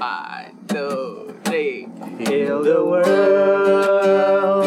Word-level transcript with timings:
One, 0.00 0.56
two, 0.66 1.36
three. 1.44 1.86
Heal 2.20 2.62
the 2.62 2.82
world, 2.82 4.64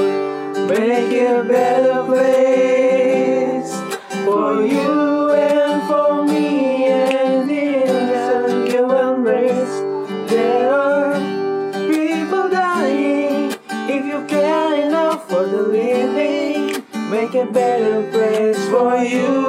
make 0.70 1.12
it 1.12 1.40
a 1.40 1.44
better 1.44 2.04
place 2.06 3.74
for 4.26 4.62
you 4.62 5.32
and 5.32 5.82
for 5.88 6.24
me 6.24 6.86
and 6.86 7.50
the 7.50 8.68
human 8.70 9.24
race. 9.24 9.82
There 10.30 10.72
are 10.72 11.16
people 11.90 12.50
dying. 12.50 13.56
If 13.90 14.06
you 14.06 14.24
care 14.28 14.86
enough 14.86 15.28
for 15.28 15.48
the 15.48 15.64
living, 15.64 16.84
make 17.10 17.34
a 17.34 17.48
better 17.52 18.08
place 18.12 18.70
for 18.70 18.98
you 18.98 19.43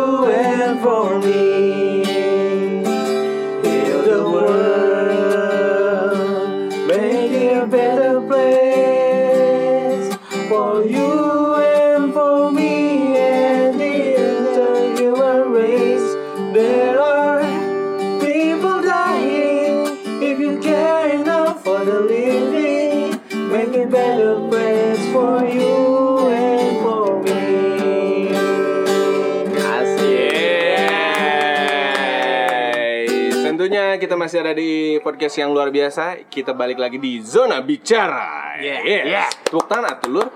masih 34.34 34.50
ada 34.50 34.58
di 34.58 34.98
podcast 34.98 35.38
yang 35.38 35.54
luar 35.54 35.70
biasa. 35.70 36.26
Kita 36.26 36.58
balik 36.58 36.82
lagi 36.82 36.98
di 36.98 37.22
zona 37.22 37.62
bicara. 37.62 38.58
Yeah. 38.58 39.30
Tepuk 39.46 39.70
tangan 39.70 39.94
atuh 39.94 40.10
lur. 40.10 40.26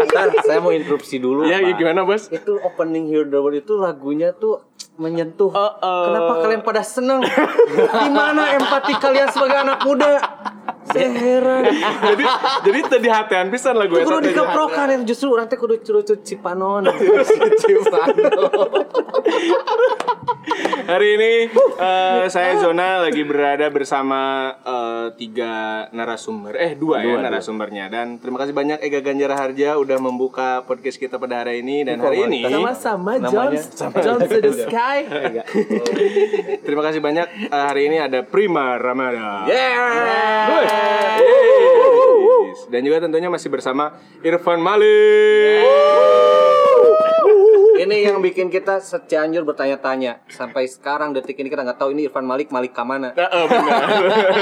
Bentar, 0.00 0.32
saya 0.40 0.64
mau 0.64 0.72
interupsi 0.72 1.20
dulu. 1.20 1.44
Ya, 1.44 1.60
Pak. 1.60 1.76
gimana 1.76 2.08
bos? 2.08 2.32
Itu 2.32 2.56
opening 2.64 3.12
Hear 3.12 3.28
the 3.28 3.36
World 3.36 3.60
itu 3.60 3.76
lagunya 3.76 4.32
tuh 4.32 4.64
menyentuh. 4.96 5.52
Oh, 5.52 5.72
oh. 5.76 6.04
Kenapa 6.08 6.32
kalian 6.40 6.62
pada 6.64 6.80
seneng? 6.80 7.20
Gimana 8.00 8.64
empati 8.64 8.96
kalian 8.96 9.28
sebagai 9.28 9.60
anak 9.60 9.84
muda? 9.84 10.16
Saya 10.86 11.10
heran. 11.10 11.62
jadi 12.06 12.24
jadi 12.62 12.78
tadi 12.86 13.08
hatian 13.08 13.46
pisan 13.48 13.74
lagu 13.74 13.98
Itu 13.98 14.06
kudu 14.06 14.22
dikeprokan 14.22 14.86
ya 14.90 14.96
justru 15.02 15.34
nanti 15.34 15.54
kudu 15.54 15.82
curucut 15.82 16.20
cipanon. 16.28 16.86
Hari 20.86 21.08
ini 21.18 21.32
eh, 21.76 22.24
saya 22.30 22.54
Zona 22.56 23.02
lagi 23.02 23.26
berada 23.26 23.66
bersama 23.68 24.20
eh, 24.62 25.06
tiga 25.18 25.86
narasumber, 25.90 26.54
eh 26.54 26.78
dua, 26.78 27.02
ya 27.02 27.18
narasumbernya. 27.18 27.90
Dan 27.90 28.22
terima 28.22 28.38
kasih 28.38 28.54
banyak 28.54 28.78
Ega 28.78 29.02
Ganjar 29.02 29.34
Harja 29.34 29.74
udah 29.76 29.98
membuka 29.98 30.62
podcast 30.62 30.96
kita 30.96 31.18
pada 31.18 31.42
hari 31.42 31.60
ini 31.60 31.82
dan 31.82 31.98
hari 31.98 32.22
ini 32.24 32.46
Sama-sama 32.46 33.18
Jones. 33.18 33.66
Jones 33.74 34.30
to 34.30 34.38
the 34.38 34.52
sky. 34.64 34.98
terima 36.62 36.82
kasih 36.86 37.02
banyak 37.02 37.26
Eh, 37.36 37.64
hari 37.66 37.86
ini 37.86 37.98
ada 37.98 38.22
Prima 38.22 38.78
Ramada. 38.78 39.44
Yeah. 39.46 40.66
Yes. 42.56 42.58
Dan 42.72 42.80
juga 42.82 43.04
tentunya 43.04 43.28
masih 43.30 43.48
bersama 43.52 43.94
Irfan 44.24 44.58
Malik. 44.58 45.62
Ini 47.76 48.08
yang 48.08 48.24
bikin 48.24 48.48
kita 48.48 48.80
secianjur 48.80 49.44
bertanya-tanya 49.44 50.24
sampai 50.32 50.64
sekarang 50.64 51.12
detik 51.12 51.36
ini 51.36 51.52
kita 51.52 51.60
nggak 51.60 51.76
tahu 51.76 51.92
ini 51.92 52.08
Irfan 52.08 52.24
Malik 52.24 52.48
Malik 52.48 52.72
kamana. 52.72 53.12
Eh, 53.12 53.22
eh, 53.22 53.44
benar. 53.46 53.82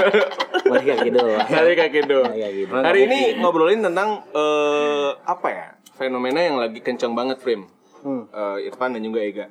Malik 0.70 0.84
kayak 0.86 1.00
gitu. 1.10 1.20
Hari 1.28 1.72
kayak 1.74 1.92
gitu. 1.92 2.18
Gitu. 2.24 2.70
Hari 2.72 3.00
ini 3.10 3.20
ngobrolin 3.42 3.82
tentang 3.82 4.22
eh, 4.30 5.10
apa 5.27 5.48
ya? 5.50 5.66
Fenomena 5.94 6.40
yang 6.42 6.58
lagi 6.58 6.78
kencang 6.82 7.14
banget, 7.14 7.42
Prim. 7.42 7.66
Hmm. 8.06 8.30
Eh, 8.30 8.70
Irfan 8.70 8.95
dan 8.95 9.02
juga 9.02 9.20
Ega. 9.20 9.46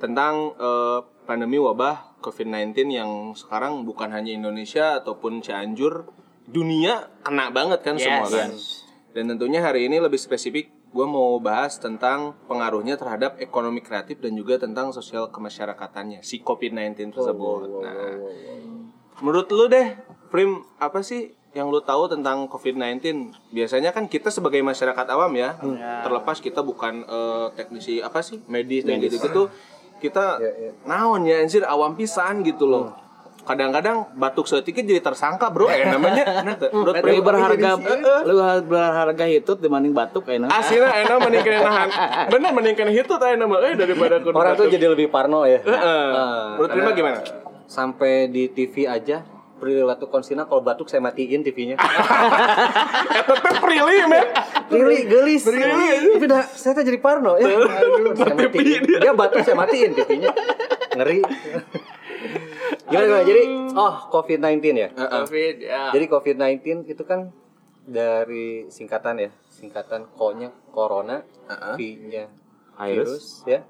Tentang 0.00 0.56
eh, 0.56 0.98
pandemi 1.28 1.60
wabah 1.60 2.16
COVID-19 2.24 2.72
yang 2.88 3.10
sekarang 3.36 3.84
bukan 3.84 4.10
hanya 4.10 4.32
Indonesia 4.32 4.98
ataupun 4.98 5.44
Cianjur, 5.44 6.08
dunia 6.46 7.10
kena 7.20 7.50
banget 7.50 7.82
kan 7.82 7.94
Yes. 7.94 8.04
semua 8.06 8.26
kan. 8.26 8.50
Dan 9.12 9.24
tentunya 9.32 9.60
hari 9.60 9.88
ini 9.88 9.96
lebih 9.98 10.20
spesifik 10.20 10.68
gue 10.86 11.06
mau 11.06 11.36
bahas 11.36 11.76
tentang 11.76 12.32
pengaruhnya 12.46 12.96
terhadap 12.96 13.36
ekonomi 13.36 13.80
kreatif 13.80 14.16
dan 14.16 14.32
juga 14.32 14.56
tentang 14.56 14.92
sosial 14.92 15.28
kemasyarakatannya 15.28 16.24
si 16.24 16.40
COVID-19 16.40 17.12
tersebut. 17.12 17.60
Nah, 17.82 18.16
Menurut 19.16 19.48
lu 19.48 19.64
deh, 19.66 19.96
Prim, 20.28 20.60
apa 20.76 21.00
sih 21.00 21.32
yang 21.52 21.72
lu 21.72 21.80
tahu 21.80 22.04
tentang 22.04 22.44
COVID-19? 22.52 23.32
Biasanya 23.48 23.96
kan 23.96 24.04
kita 24.04 24.28
sebagai 24.28 24.60
masyarakat 24.60 25.06
awam 25.08 25.32
ya, 25.32 25.56
terlepas 26.04 26.36
kita 26.36 26.60
bukan 26.60 27.00
eh, 27.00 27.46
teknisi 27.56 28.04
apa 28.04 28.20
sih, 28.20 28.44
medis 28.44 28.84
dan 28.84 29.00
gitu-gitu, 29.00 29.48
kita 29.98 30.36
naon 30.88 31.24
ya 31.24 31.40
anjir 31.40 31.64
awam 31.64 31.96
pisan 31.96 32.44
gitu 32.44 32.68
loh. 32.68 32.92
Kadang-kadang 33.46 34.10
batuk 34.18 34.50
setikit 34.50 34.82
jadi 34.82 34.98
tersangka, 34.98 35.54
Bro. 35.54 35.70
Eh 35.76 35.86
namanya 35.86 36.24
nah, 36.42 36.56
Lebih 36.58 37.22
berharga, 37.22 37.78
lebih 37.78 38.66
berharga 38.66 39.24
hitut 39.30 39.58
dibanding 39.62 39.94
batuk 39.94 40.26
kayaknya. 40.26 40.50
Aslinya 40.50 40.90
enak 41.06 41.16
meningkat 41.22 41.62
nahan. 41.62 41.88
Bener 42.34 42.50
meningkat 42.50 42.90
itu 42.90 43.14
tadi 43.14 43.38
nama 43.38 43.62
eh 43.62 43.78
daripada 43.78 44.18
Orang 44.18 44.58
tuh 44.58 44.66
jadi 44.66 44.90
lebih 44.90 45.06
parno 45.14 45.46
ya. 45.46 45.62
Heeh. 45.62 46.06
Menurut 46.58 46.70
Prima 46.74 46.90
gimana? 46.90 47.18
Sampai 47.70 48.26
di 48.30 48.50
TV 48.50 48.90
aja 48.90 49.22
perilaku 49.56 50.06
konsina 50.12 50.44
kalau 50.44 50.60
batuk 50.60 50.90
saya 50.90 51.00
matiin 51.00 51.40
TV-nya. 51.40 51.80
Tetep 53.30 53.54
prilih, 53.64 54.04
men. 54.04 54.24
Rili 54.68 55.00
gelis. 55.08 55.42
Tapi 55.48 56.26
dah 56.28 56.44
saya 56.52 56.76
tuh 56.76 56.84
jadi 56.84 56.98
parno 57.00 57.40
ya. 57.40 57.56
Aduh, 57.56 58.12
saya 58.12 58.34
matiin. 58.36 58.82
Dia 58.84 59.12
batuk 59.16 59.40
saya 59.42 59.56
matiin 59.56 59.96
TV-nya. 59.96 60.30
Ngeri. 60.96 61.20
Gimana, 62.86 63.04
gimana? 63.06 63.24
Jadi 63.26 63.42
oh 63.74 63.94
COVID-19 64.10 64.58
ya. 64.74 64.88
Covid 64.92 65.54
ya. 65.62 65.82
Jadi 65.92 66.04
COVID-19 66.06 66.86
itu 66.86 67.02
kan 67.06 67.30
dari 67.86 68.66
singkatan 68.66 69.22
ya, 69.22 69.30
singkatan 69.46 70.10
ko-nya 70.18 70.50
corona, 70.74 71.22
V-nya 71.78 72.26
virus, 72.76 73.46
ya. 73.46 73.62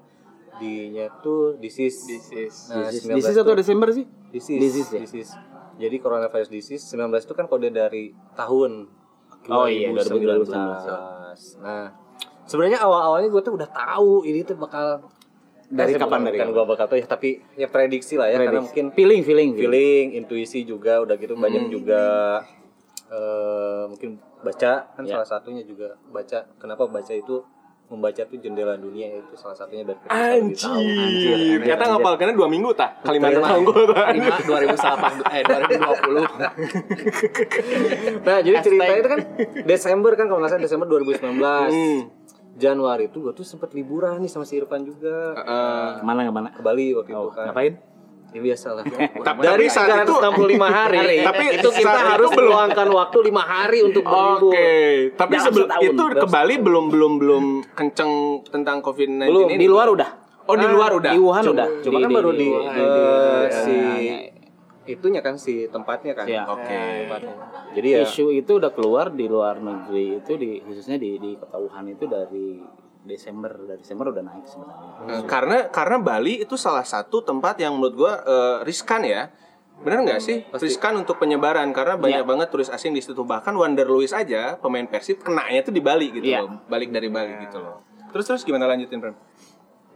D-nya 0.57 1.13
tuh 1.21 1.55
disease. 1.61 2.09
Disease. 2.09 2.73
Nah, 2.73 2.89
Disease 2.89 3.05
19 3.05 3.21
Disease 3.21 3.39
atau 3.45 3.53
Desember 3.53 3.89
sih? 3.93 4.05
Disease. 4.33 4.57
Disease 4.57 4.89
ya? 4.89 4.99
Disease. 5.05 5.31
Jadi 5.77 5.95
coronavirus 6.01 6.49
disease 6.49 6.83
19 6.89 7.13
itu 7.13 7.33
kan 7.37 7.45
kode 7.45 7.69
dari 7.69 8.09
tahun 8.33 8.89
Oh 9.47 9.69
iya, 9.69 9.95
2019. 9.95 10.51
Nah, 11.63 11.87
sebenarnya 12.43 12.83
awal-awalnya 12.83 13.31
gue 13.31 13.41
tuh 13.45 13.55
udah 13.55 13.69
tahu 13.71 14.27
ini 14.27 14.43
tuh 14.43 14.59
bakal 14.59 15.07
Dari 15.67 15.91
Eh, 15.91 15.97
kapan 15.97 16.07
bukan- 16.13 16.25
dari 16.25 16.37
Kan 16.37 16.49
gue 16.49 16.63
bakal 16.65 16.85
tahu 16.85 16.97
ya, 16.97 17.05
tapi 17.05 17.29
ya 17.53 17.67
prediksi 17.67 18.15
lah 18.15 18.27
ya 18.27 18.39
karena 18.39 18.61
mungkin 18.61 18.85
feeling 18.89 19.21
feeling 19.21 19.51
feeling, 19.53 20.05
intuisi 20.13 20.63
juga 20.63 20.99
udah 20.99 21.15
gitu 21.15 21.35
banyak 21.35 21.67
juga 21.69 22.03
eh, 23.05 23.83
mungkin 23.85 24.15
baca 24.37 24.87
kan 24.89 25.03
salah 25.05 25.23
satunya 25.25 25.61
juga 25.61 25.91
baca. 26.07 26.43
Kenapa 26.55 26.85
baca 26.85 27.11
itu 27.11 27.43
membaca 27.87 28.19
tuh 28.21 28.35
jendela 28.37 28.75
dunia 28.75 29.07
itu 29.13 29.31
salah 29.33 29.55
satunya 29.55 29.83
dari 29.83 29.95
tahu. 29.97 30.11
Anjir. 30.11 31.55
Ternyata 31.57 31.83
ngapalkannya 31.89 32.35
dua 32.35 32.47
minggu 32.47 32.71
tah. 32.73 32.99
Kalimantan 32.99 33.39
Lima- 33.41 33.55
unggul 33.57 33.83
lima 33.87 34.35
2008 34.37 35.23
eh 35.25 35.41
2020 35.41 36.27
Nah, 38.23 38.37
jadi 38.41 38.57
cerita 38.59 38.83
itu 38.93 39.07
kan 39.09 39.19
Desember 39.69 40.11
kan 40.13 40.25
kalau 40.25 40.39
nggak 40.39 40.51
salah 40.51 40.61
Desember 40.61 40.83
2019. 40.85 41.39
Hmm. 41.39 41.99
Januari 42.57 43.07
itu 43.07 43.21
gue 43.21 43.31
tuh 43.31 43.45
sempet 43.45 43.69
liburan 43.71 44.17
nih 44.17 44.27
sama 44.27 44.43
si 44.43 44.57
Irfan 44.57 44.81
juga. 44.81 45.37
Eh, 45.37 45.89
ke 45.95 46.03
mana 46.03 46.25
ke 46.25 46.33
mana? 46.33 46.49
Ke 46.49 46.61
Bali 46.61 46.91
waktu 46.91 47.13
itu 47.13 47.21
oh, 47.21 47.29
kan. 47.29 47.47
ngapain? 47.47 47.73
Ya 48.27 48.41
biasa 48.43 48.67
lah. 48.73 48.83
Tapi- 49.27 49.39
Dari 49.39 49.65
saat 49.69 50.03
itu- 50.03 50.11
365 50.11 50.67
hari, 50.67 51.23
Tapi 51.23 51.43
itu 51.55 51.69
kita 51.71 51.85
saat 51.85 51.95
itu 51.95 52.11
harus 52.11 52.29
meluangkan 52.33 52.87
waktu 52.91 53.17
lima 53.23 53.39
hari 53.41 53.79
untuk 53.81 54.03
Oke, 54.03 54.11
berlibur. 54.11 54.51
tapi 55.15 55.35
sebelum 55.37 55.67
itu 55.79 56.03
ke 56.17 56.27
Bali 56.27 56.55
belum 56.57 56.85
belum 56.89 57.11
belum 57.17 57.43
kenceng 57.71 58.11
tentang 58.43 58.81
COVID-19 58.81 59.21
Belum, 59.23 59.47
ini. 59.47 59.57
di 59.57 59.67
luar 59.67 59.87
udah? 59.87 60.09
Oh, 60.43 60.55
di 60.55 60.63
luar 60.65 60.91
udah. 60.93 61.11
di 61.11 61.19
Wuhan 61.19 61.43
Cuma, 61.43 61.55
udah. 61.55 61.67
cuma 61.83 61.97
kan 61.99 62.09
baru 62.09 62.31
di, 62.31 62.47
eh, 62.47 62.71
di- 62.73 63.51
si 63.53 63.73
ya, 64.01 64.17
itunya 64.87 65.19
kan 65.19 65.35
si 65.35 65.67
tempatnya 65.67 66.11
kan. 66.11 66.25
Iya. 66.25 66.47
Oke. 66.47 66.79
Tempatnya. 67.05 67.35
Jadi 67.75 67.87
ya 67.91 67.99
isu 68.01 68.31
itu 68.31 68.51
udah 68.55 68.71
keluar 68.71 69.11
di 69.11 69.25
luar 69.25 69.59
negeri 69.59 70.17
itu 70.17 70.33
di 70.33 70.59
khususnya 70.59 70.95
di 70.95 71.15
di 71.15 71.35
kota 71.35 71.55
Wuhan 71.55 71.85
itu 71.87 72.03
dari 72.03 72.63
Desember 73.03 73.51
dari 73.53 73.79
Desember 73.79 74.09
udah 74.09 74.19
naik 74.21 74.43
sebenarnya 74.43 74.89
Eh, 75.07 75.23
karena 75.23 75.57
karena 75.69 75.97
Bali 75.97 76.41
itu 76.41 76.55
salah 76.55 76.83
satu 76.83 77.21
tempat 77.21 77.55
yang 77.57 77.75
menurut 77.75 77.95
gua 77.95 78.13
eh, 78.19 78.57
riskan 78.63 79.03
ya. 79.03 79.31
Benar 79.77 80.01
nggak 80.01 80.19
sih? 80.19 80.41
Riskan 80.49 80.97
untuk 80.97 81.15
penyebaran 81.15 81.69
karena 81.69 81.93
banyak 81.95 82.25
Iya. 82.25 82.27
banget 82.27 82.47
turis 82.49 82.67
asing 82.67 82.91
di 82.91 82.99
situ 82.99 83.21
bahkan 83.21 83.53
Wander 83.53 83.85
Luis 83.85 84.09
aja 84.09 84.57
pemain 84.57 84.83
Persib 84.83 85.21
kenanya 85.21 85.61
tuh 85.61 85.69
di 85.69 85.79
Bali 85.79 86.09
gitu 86.09 86.25
Iya. 86.25 86.41
loh. 86.43 86.65
Balik 86.65 86.89
dari 86.89 87.07
Bali 87.07 87.45
gitu 87.45 87.61
loh. 87.61 87.85
Terus 88.09 88.25
terus 88.25 88.41
gimana 88.41 88.65
lanjutin, 88.65 88.97
Ren? 88.97 89.13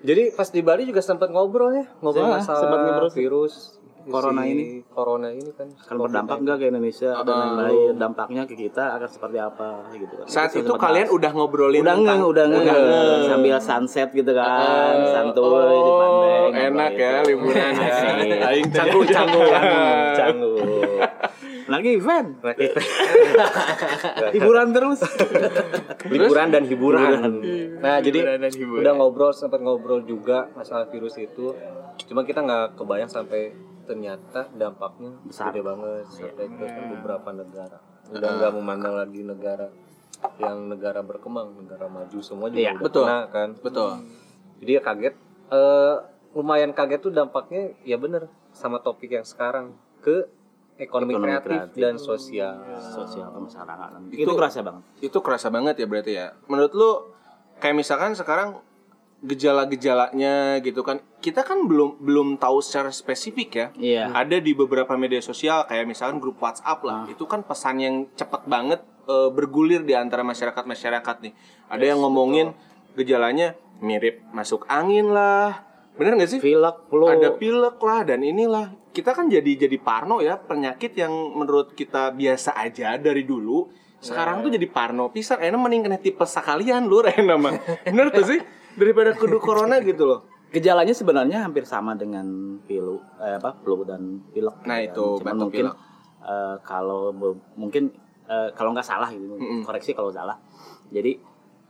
Jadi 0.02 0.34
pas 0.34 0.46
di 0.48 0.62
Bali 0.62 0.86
juga 0.86 1.02
sempat 1.02 1.30
ngobrol 1.30 1.74
ya, 1.74 1.86
ngobrol 2.00 2.26
Iya, 2.26 2.38
masalah 2.38 2.60
sempat 2.60 2.80
ngobrol. 2.80 3.10
virus. 3.10 3.81
Corona 4.04 4.42
si 4.42 4.50
ini 4.50 4.64
corona 4.88 5.28
ini 5.30 5.52
kan 5.52 5.68
akan 5.70 5.96
berdampak 6.00 6.38
enggak 6.40 6.58
ke 6.58 6.66
Indonesia 6.68 7.10
dan 7.18 7.36
lain-lain 7.36 7.94
dampaknya 7.96 8.42
ke 8.44 8.56
kita 8.56 8.84
akan 8.94 9.06
seperti 9.08 9.38
apa 9.38 9.70
gitu 9.92 10.14
kan 10.16 10.26
Saat 10.26 10.52
itu 10.54 10.72
kalian 10.72 11.06
bahas. 11.06 11.18
udah 11.18 11.32
ngobrolin 11.32 11.82
udah 11.82 11.96
nggak 11.96 12.18
tentang- 12.18 12.32
udah 12.32 12.44
nggak 12.48 12.64
Udah. 12.64 13.28
sambil 13.28 13.58
sunset 13.58 14.10
gitu 14.10 14.32
kan 14.32 14.96
Eh, 14.98 15.12
santuy 15.12 15.44
di 15.78 15.92
pantai 15.92 16.32
oh, 16.32 16.50
enak 16.52 16.92
ya, 16.94 17.12
itu. 17.14 17.28
liburan 17.30 17.72
ya. 17.74 17.94
Aing 18.50 18.68
canggu 18.70 19.00
teh. 19.02 19.14
canggu 19.14 19.40
canggu 20.14 20.54
lagi 21.72 21.90
event 21.94 22.28
hiburan 24.36 24.68
terus 24.72 25.00
liburan 26.06 26.48
dan 26.50 26.64
hiburan. 26.66 27.32
Nah, 27.80 27.98
jadi 28.00 28.20
Liburan 28.20 28.40
dan 28.42 28.52
hiburan. 28.52 28.82
udah 28.82 28.94
ngobrol 28.94 29.32
sempat 29.32 29.60
ngobrol 29.60 30.04
juga 30.04 30.52
masalah 30.52 30.86
virus 30.86 31.16
itu. 31.18 31.54
Cuma 32.04 32.22
kita 32.22 32.42
nggak 32.42 32.76
kebayang 32.76 33.08
sampai 33.08 33.56
ternyata 33.84 34.50
dampaknya 34.52 35.12
Besar. 35.24 35.50
gede 35.50 35.62
banget 35.62 36.06
sampai 36.08 36.46
ke 36.48 36.66
beberapa 36.92 37.30
negara. 37.32 37.78
Udah 38.08 38.30
nggak 38.34 38.52
memandang 38.54 38.96
lagi 38.96 39.22
negara 39.22 39.68
yang 40.38 40.68
negara 40.68 41.02
berkembang, 41.02 41.56
negara 41.56 41.86
maju 41.86 42.18
semua 42.20 42.48
juga 42.48 42.62
Iya, 42.62 42.72
udah 42.74 42.84
betul. 42.84 43.04
kena 43.04 43.20
kan. 43.28 43.50
Betul. 43.58 43.92
Jadi 44.60 44.72
ya 44.72 44.82
kaget. 44.82 45.16
Eh 45.50 45.96
lumayan 46.32 46.72
kaget 46.72 47.00
tuh 47.02 47.12
dampaknya 47.12 47.76
ya 47.82 47.96
bener 47.96 48.26
sama 48.52 48.78
topik 48.78 49.12
yang 49.12 49.24
sekarang 49.24 49.74
ke 50.00 50.28
ekonomi, 50.78 51.14
Ekonomi 51.14 51.28
kreatif, 51.28 51.48
kreatif. 51.48 51.78
dan 51.78 51.96
sosial. 51.96 52.56
sosial 52.80 53.28
kemasyarakatan 53.30 54.00
Itu- 54.10 54.24
itu, 54.24 54.32
kerasa 54.34 54.60
banget 54.62 54.84
Itu 55.00 55.18
kerasa 55.20 55.48
banget 55.48 55.76
ya 55.76 55.86
berarti 55.86 56.12
ya. 56.12 56.28
Menurut 56.48 56.74
lu 56.74 56.92
kayak 57.58 57.76
misalkan 57.76 58.14
sekarang 58.14 58.58
gejala-gejalanya 59.22 60.60
gitu 60.66 60.82
kan. 60.82 61.02
Kita 61.22 61.46
kan 61.46 61.70
belum 61.70 62.02
belum 62.02 62.28
tahu 62.42 62.60
secara 62.60 62.90
spesifik 62.90 63.50
ya. 63.54 63.68
iya 63.78 64.04
Ada 64.10 64.42
di 64.42 64.58
beberapa 64.58 64.98
media 64.98 65.22
sosial 65.22 65.70
kayak 65.70 65.86
misalkan 65.86 66.18
grup 66.18 66.42
WhatsApp 66.42 66.82
lah. 66.82 67.06
Itu 67.06 67.30
kan 67.30 67.46
pesan 67.46 67.78
yang 67.82 67.96
cepet 68.18 68.50
banget 68.50 68.82
eh, 69.06 69.30
bergulir 69.30 69.86
di 69.86 69.94
antara 69.94 70.26
masyarakat-masyarakat 70.26 71.16
nih. 71.22 71.34
Ada 71.70 71.96
yang 71.96 72.02
ngomongin 72.02 72.58
gejalanya 72.98 73.54
mirip 73.80 74.26
masuk 74.34 74.66
angin 74.68 75.14
lah. 75.14 75.70
Bener 75.96 76.18
gak 76.18 76.32
sih? 76.34 76.40
pilek 76.42 76.90
flu 76.90 77.06
ada 77.06 77.36
pilek 77.36 77.78
lah 77.78 78.02
dan 78.08 78.24
inilah 78.24 78.74
kita 78.92 79.16
kan 79.16 79.32
jadi 79.32 79.68
jadi 79.68 79.78
parno 79.80 80.20
ya 80.20 80.36
penyakit 80.40 80.96
yang 80.96 81.12
menurut 81.12 81.72
kita 81.76 82.12
biasa 82.12 82.60
aja 82.60 83.00
dari 83.00 83.24
dulu 83.24 83.72
sekarang 84.02 84.42
tuh 84.42 84.52
jadi 84.52 84.68
parno 84.68 85.14
pisan 85.14 85.40
enak 85.40 85.60
mending 85.62 85.82
kena 85.88 86.00
tipe 86.02 86.26
sekalian 86.26 86.90
lu 86.90 87.06
Rena 87.06 87.38
mah 87.38 87.54
bener 87.88 88.10
tuh 88.10 88.26
sih 88.26 88.40
daripada 88.74 89.12
kudu 89.14 89.38
corona 89.38 89.80
gitu 89.80 90.04
loh 90.06 90.20
gejalanya 90.48 90.92
sebenarnya 90.92 91.42
hampir 91.42 91.64
sama 91.64 91.96
dengan 91.96 92.28
flu 92.62 93.00
eh, 93.18 93.40
apa 93.40 93.56
flu 93.58 93.82
dan 93.82 94.20
pilek 94.30 94.56
Nah, 94.62 94.78
gitu 94.82 94.92
itu, 94.92 95.06
kan. 95.18 95.18
Cuman 95.18 95.32
batuk 95.32 95.42
mungkin 95.42 95.66
pilek. 95.66 95.76
eh, 96.22 96.56
kalau 96.62 97.02
mungkin 97.56 97.84
eh, 98.26 98.50
kalau 98.52 98.70
nggak 98.72 98.84
salah 98.84 99.10
gitu 99.10 99.32
Mm-mm. 99.32 99.64
koreksi 99.64 99.92
kalau 99.92 100.12
salah 100.12 100.36
jadi 100.88 101.16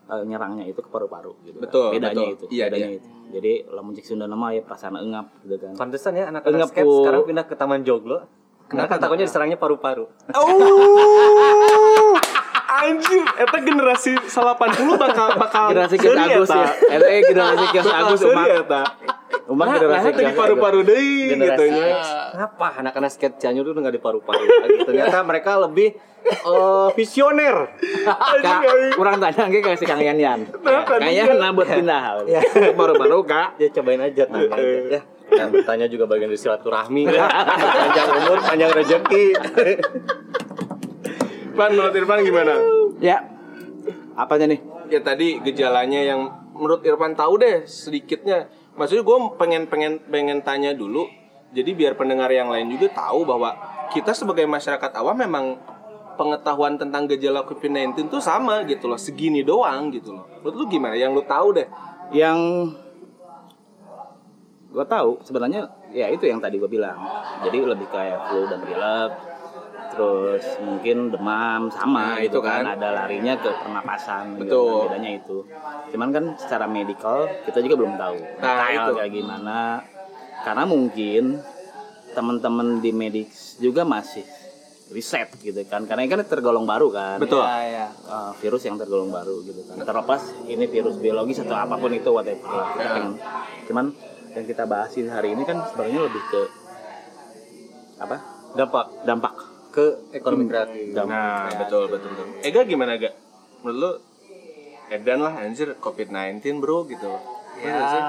eh, 0.07 0.23
nyerangnya 0.25 0.65
itu 0.65 0.77
ke 0.77 0.89
paru-paru 0.89 1.37
gitu 1.43 1.57
kan. 1.57 1.63
Betul, 1.63 1.87
bedanya 1.93 2.17
betul. 2.17 2.33
itu 2.33 2.45
Iya, 2.51 2.65
bedanya 2.67 2.89
iya. 2.89 2.97
itu 2.97 3.09
jadi 3.31 3.51
lamun 3.69 3.93
cek 3.93 4.03
Sunda 4.03 4.25
nama 4.25 4.49
ya 4.49 4.59
perasaan 4.59 4.97
engap 4.97 5.29
gitu 5.41 5.55
kan 5.55 5.73
Pantesan 5.73 6.13
ya 6.13 6.27
anak-anak 6.27 6.67
skate 6.67 6.83
sekarang 6.83 7.23
pindah 7.23 7.45
ke 7.45 7.55
Taman 7.55 7.81
Joglo. 7.81 8.17
Kenapa 8.65 8.95
takutnya 8.97 9.23
diserangnya 9.23 9.55
paru-paru? 9.55 10.07
oh 10.31 11.30
anjir 12.71 13.23
eta 13.35 13.57
generasi 13.59 14.11
80 14.15 14.95
bakal 14.95 15.27
bakal 15.35 15.65
generasi 15.75 15.95
kios 15.99 16.15
seuri 16.15 16.31
Agus 16.31 16.49
eta. 16.49 16.63
ya 16.87 16.97
eh 17.03 17.21
generasi 17.27 17.65
kios 17.75 17.85
Bakal 17.85 17.99
Agus 18.07 18.21
umat 18.23 18.47
eta. 18.47 18.83
umat 19.51 19.65
Nah, 19.67 19.75
generasi 19.75 20.07
nah, 20.07 20.15
tadi 20.15 20.23
kios 20.23 20.39
paru-paru 20.39 20.79
deui 20.87 21.35
gitu 21.35 21.63
ya. 21.67 21.99
Kenapa 22.31 22.65
anak-anak 22.79 23.11
skate 23.11 23.35
Cianjur 23.43 23.67
itu 23.67 23.79
nggak 23.83 23.95
di 23.99 24.01
paru-paru? 24.01 24.43
Ternyata 24.87 25.17
mereka 25.27 25.59
lebih 25.59 25.99
eh, 26.23 26.89
visioner. 26.95 27.75
Kak, 28.45 28.61
kurang 28.95 29.19
tanya 29.19 29.43
ke 29.51 29.59
kasih 29.59 29.87
Kang 29.87 29.99
Yan 29.99 30.17
Yan. 30.17 30.39
Kayaknya 30.63 31.35
nabut 31.35 31.67
pindah. 31.67 32.23
Baru-baru 32.79 33.27
Kak. 33.27 33.59
Ya 33.59 33.67
cobain 33.75 33.99
aja 33.99 34.23
tanya 34.29 34.47
aja. 34.55 34.99
Ya. 34.99 35.01
Dan 35.31 35.47
bertanya 35.55 35.87
juga 35.87 36.11
bagian 36.11 36.27
dari 36.27 36.39
silaturahmi. 36.39 37.07
panjang 37.79 38.09
umur, 38.19 38.37
panjang 38.43 38.71
rezeki. 38.75 39.25
Pan 41.61 41.77
menurut 41.77 41.93
Irfan 41.93 42.25
gimana? 42.25 42.57
Ya. 42.97 43.21
Apanya 44.17 44.49
nih? 44.49 44.71
ya 44.91 44.99
tadi 44.99 45.39
gejalanya 45.39 46.03
yang 46.03 46.21
menurut 46.51 46.83
Irfan 46.83 47.15
tahu 47.15 47.39
deh 47.39 47.63
sedikitnya 47.63 48.51
maksudnya 48.75 49.07
gue 49.07 49.17
pengen 49.39 49.63
pengen 49.71 50.03
pengen 50.11 50.43
tanya 50.43 50.75
dulu 50.75 51.07
jadi 51.55 51.71
biar 51.71 51.95
pendengar 51.95 52.27
yang 52.27 52.51
lain 52.51 52.67
juga 52.75 52.91
tahu 52.91 53.23
bahwa 53.23 53.55
kita 53.95 54.11
sebagai 54.11 54.43
masyarakat 54.43 54.91
awam 54.99 55.15
memang 55.15 55.55
pengetahuan 56.19 56.75
tentang 56.75 57.07
gejala 57.07 57.47
COVID-19 57.47 58.11
tuh 58.11 58.19
sama 58.19 58.67
gitu 58.67 58.91
loh 58.91 58.99
segini 58.99 59.47
doang 59.47 59.87
gitu 59.95 60.11
loh 60.11 60.27
menurut 60.43 60.55
lu 60.59 60.65
gimana 60.67 60.99
yang 60.99 61.15
lu 61.15 61.23
tahu 61.23 61.55
deh 61.55 61.67
Yang 62.11 62.39
gue 64.71 64.85
tahu 64.87 65.19
sebenarnya 65.23 65.67
ya 65.91 66.07
itu 66.07 66.23
yang 66.27 66.39
tadi 66.39 66.55
gue 66.55 66.67
bilang. 66.71 66.95
Jadi 67.43 67.59
lebih 67.59 67.87
kayak 67.91 68.31
flu 68.31 68.47
dan 68.47 68.59
pilek. 68.63 69.11
Terus 69.91 70.45
mungkin 70.63 71.11
demam 71.11 71.67
sama 71.67 72.15
Nah, 72.15 72.23
gitu 72.23 72.39
itu 72.39 72.39
kan. 72.39 72.63
kan. 72.63 72.79
Ada 72.79 72.89
larinya 72.95 73.33
ke 73.35 73.49
pernapasan 73.51 74.23
gitu 74.39 74.59
kan, 74.63 74.83
bedanya 74.87 75.11
itu. 75.19 75.37
Cuman 75.91 76.09
kan 76.15 76.23
secara 76.39 76.65
medikal 76.65 77.27
kita 77.43 77.59
juga 77.59 77.75
belum 77.83 77.93
tahu. 77.99 78.17
Nah, 78.39 78.55
detail 78.55 78.71
itu. 78.71 78.93
kayak 78.97 79.11
gimana. 79.11 79.57
Karena 80.41 80.63
mungkin 80.65 81.23
teman-teman 82.11 82.79
di 82.79 82.91
medis 82.91 83.59
juga 83.59 83.83
masih 83.83 84.23
riset 84.91 85.31
gitu 85.39 85.59
kan. 85.67 85.83
Karena 85.87 86.03
ini 86.03 86.11
kan 86.11 86.23
tergolong 86.23 86.63
baru 86.63 86.87
kan. 86.91 87.19
betul 87.19 87.43
uh, 88.11 88.31
virus 88.39 88.63
yang 88.67 88.75
tergolong 88.75 89.07
baru 89.07 89.39
gitu 89.47 89.63
kan 89.63 89.79
terlepas 89.81 90.21
ini 90.45 90.67
virus 90.67 90.99
biologis 90.99 91.39
atau 91.41 91.55
apa 91.55 91.79
pun 91.79 91.91
itu 91.95 92.11
whatever 92.11 92.43
kita 92.43 92.83
pengen 92.91 93.15
cuman 93.67 93.85
yang 94.31 94.45
kita 94.47 94.63
bahas 94.67 94.91
di 94.91 95.07
hari 95.07 95.31
ini 95.31 95.43
kan 95.43 95.63
sebenarnya 95.71 96.01
lebih 96.07 96.23
ke 96.27 96.41
apa 98.01 98.17
Dampak 98.51 98.85
dampak 99.07 99.33
ke 99.71 99.85
ekonomi 100.11 100.45
kreatif. 100.45 100.91
dampak 100.91 101.09
nah 101.09 101.47
betul 101.57 101.87
betul 101.87 102.09
betul 102.11 102.27
Ega 102.43 102.61
gimana 102.63 102.95
Ga? 102.95 103.11
menurut 103.63 103.77
lu 103.77 103.91
Edan 104.87 105.23
lah 105.23 105.39
anjir 105.39 105.79
COVID-19 105.79 106.59
bro 106.59 106.83
gitu 106.85 107.07
Iya 107.57 107.69
nggak 107.69 107.87
sih? 107.87 108.01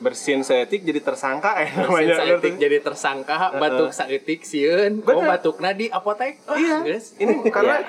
bersin 0.00 0.40
seetik 0.40 0.80
jadi 0.80 1.04
tersangka 1.04 1.60
eh 1.60 1.68
namanya 1.76 2.16
Saetik 2.16 2.56
jadi 2.56 2.80
tersangka 2.80 3.52
batuk 3.52 3.92
saeutik 3.92 4.42
sieun 4.42 4.98
oh 4.98 5.04
Bener. 5.04 5.28
batukna 5.28 5.76
di 5.76 5.92
apotek 5.92 6.40
oh, 6.48 6.56
Iya, 6.56 6.80
geus. 6.80 7.20
ini 7.20 7.44
karena 7.50 7.84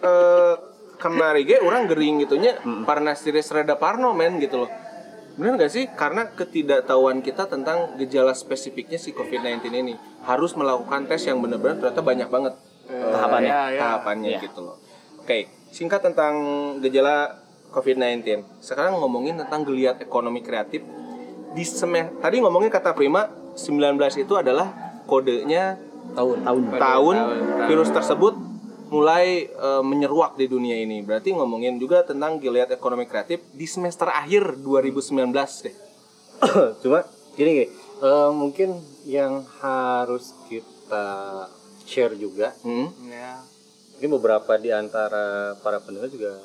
eh 0.00 0.54
kemari 0.98 1.46
ge 1.46 1.62
orang 1.62 1.86
gering 1.86 2.18
gitunya 2.18 2.58
parna 2.82 3.14
stiris 3.14 3.46
rada 3.48 3.78
parno 3.78 4.10
men 4.12 4.42
gitu 4.42 4.66
loh. 4.66 4.70
Bener 5.38 5.54
gak 5.56 5.70
sih? 5.70 5.86
Karena 5.88 6.26
ketidaktahuan 6.28 7.22
kita 7.22 7.46
tentang 7.46 7.94
gejala 7.94 8.34
spesifiknya 8.34 8.98
si 8.98 9.14
COVID-19 9.14 9.70
ini 9.70 9.94
harus 10.26 10.52
melakukan 10.52 11.06
tes 11.06 11.22
yang 11.24 11.38
benar-benar 11.38 11.78
ternyata 11.78 12.02
banyak 12.02 12.28
banget 12.28 12.54
eh, 12.90 12.98
Tahapannya. 13.06 13.48
ya, 13.48 13.62
ya. 13.70 13.80
tahapannya 13.80 14.30
Iya. 14.34 14.40
gitu 14.42 14.60
loh. 14.60 14.76
Oke, 15.22 15.46
singkat 15.70 16.02
tentang 16.02 16.34
gejala 16.80 17.38
COVID-19. 17.70 18.26
Sekarang 18.58 18.98
ngomongin 18.98 19.38
tentang 19.38 19.62
geliat 19.62 20.02
ekonomi 20.02 20.42
kreatif 20.42 20.82
di 21.48 21.62
semeh 21.62 22.10
tadi 22.18 22.42
ngomongin 22.42 22.68
kata 22.68 22.92
prima 22.92 23.30
19 23.54 23.94
itu 24.18 24.34
adalah 24.34 24.68
kodenya 25.04 25.78
Tahun. 26.08 26.40
tahun 26.40 26.62
tahun 26.80 27.16
virus 27.68 27.92
tersebut 27.92 28.32
mulai 28.88 29.46
eh, 29.46 29.82
menyeruak 29.82 30.34
di 30.34 30.46
dunia 30.46 30.74
ini. 30.74 31.00
Berarti 31.00 31.32
ngomongin 31.32 31.76
juga 31.76 32.02
tentang 32.02 32.36
geliat 32.36 32.68
ekonomi 32.68 33.04
kreatif 33.04 33.40
di 33.52 33.64
semester 33.64 34.08
akhir 34.08 34.58
2019 34.58 35.32
deh. 35.64 35.76
Cuma 36.82 37.04
gini 37.34 37.50
gini, 37.54 37.66
eh, 38.00 38.30
mungkin 38.32 38.78
yang 39.04 39.44
harus 39.60 40.32
kita 40.48 41.06
share 41.84 42.12
juga, 42.14 42.52
Hmm? 42.60 42.92
Ya. 43.04 43.40
ini 43.98 44.06
beberapa 44.08 44.54
di 44.54 44.70
antara 44.70 45.56
para 45.58 45.80
pendengar 45.80 46.06
juga 46.06 46.38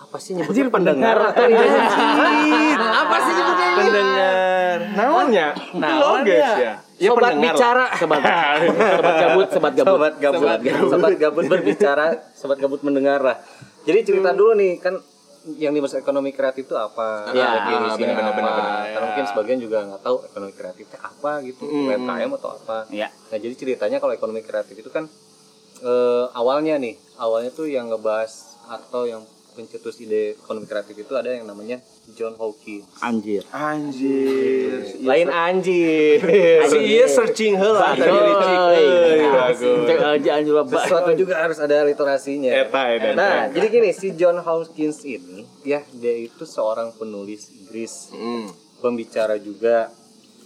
apa 0.00 0.16
sih 0.16 0.32
Anjir 0.32 0.46
nyebutnya 0.46 0.72
pendengar 0.72 1.16
atau 1.28 1.44
apa 3.02 3.16
sih 3.18 3.32
nyebutnya 3.34 3.68
Pendengar. 3.70 4.76
Naonnya? 4.94 5.46
Naon 5.74 6.18
guys 6.22 6.50
ya? 6.56 6.74
Ya. 7.00 7.08
Sobat 7.10 7.32
pendengar. 7.32 7.54
bicara. 7.56 7.86
sobat 7.96 8.20
sobat 8.92 9.14
gabut 9.16 9.48
sobat 9.48 9.72
gabut 9.72 9.90
Sobat 9.90 10.14
gabut, 10.14 10.36
Sobat 10.36 10.60
gabut. 10.60 10.90
sobat 10.92 11.14
gabut 11.16 11.44
berbicara, 11.48 12.06
sobat 12.30 12.58
gabut 12.58 12.80
mendengar 12.82 13.20
lah. 13.20 13.36
Jadi 13.80 13.98
cerita 14.04 14.30
dulu 14.30 14.52
nih 14.52 14.76
kan 14.76 15.00
yang 15.56 15.72
dimaksud 15.72 15.96
ekonomi 15.96 16.30
kreatif 16.30 16.68
itu 16.68 16.76
apa? 16.76 17.32
Ya, 17.32 17.64
definisinya 17.64 18.12
benar, 18.12 18.28
apa? 18.28 18.36
benar, 18.36 18.52
benar, 18.52 18.80
Karena 18.86 19.06
mungkin 19.08 19.24
sebagian 19.26 19.58
juga 19.58 19.78
nggak 19.82 20.02
tahu 20.02 20.16
ekonomi 20.22 20.52
kreatifnya 20.52 20.98
apa 21.00 21.30
gitu, 21.40 21.64
Mm. 21.64 21.88
UMKM 21.88 22.30
atau 22.36 22.50
apa. 22.54 22.76
ya 22.92 23.08
Nah 23.08 23.38
jadi 23.40 23.54
ceritanya 23.56 23.96
kalau 23.96 24.12
ekonomi 24.12 24.44
kreatif 24.44 24.76
itu 24.76 24.92
kan 24.92 25.08
eh, 25.80 26.24
awalnya 26.36 26.76
nih, 26.76 26.92
awalnya 27.16 27.48
tuh 27.48 27.64
yang 27.64 27.88
ngebahas 27.88 28.28
atau 28.68 29.08
yang 29.08 29.24
pencetus 29.50 30.00
ide 30.00 30.34
ekonomi 30.34 30.66
kreatif 30.66 30.94
itu 30.94 31.12
ada 31.12 31.30
yang 31.30 31.44
namanya 31.44 31.82
John 32.14 32.34
Hawkins. 32.34 32.86
Anjir. 32.98 33.42
Anjir. 33.50 35.00
Lain 35.02 35.28
anjir. 35.28 36.18
Si 36.70 36.78
iya 36.78 37.06
searching 37.06 37.54
heula 37.58 37.94
tadi. 37.94 38.10
Cek 39.60 39.98
aja 39.98 40.30
anjir 40.38 40.54
bapak. 40.54 40.86
Sesuatu 40.86 41.10
juga 41.14 41.34
harus 41.42 41.58
ada 41.58 41.82
literasinya. 41.82 42.50
Eta, 42.50 42.82
eta, 42.94 43.08
Nah, 43.14 43.38
jadi 43.50 43.66
gini, 43.68 43.90
si 43.92 44.14
John 44.14 44.38
Hawkins 44.40 45.02
ini 45.04 45.44
ya 45.62 45.84
dia 45.92 46.14
itu 46.16 46.46
seorang 46.46 46.94
penulis 46.96 47.50
Inggris, 47.52 48.10
Hmm. 48.14 48.48
pembicara 48.80 49.36
juga. 49.36 49.90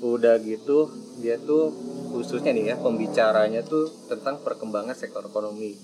Udah 0.02 0.36
gitu, 0.42 0.90
dia 1.22 1.38
tuh 1.38 1.70
khususnya 2.10 2.50
nih 2.50 2.74
ya, 2.74 2.76
pembicaranya 2.76 3.62
tuh 3.62 3.86
tentang 4.10 4.42
perkembangan 4.42 4.92
sektor 4.92 5.22
ekonomi. 5.22 5.78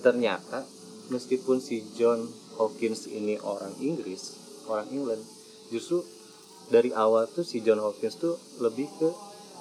Ternyata 0.00 0.64
meskipun 1.12 1.60
si 1.60 1.84
John 1.94 2.24
Hawkins 2.56 3.10
ini 3.10 3.38
orang 3.42 3.74
Inggris, 3.82 4.38
orang 4.70 4.86
England, 4.90 5.22
justru 5.68 6.04
dari 6.72 6.90
awal 6.96 7.28
tuh 7.28 7.44
si 7.44 7.60
John 7.60 7.80
Hawkins 7.80 8.16
tuh 8.16 8.40
lebih 8.62 8.88
ke 8.96 9.08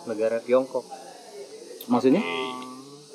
negara 0.08 0.40
Tiongkok 0.40 0.84
Maksudnya? 1.88 2.24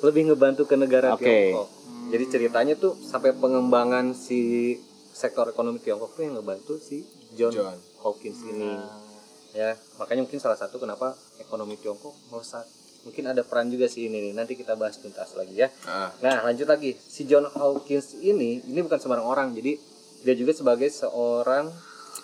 lebih 0.05 0.31
ngebantu 0.31 0.63
ke 0.69 0.75
negara 0.77 1.17
Oke. 1.17 1.25
Tiongkok. 1.25 1.67
Jadi 2.09 2.25
ceritanya 2.31 2.73
tuh 2.77 2.95
sampai 2.97 3.35
pengembangan 3.37 4.15
si 4.17 4.73
sektor 5.11 5.49
ekonomi 5.49 5.81
Tiongkok 5.83 6.15
tuh 6.15 6.23
yang 6.25 6.39
ngebantu 6.39 6.79
si 6.79 7.03
John, 7.35 7.53
John. 7.53 7.77
Hawkins 8.01 8.39
ini. 8.47 8.79
Ya, 9.53 9.73
makanya 9.97 10.25
mungkin 10.25 10.39
salah 10.39 10.57
satu 10.57 10.77
kenapa 10.77 11.17
ekonomi 11.41 11.75
Tiongkok 11.77 12.13
melesat. 12.29 12.65
Mungkin 13.01 13.23
ada 13.25 13.41
peran 13.41 13.67
juga 13.67 13.85
sih 13.85 14.05
ini 14.05 14.19
nih. 14.21 14.33
Nanti 14.33 14.53
kita 14.53 14.75
bahas 14.75 14.99
tuntas 14.99 15.31
lagi 15.33 15.55
ya. 15.55 15.71
Ah. 15.83 16.11
Nah, 16.19 16.43
lanjut 16.43 16.65
lagi. 16.65 16.93
Si 16.93 17.23
John 17.23 17.47
Hawkins 17.47 18.13
ini 18.15 18.59
ini 18.61 18.79
bukan 18.79 18.97
sembarang 18.97 19.25
orang. 19.25 19.47
Jadi 19.51 19.79
dia 20.21 20.35
juga 20.35 20.51
sebagai 20.51 20.87
seorang 20.87 21.71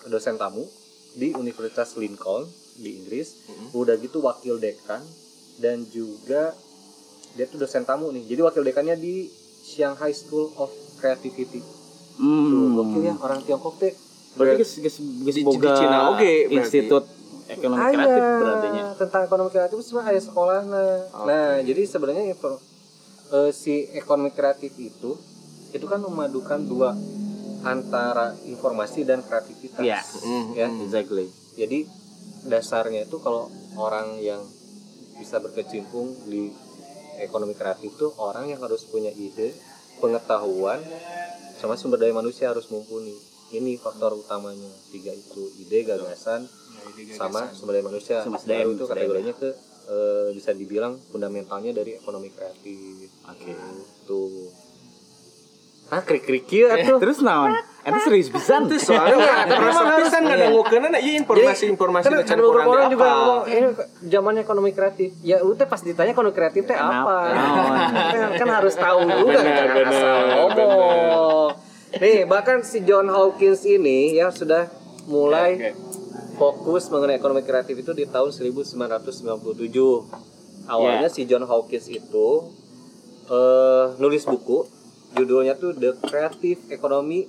dosen 0.06 0.36
tamu 0.36 0.68
di 1.14 1.32
Universitas 1.32 1.96
Lincoln 1.96 2.44
di 2.76 2.92
Inggris. 2.94 3.48
Udah 3.72 3.96
gitu 3.96 4.20
wakil 4.20 4.58
dekan 4.58 5.00
dan 5.58 5.88
juga 5.88 6.52
dia 7.34 7.46
tuh 7.46 7.58
dosen 7.58 7.84
tamu 7.84 8.12
nih. 8.12 8.28
Jadi 8.28 8.42
wakil 8.42 8.62
dekannya 8.62 8.96
di 8.96 9.32
Shanghai 9.66 10.12
School 10.12 10.52
of 10.56 10.70
Creativity. 10.96 11.60
Tuh, 11.60 12.24
Hmm. 12.24 12.76
gokil 12.76 13.02
ya 13.02 13.14
orang 13.18 13.40
Tiongkok 13.42 13.76
teh. 13.76 13.92
Berarti 14.36 14.64
Di- 14.64 15.32
di 15.32 15.42
boga 15.42 15.72
Cina 15.74 16.12
oge 16.12 16.48
berarti. 16.48 16.56
Institut 16.58 17.04
Ekonomi 17.46 17.78
Kreatif 17.94 18.24
berarti 18.42 18.68
nya. 18.74 18.86
tentang 18.98 19.22
ekonomi 19.30 19.50
kreatif 19.54 19.78
itu 19.78 19.86
sebenarnya 19.94 20.12
ada 20.18 20.24
sekolah 20.26 20.60
nah 21.30 21.50
jadi 21.62 21.82
sebenarnya 21.86 22.24
eh, 22.34 23.52
si 23.54 23.86
ekonomi 23.94 24.34
kreatif 24.34 24.74
itu 24.82 25.14
itu 25.70 25.86
kan 25.86 26.02
memadukan 26.02 26.66
dua 26.66 26.96
antara 27.66 28.38
informasi 28.46 29.04
dan 29.10 29.26
kreativitas. 29.26 29.82
Hmm. 30.22 30.54
ya 30.58 30.70
Exactly. 30.86 31.30
jadi 31.58 31.86
dasarnya 32.46 33.10
itu 33.10 33.18
kalau 33.22 33.50
orang 33.78 34.22
yang 34.22 34.42
bisa 35.18 35.42
berkecimpung 35.42 36.14
di 36.30 36.54
ekonomi 37.22 37.56
kreatif 37.56 37.96
tuh 37.98 38.12
orang 38.22 38.50
yang 38.52 38.62
harus 38.62 38.86
punya 38.86 39.10
ide 39.14 39.56
pengetahuan 40.04 40.78
sama 41.58 41.80
sumber 41.80 41.98
daya 42.04 42.12
manusia 42.12 42.52
harus 42.52 42.68
mumpuni 42.68 43.16
ini 43.56 43.80
faktor 43.80 44.14
utamanya 44.20 44.70
tiga 44.92 45.16
itu 45.16 45.48
ide 45.64 45.88
gagasan 45.88 46.44
sama 47.16 47.42
sumber 47.52 47.80
daya 47.80 47.86
manusia. 47.86 48.18
Baru 48.24 48.40
SDM, 48.40 48.68
itu 48.76 48.86
kategorinya 48.86 49.34
ke 49.34 49.50
eh, 49.90 50.28
bisa 50.34 50.52
dibilang 50.54 50.98
fundamentalnya 51.12 51.72
dari 51.72 51.98
ekonomi 51.98 52.30
kreatif. 52.34 53.10
Oke. 53.26 53.54
itu 53.54 54.22
ah 55.86 56.02
krik 56.02 56.26
krik 56.26 56.50
atuh 56.50 56.98
Terus 56.98 57.22
naon? 57.22 57.54
Eta 57.86 58.02
serius 58.02 58.34
pisan. 58.34 58.66
Itu 58.66 58.82
soalnya 58.82 59.22
ada 59.22 59.54
rasa 59.62 60.02
pisan 60.02 60.22
nggak 60.26 60.38
ada 60.42 60.48
ngukeunna 60.50 60.90
nah, 60.90 60.98
iya 60.98 61.22
informasi-informasi 61.22 62.06
Kan 62.10 62.18
di 62.18 62.26
ada 62.26 62.42
beberapa 62.42 62.70
orang 62.74 62.90
juga 62.90 63.06
ngomong 63.06 63.42
ini 63.46 63.68
zamannya 64.10 64.42
ekonomi 64.42 64.72
kreatif. 64.74 65.14
Ya 65.22 65.38
lu 65.46 65.54
teh 65.54 65.70
pas 65.70 65.78
ditanya 65.78 66.18
ekonomi 66.18 66.34
kreatif 66.34 66.66
teh 66.66 66.74
apa? 66.74 67.18
kan, 68.10 68.30
kan 68.42 68.50
harus 68.50 68.74
tahu 68.74 69.06
juga 69.06 69.38
asal 69.86 70.18
ngomong. 70.34 71.50
Nih, 71.96 72.26
bahkan 72.26 72.66
si 72.66 72.82
John 72.82 73.08
Hawkins 73.08 73.64
ini 73.70 74.18
ya 74.18 74.34
sudah 74.34 74.68
mulai 75.06 75.78
fokus 76.36 76.90
mengenai 76.90 77.16
ekonomi 77.16 77.42
kreatif 77.42 77.76
itu 77.76 77.92
di 77.92 78.06
tahun 78.06 78.30
1997. 78.30 79.26
Awalnya 80.66 81.08
si 81.08 81.24
John 81.24 81.46
Hawkins 81.46 81.88
itu 81.88 82.28
eh 83.26 83.86
nulis 83.98 84.24
buku 84.24 84.66
judulnya 85.14 85.56
tuh 85.56 85.74
The 85.74 85.98
Creative 85.98 86.60
Economy 86.70 87.26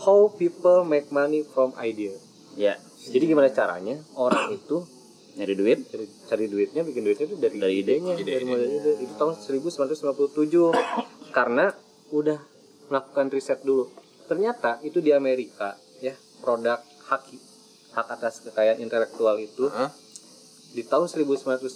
How 0.00 0.30
People 0.30 0.84
Make 0.84 1.10
Money 1.10 1.44
from 1.44 1.72
Idea. 1.76 2.14
Ya, 2.54 2.78
Jadi 3.04 3.26
gimana 3.26 3.50
caranya 3.50 3.98
orang 4.14 4.54
itu 4.54 4.86
nyari 5.34 5.54
duit. 5.58 5.78
cari, 5.90 6.06
cari 6.30 6.44
duitnya, 6.46 6.86
bikin 6.86 7.02
duitnya 7.02 7.26
itu 7.26 7.36
dari, 7.36 7.56
Dari 7.58 7.74
ide. 7.82 7.92
idenya, 7.98 8.14
dari 8.14 8.46
modal 8.46 8.70
ide. 8.70 8.92
Itu 9.02 9.12
tahun 9.18 9.34
1997 9.34 11.34
karena 11.34 11.74
udah 12.14 12.38
melakukan 12.86 13.26
riset 13.34 13.60
dulu. 13.66 13.90
Ternyata 14.30 14.78
itu 14.80 15.02
di 15.02 15.10
Amerika 15.10 15.74
ya 15.98 16.14
produk 16.38 16.78
hak 17.10 17.26
hak 17.94 18.06
atas 18.10 18.42
kekayaan 18.42 18.82
intelektual 18.82 19.38
itu 19.38 19.70
Hah? 19.70 19.90
di 20.74 20.82
tahun 20.82 21.06
1997 21.06 21.70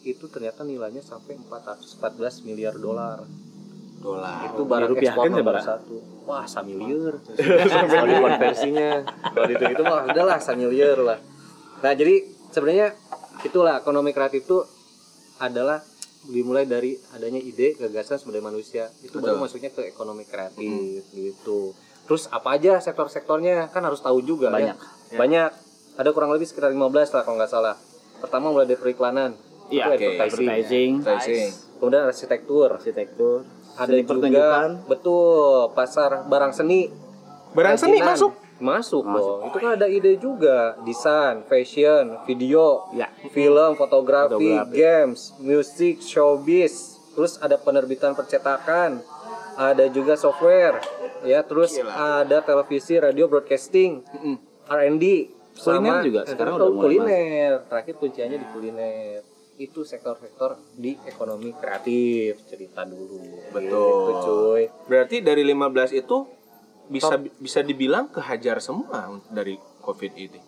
itu 0.00 0.24
ternyata 0.32 0.66
nilainya 0.66 1.04
sampai 1.04 1.38
414 1.38 2.42
miliar 2.48 2.74
dolar 2.74 3.22
Dolar. 4.00 4.48
itu 4.48 4.62
barang 4.64 4.88
dirupiahkan 4.96 5.12
ekspor 5.12 5.24
ya, 5.28 5.32
nomor 5.44 5.54
Bara? 5.54 5.62
satu 5.62 5.96
wah 6.24 6.46
samiliar 6.48 7.14
kalau 7.20 8.06
dikonversinya 8.16 8.90
kalau 9.04 9.50
itu 9.52 9.64
itu 9.76 9.82
mah 9.84 10.00
udahlah 10.08 10.38
samiliar 10.40 10.98
lah 10.98 11.18
nah 11.84 11.92
jadi 11.92 12.24
sebenarnya 12.50 12.96
itulah 13.44 13.76
ekonomi 13.78 14.16
kreatif 14.16 14.48
itu 14.48 14.58
adalah 15.36 15.84
dimulai 16.28 16.68
dari 16.68 16.96
adanya 17.16 17.40
ide 17.40 17.76
gagasan 17.80 18.20
sumber 18.20 18.40
daya 18.40 18.44
manusia 18.52 18.84
itu 19.00 19.16
baru 19.20 19.40
Betul. 19.40 19.44
masuknya 19.44 19.70
ke 19.72 19.82
ekonomi 19.88 20.24
kreatif 20.28 21.00
gitu 21.12 21.72
terus 22.10 22.26
apa 22.28 22.58
aja 22.58 22.82
sektor-sektornya 22.82 23.70
kan 23.70 23.80
harus 23.80 24.02
tahu 24.02 24.18
juga 24.20 24.50
Banyak. 24.50 24.76
ya. 25.08 25.16
banyak 25.16 25.50
ada 25.94 26.10
kurang 26.10 26.30
lebih 26.30 26.42
sekitar 26.44 26.68
15 26.68 26.90
lah 26.90 27.22
kalau 27.22 27.38
nggak 27.38 27.46
salah 27.48 27.78
pertama 28.18 28.50
mulai 28.50 28.66
dari 28.66 28.74
periklanan 28.76 29.38
Iya, 29.70 29.86
itu 29.86 30.02
oke. 30.02 30.18
advertising. 30.18 30.90
Advertising, 30.98 31.48
kemudian 31.78 32.02
arsitektur 32.04 32.66
arsitektur, 32.72 33.46
ada 33.72 33.86
seni 33.86 34.02
juga 34.02 34.10
pertunjukan. 34.10 34.70
betul 34.84 35.38
pasar 35.70 36.10
barang 36.26 36.50
seni 36.50 36.90
Barang 37.50 37.74
seni 37.74 37.98
masuk. 38.00 38.34
masuk 38.58 39.02
dong 39.06 39.40
itu 39.46 39.56
kan 39.56 39.70
ada 39.72 39.86
ide 39.86 40.12
juga 40.16 40.74
desain 40.82 41.46
fashion 41.46 42.18
video 42.24 42.90
Ya. 42.92 43.06
film 43.30 43.72
fotografi, 43.74 44.34
Fotografi. 44.34 44.74
games 44.74 45.38
musik 45.38 45.98
showbiz 46.00 46.74
terus 47.10 47.38
ada 47.38 47.54
penerbitan 47.54 48.12
percetakan 48.12 48.98
ada 49.56 49.84
juga 49.90 50.14
software 50.14 50.78
ya 51.26 51.42
terus 51.44 51.76
Gila. 51.76 52.22
ada 52.22 52.38
televisi 52.44 52.98
radio 53.00 53.26
broadcasting 53.26 54.04
R&D 54.68 55.04
Kuliner 55.60 56.00
juga 56.06 56.20
sekarang 56.24 56.54
Betul, 56.56 56.64
udah 56.64 56.70
mulai 56.72 56.84
kuliner 56.86 57.52
terakhir 57.68 57.94
kuncinya 58.00 58.38
di 58.38 58.46
kuliner 58.54 59.20
itu 59.60 59.84
sektor-sektor 59.84 60.56
di 60.72 60.96
ekonomi 61.04 61.52
kreatif 61.52 62.40
cerita 62.48 62.88
dulu 62.88 63.52
Betul. 63.52 63.92
Gitu, 64.08 64.12
cuy 64.24 64.62
Berarti 64.88 65.16
dari 65.20 65.44
15 65.44 66.00
itu 66.00 66.16
bisa 66.90 67.14
bisa 67.38 67.60
dibilang 67.62 68.10
kehajar 68.10 68.58
semua 68.58 69.14
dari 69.30 69.54
COVID 69.84 70.12
ini. 70.18 70.40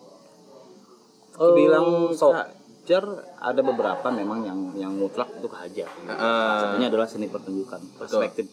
Bilang 1.39 2.11
sok 2.11 2.35
Jar 2.83 3.07
ada 3.39 3.63
beberapa 3.63 4.11
memang 4.11 4.43
yang 4.43 4.59
yang 4.75 4.91
mutlak 4.99 5.31
itu 5.39 5.47
kehajar. 5.47 5.87
Heeh. 5.87 6.59
Satunya 6.59 6.91
adalah 6.91 7.07
seni 7.07 7.31
pertunjukan. 7.31 7.79
Perspektif 7.95 8.43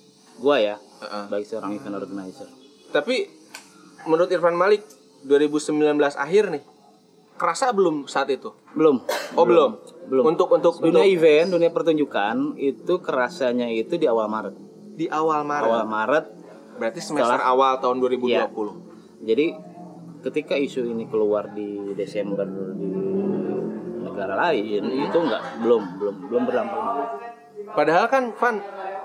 gua 0.41 0.57
ya, 0.57 0.77
Heeh. 0.99 1.25
bagi 1.29 1.45
seorang 1.45 1.71
event 1.71 1.95
organizer. 1.95 2.49
Tapi 2.89 3.29
menurut 4.05 4.29
Irfan 4.29 4.57
Malik 4.57 4.83
2019 5.23 5.77
akhir 6.11 6.49
nih 6.51 6.65
kerasa 7.37 7.71
belum 7.71 8.05
saat 8.05 8.29
itu? 8.29 8.53
Belum. 8.73 9.05
Oh 9.33 9.45
belum. 9.45 9.77
Belum. 10.07 10.25
Untuk 10.27 10.49
untuk 10.51 10.77
Dunia 10.77 11.01
untuk 11.01 11.05
event, 11.07 11.49
dunia 11.51 11.71
pertunjukan 11.71 12.37
itu 12.57 12.99
kerasanya 12.99 13.69
itu 13.69 13.95
di 13.95 14.05
awal 14.05 14.27
Maret. 14.27 14.57
di 14.91 15.09
awal 15.09 15.41
Maret. 15.43 15.71
Awal 15.71 15.85
Maret. 15.87 16.25
Berarti 16.77 17.01
semester 17.01 17.37
Setelah- 17.37 17.49
awal 17.49 17.73
tahun 17.79 17.97
2020. 17.99 18.29
Iya. 18.29 18.45
Jadi 19.23 19.47
ketika 20.21 20.53
isu 20.55 20.85
ini 20.87 21.05
keluar 21.05 21.49
di 21.49 21.93
Desember 21.95 22.45
di 22.45 22.89
negara 23.99 24.37
lain 24.39 24.85
itu 24.85 25.17
enggak 25.17 25.41
belum 25.61 25.83
belum 25.97 26.15
belum 26.29 26.43
berdampak. 26.45 26.85
Padahal 27.75 28.07
kan 28.11 28.35
Van 28.35 28.57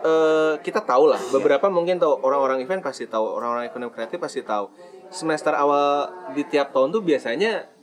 eh, 0.06 0.54
kita 0.62 0.82
tahu 0.82 1.10
lah 1.10 1.22
beberapa 1.30 1.70
mungkin 1.70 1.98
tahu 1.98 2.22
orang-orang 2.22 2.62
event 2.62 2.82
pasti 2.82 3.06
tahu 3.10 3.26
orang-orang 3.38 3.70
ekonomi 3.70 3.92
kreatif 3.94 4.18
pasti 4.18 4.42
tahu. 4.42 4.70
Semester 5.14 5.54
awal 5.54 6.10
di 6.34 6.44
tiap 6.46 6.74
tahun 6.74 6.90
tuh 6.92 7.06
biasanya 7.06 7.75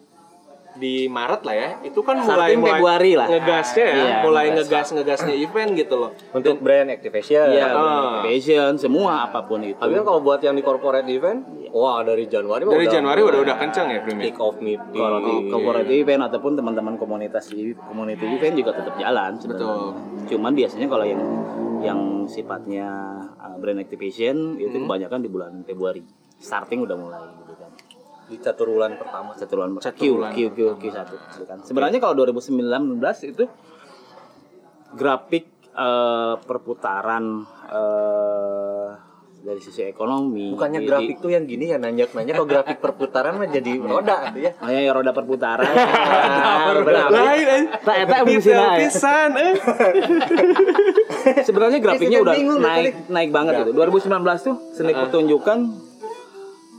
di 0.75 1.05
Maret 1.05 1.43
lah 1.43 1.55
ya 1.55 1.69
itu 1.83 2.01
kan 2.01 2.17
mulai 2.19 2.55
mulai 2.55 2.73
Februari 2.75 3.13
lah. 3.13 3.27
ngegasnya 3.29 3.85
ya 3.85 3.95
Iya, 3.95 4.15
mulai 4.21 4.45
ngegas. 4.49 4.67
ngegas 4.67 4.89
ngegasnya 4.95 5.35
event 5.37 5.71
gitu 5.75 5.95
loh 5.97 6.11
Untuk 6.31 6.59
brand 6.59 6.89
activation. 6.89 7.47
Iya, 7.49 7.67
Ah. 7.69 8.21
fashion, 8.23 8.73
semua 8.75 9.23
apa 9.23 9.43
pun 9.43 9.61
itu. 9.61 9.77
Tapi 9.77 9.93
kan 9.93 10.03
kalau 10.03 10.21
buat 10.21 10.39
yang 10.39 10.53
di 10.53 10.63
corporate 10.63 11.05
event, 11.07 11.45
wah 11.71 12.01
dari 12.01 12.25
Januari 12.25 12.63
mah 12.63 12.73
dari 12.73 12.85
udah 12.85 12.95
Januari 12.95 13.21
udah 13.21 13.41
udah 13.43 13.57
kencang 13.59 13.87
ya 13.87 14.01
ya? 14.01 14.17
kick 14.19 14.37
off 14.37 14.57
meeting. 14.59 14.97
kalau 14.97 15.19
di 15.21 15.35
corporate 15.47 15.91
event 15.91 16.23
ataupun 16.25 16.53
teman-teman 16.55 16.95
komunitas 16.95 17.49
di 17.49 17.73
community 17.79 18.25
event 18.27 18.55
juga 18.55 18.71
tetap 18.73 18.95
jalan 18.97 19.31
sebenarnya. 19.35 19.67
Betul. 19.67 19.87
Cuman 20.29 20.53
biasanya 20.53 20.87
kalau 20.87 21.05
yang 21.05 21.23
yang 21.81 22.01
sifatnya 22.25 22.87
uh, 23.37 23.57
brand 23.57 23.77
activation 23.77 24.55
itu 24.57 24.73
Hmm. 24.73 24.87
kebanyakan 24.87 25.19
di 25.19 25.29
bulan 25.29 25.53
Februari. 25.63 26.01
Starting 26.35 26.81
udah 26.81 26.97
mulai 26.97 27.23
gitu 27.37 27.52
di 28.33 28.41
catur 28.41 28.73
bulan 28.73 28.97
pertama. 28.97 29.37
Satu 29.37 29.61
bulan 29.61 29.77
Q 29.77 29.85
Satu 29.85 30.05
bulan 30.17 30.33
Q 30.33 30.39
Q 30.51 30.59
Q 30.81 30.83
satu 30.89 31.15
kan. 31.45 31.59
Sebenarnya 31.61 32.01
kalau 32.01 32.17
2019 32.25 32.97
itu 33.29 33.45
grafik 34.93 35.45
eh, 35.73 36.35
perputaran 36.41 37.45
eh, 37.69 38.89
dari 39.43 39.59
sisi 39.59 39.83
ekonomi 39.83 40.55
Bukannya 40.55 40.81
di- 40.81 40.87
grafik 40.87 41.19
tuh 41.19 41.35
yang 41.35 41.51
gini 41.51 41.67
ya 41.67 41.77
nanjak-nanjak 41.77 42.39
kalau 42.39 42.47
grafik 42.47 42.79
perputaran 42.85 43.37
mah 43.37 43.51
jadi 43.51 43.75
roda 43.77 44.31
gitu 44.31 44.39
ya. 44.47 44.53
Oh 44.63 44.71
ya, 44.71 44.93
roda 44.95 45.11
perputaran. 45.11 45.67
benar. 46.87 47.11
lain. 47.11 47.63
Tak 47.83 47.97
eta 47.99 48.07
Detail 48.07 48.25
fungsinya 48.25 48.67
ya. 48.71 48.79
pisan 48.79 49.31
eh. 49.35 49.53
Sebenarnya 51.49 51.79
grafiknya 51.83 52.23
udah 52.23 52.35
naik 52.39 53.11
naik 53.11 53.31
banget 53.35 53.53
gitu. 53.67 53.71
2019 53.75 54.09
tuh 54.41 54.57
seni 54.73 54.95
pertunjukan 54.95 55.59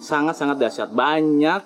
sangat-sangat 0.03 0.59
dahsyat. 0.59 0.89
Banyak 0.91 1.63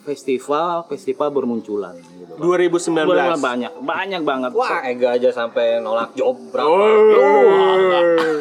festival 0.00 0.88
festival 0.88 1.28
bermunculan 1.28 1.92
gitu. 2.00 2.32
2019 2.40 3.04
Benar-benar 3.04 3.36
banyak, 3.36 3.72
banyak 3.84 4.22
banget. 4.24 4.50
Wah, 4.56 4.80
Ega 4.88 5.20
aja 5.20 5.28
sampai 5.28 5.84
nolak 5.84 6.16
job 6.16 6.40
berapa. 6.48 6.66
Oh. 6.66 8.40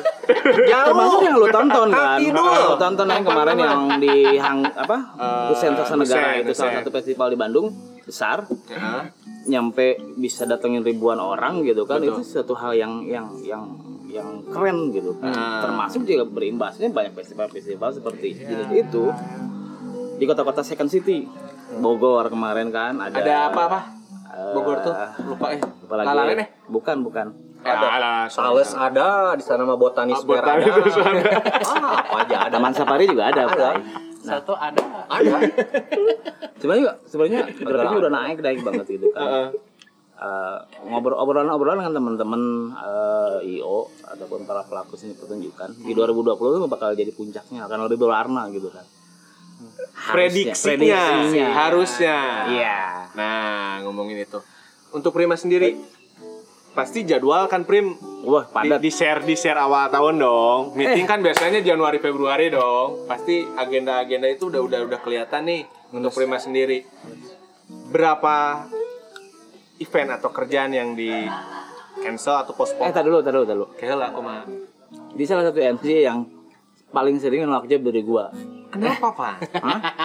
Termasuk 0.56 1.20
yang 1.26 1.36
lu 1.36 1.48
tonton 1.52 1.90
kan. 1.92 2.20
Lu 2.24 2.78
tonton 2.80 3.08
yang 3.12 3.26
kemarin 3.28 3.58
yang 3.60 3.82
di 4.00 4.40
hang 4.40 4.64
apa? 4.72 4.98
Kusen 5.52 5.76
Sasa 5.76 6.00
Negara 6.00 6.40
Kusen, 6.40 6.42
itu 6.48 6.52
salah 6.56 6.74
satu 6.80 6.90
festival 6.96 7.28
di 7.34 7.38
Bandung 7.38 7.68
besar. 8.08 8.48
Ya. 8.72 9.12
nyampe 9.50 9.98
bisa 10.20 10.46
datengin 10.46 10.86
ribuan 10.86 11.18
orang 11.18 11.66
gitu 11.66 11.88
kan 11.90 12.04
Betul. 12.04 12.22
itu 12.22 12.38
suatu 12.38 12.54
hal 12.54 12.76
yang 12.78 13.02
yang 13.08 13.34
yang 13.42 13.66
yang 14.10 14.42
keren 14.46 14.90
gitu 14.90 15.14
kan 15.18 15.30
Nah. 15.30 15.62
termasuk 15.64 16.02
juga 16.04 16.26
berimbasnya 16.26 16.90
banyak 16.90 17.14
festival-festival 17.14 17.90
seperti 17.94 18.26
itu 18.34 18.54
itu 18.74 19.04
di 20.18 20.26
kota-kota 20.26 20.62
second 20.62 20.90
city 20.90 21.30
Bogor 21.78 22.28
kemarin 22.28 22.70
kan 22.70 22.98
ada 22.98 23.16
ada 23.16 23.36
apa 23.48 23.62
apa 23.70 23.80
eh, 24.34 24.54
Bogor 24.54 24.78
tuh 24.82 24.94
lupa 25.26 25.54
eh 25.54 25.62
apa 25.62 25.94
lagi 25.96 26.42
eh 26.42 26.50
bukan 26.66 27.02
bukan 27.02 27.28
ada 27.60 28.26
Sales 28.28 28.72
ada 28.74 29.36
di 29.36 29.44
sana 29.44 29.64
mah 29.64 29.76
botanis 29.76 30.24
fair 30.24 30.40
ada. 30.40 30.64
Ada. 30.64 31.24
Ah, 31.68 32.00
apa 32.00 32.16
aja 32.24 32.36
ada. 32.48 32.56
Taman 32.56 32.72
Safari 32.72 33.04
juga 33.04 33.28
ada, 33.28 33.44
Ada. 33.44 33.52
Bray. 33.52 33.84
Satu 34.20 34.56
ada. 34.56 34.80
Ada. 35.12 35.38
sebenarnya 36.60 36.82
juga 36.82 36.94
sebenarnya 37.04 37.42
grafiknya 37.52 38.00
udah 38.00 38.12
naik 38.12 38.38
naik 38.40 38.60
banget 38.64 38.86
gitu 38.90 39.08
kan 39.12 39.52
Eh, 40.20 40.60
ngobrol 40.92 41.16
obrolan-obrolan 41.16 41.80
dengan 41.80 41.96
teman-teman 41.96 42.42
eh, 42.76 43.56
IO 43.56 43.88
ataupun 44.04 44.44
para 44.44 44.68
pelaku 44.68 45.00
seni 45.00 45.16
pertunjukan. 45.16 45.72
Di 45.80 45.96
2020 45.96 46.36
itu 46.36 46.68
bakal 46.68 46.92
jadi 46.92 47.08
puncaknya 47.16 47.64
akan 47.64 47.88
lebih 47.88 48.04
berwarna 48.04 48.52
gitu 48.52 48.68
kan. 48.68 48.84
Harusnya, 49.96 50.52
prediksinya, 50.52 51.48
harusnya. 51.56 52.18
Iya. 52.52 52.80
Nah 53.16 53.80
ngomongin 53.88 54.20
itu. 54.20 54.44
Untuk 54.92 55.16
Prima 55.16 55.40
sendiri 55.40 55.80
pasti 56.76 57.08
jadwal 57.08 57.48
kan 57.48 57.64
Prim. 57.64 57.96
Wah 58.28 58.44
di, 58.44 58.52
padat. 58.52 58.80
Di 58.84 58.92
share 58.92 59.24
di 59.24 59.40
share 59.40 59.56
awal 59.56 59.88
tahun 59.88 60.20
dong. 60.20 60.76
Meeting 60.76 61.08
kan 61.08 61.24
biasanya 61.24 61.64
Januari 61.64 62.04
Februari 62.04 62.52
dong. 62.52 63.08
Pasti 63.08 63.48
agenda 63.56 64.04
agenda 64.04 64.28
itu 64.28 64.52
udah 64.52 64.68
udah 64.68 64.80
udah 64.84 65.00
kelihatan 65.00 65.48
nih 65.48 65.64
untuk 65.96 66.12
Prima 66.12 66.36
sendiri. 66.36 66.84
Berapa 67.88 68.68
event 69.80 70.10
atau 70.20 70.30
kerjaan 70.30 70.72
yang 70.76 70.94
di 70.94 71.10
cancel 72.00 72.44
atau 72.44 72.54
eh 72.54 72.58
postpone 72.58 72.92
tar 72.92 73.04
dulu 73.04 73.20
tar 73.24 73.34
dulu 73.34 73.46
tar 73.48 73.56
dulu. 73.56 73.68
Kayak 73.76 73.96
lah 74.00 74.08
aku 74.12 74.22
mah. 74.24 74.44
Di 75.16 75.24
salah 75.28 75.48
satu 75.50 75.60
MC 75.60 76.06
yang 76.06 76.28
paling 76.90 77.16
sering 77.22 77.46
nolak 77.46 77.70
job 77.70 77.82
dari 77.86 78.02
gua. 78.02 78.34
Kenapa 78.70 79.08
pak? 79.18 79.36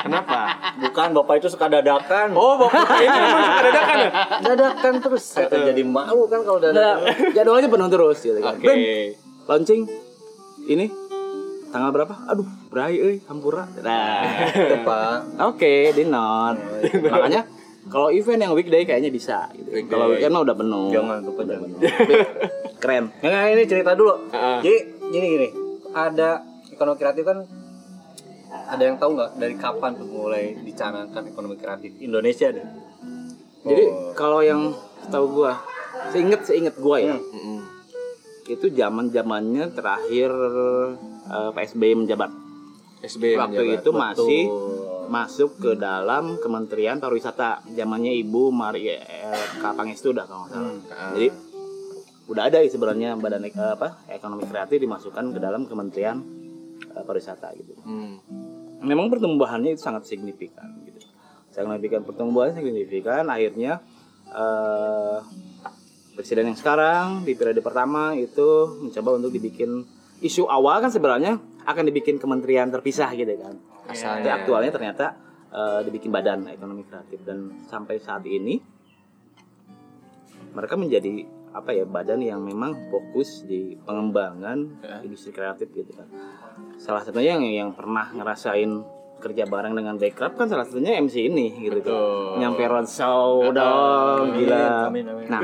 Kenapa? 0.09 0.41
Bukan 0.81 1.09
Bapak 1.13 1.35
itu 1.37 1.49
suka 1.53 1.69
dadakan. 1.69 2.33
oh 2.33 2.57
bapak 2.57 2.97
ini 2.97 3.13
memang 3.13 3.43
suka 3.45 3.61
dadakan 3.69 3.97
ya? 3.97 4.11
Dadakan 4.41 4.95
terus. 5.05 5.25
Saya 5.25 5.47
tuh 5.53 5.69
jadi 5.69 5.83
malu 5.85 6.25
kan 6.33 6.41
kalau 6.49 6.59
nah, 6.61 6.73
dadakan. 6.73 7.37
jadwalnya 7.37 7.69
penuh 7.69 7.89
terus 7.93 8.19
gitu 8.25 8.41
kan. 8.41 8.57
Oke. 8.57 8.65
Bem, 8.65 8.81
launching 9.45 9.83
ini 10.65 10.89
tanggal 11.69 11.91
berapa? 11.93 12.15
Aduh 12.33 12.49
berai 12.73 12.97
euy 12.97 13.17
hampura. 13.29 13.69
Nah. 13.85 14.49
Itu, 14.49 14.77
Pak. 14.87 15.17
Oke, 15.53 15.93
di 15.93 16.05
not. 16.09 16.57
Makanya 16.89 17.45
kalau 17.95 18.11
event 18.11 18.41
yang 18.41 18.53
weekday 18.53 18.83
kayaknya 18.83 19.09
bisa 19.09 19.47
gitu. 19.55 19.71
Weekday. 19.71 19.87
Kalau 19.89 20.11
weekend 20.11 20.33
mah 20.33 20.43
udah 20.43 20.57
penuh. 20.57 20.87
Jangan 20.91 21.17
lupa 21.23 21.43
jangan. 21.45 21.69
Keren. 22.83 23.05
Nggak, 23.17 23.43
ini 23.49 23.63
cerita 23.65 23.91
dulu. 23.95 24.15
Heeh. 24.29 24.59
Jadi 24.61 24.79
gini 25.09 25.27
gini, 25.31 25.49
ada 25.91 26.43
ekonomi 26.69 26.99
kreatif 26.99 27.23
kan 27.23 27.39
ada 28.67 28.83
yang 28.83 28.97
tahu 28.97 29.15
nggak 29.15 29.31
dari 29.37 29.55
kapan 29.55 29.95
tuh 29.95 30.07
mulai 30.07 30.59
dicanangkan 30.59 31.23
ekonomi 31.25 31.55
kreatif 31.55 31.95
Indonesia 31.99 32.51
deh? 32.51 32.67
Jadi 33.63 33.85
Oh. 33.87 34.13
kalau 34.13 34.41
yang 34.41 34.75
tahu 35.07 35.27
gua, 35.33 35.63
seinget 36.11 36.43
seinget 36.43 36.75
gua 36.77 36.99
ya, 36.99 37.15
Mm-mm. 37.15 37.63
itu 38.45 38.67
zaman 38.71 39.09
zamannya 39.09 39.71
terakhir 39.71 40.35
eh, 41.25 41.51
PSBY 41.53 41.95
menjabat. 41.97 42.31
SB 43.01 43.37
Waktu 43.37 43.53
menjabat. 43.55 43.79
itu 43.79 43.91
masih 43.93 44.43
Betul. 44.45 44.84
Masuk 45.07 45.61
ke 45.61 45.71
dalam 45.75 46.37
Kementerian 46.41 46.99
Pariwisata. 46.99 47.65
Zamannya 47.71 48.13
Ibu 48.25 48.49
Maria 48.51 49.01
eh, 49.01 49.47
Kapangestu 49.59 50.13
dah 50.13 50.25
kalau 50.25 50.47
nggak 50.47 50.53
salah. 50.53 50.73
Ah. 50.95 51.13
Jadi 51.15 51.29
udah 52.25 52.43
ada 52.49 52.59
ya 52.65 52.69
sebenarnya 52.73 53.21
badan 53.21 53.45
ek- 53.45 53.57
apa 53.77 54.01
ekonomi 54.09 54.49
kreatif 54.49 54.81
dimasukkan 54.81 55.37
ke 55.37 55.39
dalam 55.39 55.69
Kementerian 55.69 56.17
eh, 56.93 57.03
Pariwisata 57.05 57.53
gitu. 57.57 57.73
Hmm. 57.85 58.21
memang 58.85 59.09
pertumbuhannya 59.09 59.73
itu 59.73 59.81
sangat 59.81 60.05
signifikan 60.05 60.69
gitu. 60.85 61.01
Signifikan 61.49 62.05
pertumbuhannya 62.05 62.61
signifikan 62.61 63.25
akhirnya 63.33 63.81
eh, 64.29 65.19
presiden 66.13 66.53
yang 66.53 66.59
sekarang 66.59 67.25
di 67.25 67.33
periode 67.33 67.65
pertama 67.65 68.13
itu 68.13 68.45
mencoba 68.85 69.19
untuk 69.19 69.33
dibikin 69.33 69.83
isu 70.21 70.47
awal 70.47 70.79
kan 70.85 70.93
sebenarnya 70.93 71.41
akan 71.65 71.85
dibikin 71.89 72.21
kementerian 72.21 72.69
terpisah 72.69 73.09
gitu 73.17 73.35
kan. 73.41 73.57
Tapi 73.95 74.27
Asalnya. 74.27 74.35
aktualnya 74.43 74.73
ternyata 74.75 75.07
eh, 75.55 75.81
dibikin 75.87 76.11
badan 76.11 76.51
ekonomi 76.51 76.83
kreatif. 76.83 77.23
Dan 77.23 77.63
sampai 77.71 78.03
saat 78.03 78.27
ini 78.27 78.59
mereka 80.55 80.75
menjadi 80.75 81.27
apa 81.55 81.71
ya 81.71 81.87
badan 81.87 82.19
yang 82.19 82.43
memang 82.43 82.91
fokus 82.91 83.47
di 83.47 83.79
pengembangan 83.87 84.59
industri 85.07 85.31
kreatif 85.31 85.71
gitu 85.71 85.95
kan 85.95 86.11
salah 86.83 86.99
satunya 86.99 87.39
yang 87.39 87.47
yang 87.47 87.71
pernah 87.79 88.11
ngerasain 88.11 88.83
kerja 89.23 89.47
bareng 89.47 89.79
dengan 89.79 89.95
Backcraft 89.95 90.35
kan 90.35 90.51
salah 90.51 90.67
satunya 90.67 90.99
MC 90.99 91.31
ini 91.31 91.55
gitu 91.63 91.79
kan 91.79 91.95
nyampe 92.43 92.67
roadshow 92.67 93.55
dong 93.55 94.35
gila. 94.35 94.91
amin, 94.91 95.07
amin. 95.07 95.27
nah 95.31 95.43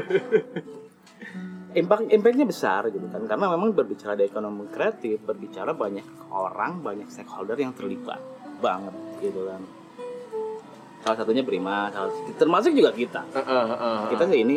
impact 1.70 2.10
impactnya 2.10 2.46
besar 2.50 2.90
gitu 2.90 3.06
kan. 3.06 3.22
Karena 3.30 3.46
memang 3.54 3.70
berbicara 3.70 4.18
di 4.18 4.26
ekonomi 4.26 4.66
kreatif 4.66 5.22
berbicara 5.22 5.70
banyak 5.70 6.02
orang 6.34 6.82
banyak 6.82 7.06
stakeholder 7.06 7.54
yang 7.54 7.70
terlibat 7.70 8.18
banget 8.60 8.94
gitu 9.18 9.48
kan 9.48 9.60
salah 11.00 11.16
satunya 11.16 11.40
Prima 11.40 11.88
salah, 11.88 12.12
termasuk 12.36 12.76
juga 12.76 12.92
kita 12.92 13.24
Heeh, 13.32 13.64
heeh, 13.72 13.96
kita 14.12 14.24
sih 14.28 14.38
ini 14.44 14.56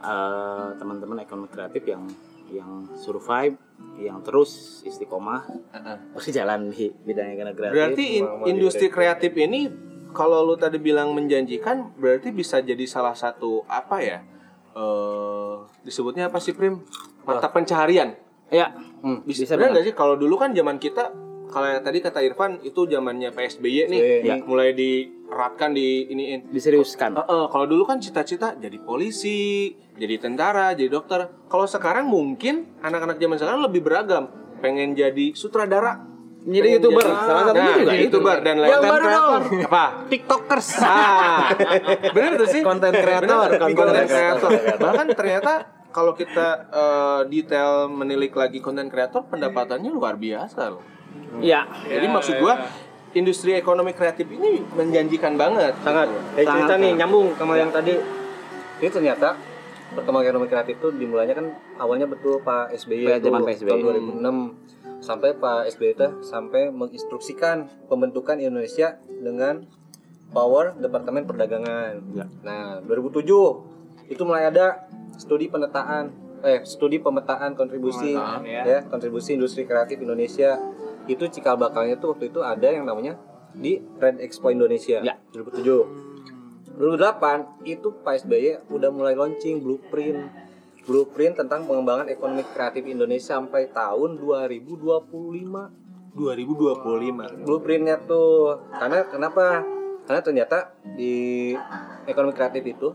eh, 0.00 0.68
teman-teman 0.74 1.20
ekonomi 1.20 1.48
kreatif 1.48 1.84
yang 1.84 2.04
yang 2.48 2.84
survive 2.94 3.56
yang 3.96 4.20
terus 4.20 4.80
istiqomah 4.82 5.44
heeh. 5.72 5.96
berjalan 6.12 6.68
di 6.68 6.92
bidang 7.04 7.32
ekonomi 7.32 7.54
kreatif 7.54 7.74
Berarti 7.76 8.04
in- 8.18 8.30
industri 8.46 8.86
kreatif 8.88 9.32
ini 9.36 9.68
kalau 10.14 10.46
lu 10.46 10.54
tadi 10.54 10.78
bilang 10.78 11.10
menjanjikan 11.10 11.92
berarti 11.98 12.30
bisa 12.30 12.62
jadi 12.62 12.86
salah 12.86 13.12
satu 13.12 13.66
apa 13.66 13.98
ya? 13.98 14.18
Eh 14.72 15.54
disebutnya 15.82 16.30
apa 16.30 16.38
sih 16.38 16.54
Prim? 16.54 16.80
Mata 17.24 17.48
pencaharian. 17.48 18.14
ya 18.48 18.70
Hmm. 19.02 19.20
bisa 19.26 19.56
Benar 19.56 19.72
nggak 19.74 19.84
sih 19.84 19.94
kalau 19.96 20.14
dulu 20.14 20.38
kan 20.38 20.54
zaman 20.54 20.78
kita 20.78 21.10
kalau 21.54 21.70
yang 21.70 21.80
tadi 21.80 22.02
kata 22.02 22.18
Irfan 22.20 22.58
itu 22.60 22.82
zamannya 22.84 23.30
PSBY 23.30 23.86
nih, 23.86 24.00
Ya. 24.26 24.34
mulai 24.42 24.74
dieratkan 24.74 25.70
di 25.70 26.10
iniin. 26.10 26.50
diseriuskan 26.50 27.14
Heeh, 27.14 27.44
kalau 27.46 27.64
dulu 27.64 27.86
kan 27.86 28.02
cita-cita 28.02 28.58
jadi 28.58 28.74
polisi, 28.76 29.70
jadi 29.94 30.18
tentara, 30.18 30.74
jadi 30.74 30.90
dokter. 30.90 31.30
Kalau 31.46 31.64
sekarang 31.64 32.10
mungkin 32.10 32.74
anak-anak 32.82 33.16
zaman 33.16 33.38
sekarang 33.38 33.62
lebih 33.62 33.80
beragam. 33.80 34.26
Pengen 34.58 34.92
jadi 34.92 35.30
sutradara, 35.32 36.02
Jadi 36.44 36.76
youtuber, 36.76 37.00
salah 37.00 37.48
satunya 37.48 37.64
Nah, 37.64 37.76
juga 37.78 37.88
jadi 37.88 38.04
youtuber 38.04 38.36
dan 38.40 38.56
lain 38.60 38.68
Yang 38.68 38.82
baru 38.84 39.04
dong. 39.06 39.42
Apa? 39.64 39.84
tiktokers 40.08 40.68
Ah, 40.76 41.48
bener 42.12 42.32
tuh 42.36 42.48
sih. 42.50 42.60
Konten 42.60 42.92
kreator, 42.92 43.48
Bener, 43.48 43.72
konten 43.72 44.04
kreator. 44.04 44.50
Bahkan 44.76 45.06
ternyata 45.14 45.52
kalau 45.88 46.12
kita 46.12 46.48
eh, 46.68 47.20
detail 47.30 47.88
menilik 47.88 48.34
lagi 48.34 48.58
konten 48.58 48.90
kreator, 48.90 49.24
pendapatannya 49.24 49.88
luar 49.88 50.18
biasa 50.18 50.68
loh. 50.68 50.93
Iya. 51.40 51.66
Jadi 51.86 52.06
maksud 52.06 52.34
gua 52.38 52.54
industri 53.14 53.54
ekonomi 53.54 53.94
kreatif 53.94 54.26
ini 54.26 54.62
menjanjikan 54.74 55.38
banget. 55.38 55.74
sangat 55.80 56.10
dari 56.34 56.42
Sangat, 56.42 56.54
cerita 56.66 56.74
nih 56.74 56.90
sangat. 56.90 56.98
nyambung 56.98 57.26
sama 57.38 57.54
yang 57.54 57.70
tadi 57.70 57.94
ini 58.74 58.90
ternyata 58.90 59.38
perkembangan 59.94 60.26
ekonomi 60.26 60.48
kreatif 60.50 60.74
tuh 60.82 60.90
dimulainya 60.90 61.34
kan 61.38 61.46
awalnya 61.78 62.10
betul 62.10 62.42
Pak 62.42 62.74
SBY 62.74 63.06
Pada 63.06 63.18
tuh, 63.22 63.26
zaman 63.30 63.40
Pak 63.46 63.54
SBY. 63.54 63.70
tahun 63.70 63.80
2006 64.18 65.04
sampai 65.04 65.30
Pak 65.38 65.60
SBY 65.70 65.90
itu 65.94 66.08
sampai 66.26 66.62
menginstruksikan 66.74 67.56
pembentukan 67.86 68.42
Indonesia 68.42 68.98
dengan 69.06 69.62
power 70.34 70.74
Departemen 70.74 71.22
Perdagangan. 71.22 72.02
Ya. 72.10 72.26
Nah, 72.42 72.82
2007 72.82 73.22
itu 74.10 74.22
mulai 74.26 74.50
ada 74.50 74.90
studi 75.14 75.46
pemetaan 75.46 76.10
eh 76.42 76.60
studi 76.66 77.00
pemetaan 77.00 77.54
kontribusi 77.54 78.12
Pemetaan, 78.12 78.44
ya. 78.44 78.84
kontribusi 78.84 79.38
industri 79.38 79.64
kreatif 79.64 79.96
Indonesia 79.96 80.58
itu 81.06 81.24
cikal 81.28 81.60
bakalnya 81.60 82.00
tuh 82.00 82.16
waktu 82.16 82.32
itu 82.32 82.40
ada 82.40 82.68
yang 82.68 82.88
namanya 82.88 83.20
di 83.54 83.78
Trade 84.00 84.20
Expo 84.24 84.50
Indonesia 84.50 85.00
Ya. 85.04 85.14
2007 85.30 86.04
2008 86.74 87.70
itu 87.70 87.88
Pak 88.02 88.26
SBY 88.26 88.66
udah 88.66 88.90
mulai 88.90 89.14
launching 89.14 89.62
blueprint. 89.62 90.26
Blueprint 90.84 91.38
tentang 91.38 91.70
pengembangan 91.70 92.10
ekonomi 92.10 92.42
kreatif 92.50 92.82
Indonesia 92.84 93.38
sampai 93.38 93.70
tahun 93.70 94.18
2025 94.18 95.06
2025. 96.14 97.46
blueprintnya 97.46 97.96
tuh 98.06 98.58
karena 98.74 99.06
kenapa? 99.06 99.62
Karena 100.04 100.20
ternyata 100.20 100.74
di 100.98 101.54
ekonomi 102.04 102.34
kreatif 102.36 102.62
itu 102.66 102.88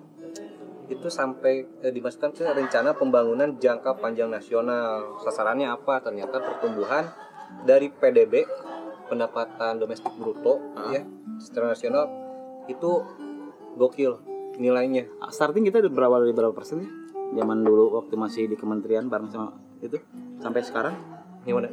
itu 0.90 1.08
sampai 1.08 1.66
eh, 1.86 1.94
dimasukkan 1.94 2.34
ke 2.34 2.44
rencana 2.46 2.98
pembangunan 2.98 3.58
jangka 3.58 3.98
panjang 4.02 4.30
nasional. 4.30 5.18
Sasarannya 5.22 5.70
apa? 5.70 6.02
Ternyata 6.02 6.42
pertumbuhan 6.42 7.06
dari 7.66 7.92
PDB 7.92 8.46
pendapatan 9.10 9.82
domestik 9.82 10.14
bruto 10.16 10.62
ya 10.94 11.02
secara 11.42 11.74
nasional 11.74 12.06
itu 12.70 13.02
gokil 13.76 14.22
nilainya. 14.60 15.10
Starting 15.32 15.66
kita 15.66 15.82
udah 15.82 15.92
berawal 15.92 16.20
dari 16.28 16.36
berapa 16.36 16.54
persen 16.54 16.84
ya? 16.84 16.90
Zaman 17.42 17.62
dulu 17.66 17.98
waktu 17.98 18.14
masih 18.18 18.44
di 18.50 18.58
kementerian 18.58 19.08
bareng 19.10 19.30
sama 19.32 19.56
itu 19.82 19.98
sampai 20.42 20.62
sekarang? 20.62 20.96
Gimana? 21.48 21.72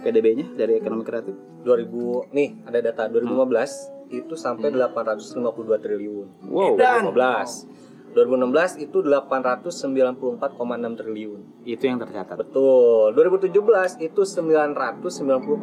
PDB-nya 0.00 0.54
dari 0.54 0.78
ekonomi 0.78 1.02
kreatif? 1.02 1.34
2000 1.66 2.30
nih 2.30 2.48
ada 2.68 2.78
data. 2.78 3.10
2015 3.10 4.14
itu 4.14 4.34
sampai 4.38 4.70
852 4.70 5.82
triliun. 5.82 6.28
Wow. 6.46 6.78
2015 6.78 7.85
2016 8.16 8.80
itu 8.80 9.04
894,6 9.04 10.56
triliun 10.96 11.40
itu 11.62 11.84
yang 11.84 12.00
tercatat. 12.00 12.32
betul 12.34 13.12
2017 13.12 13.52
itu 14.00 14.20
990,4 14.24 15.60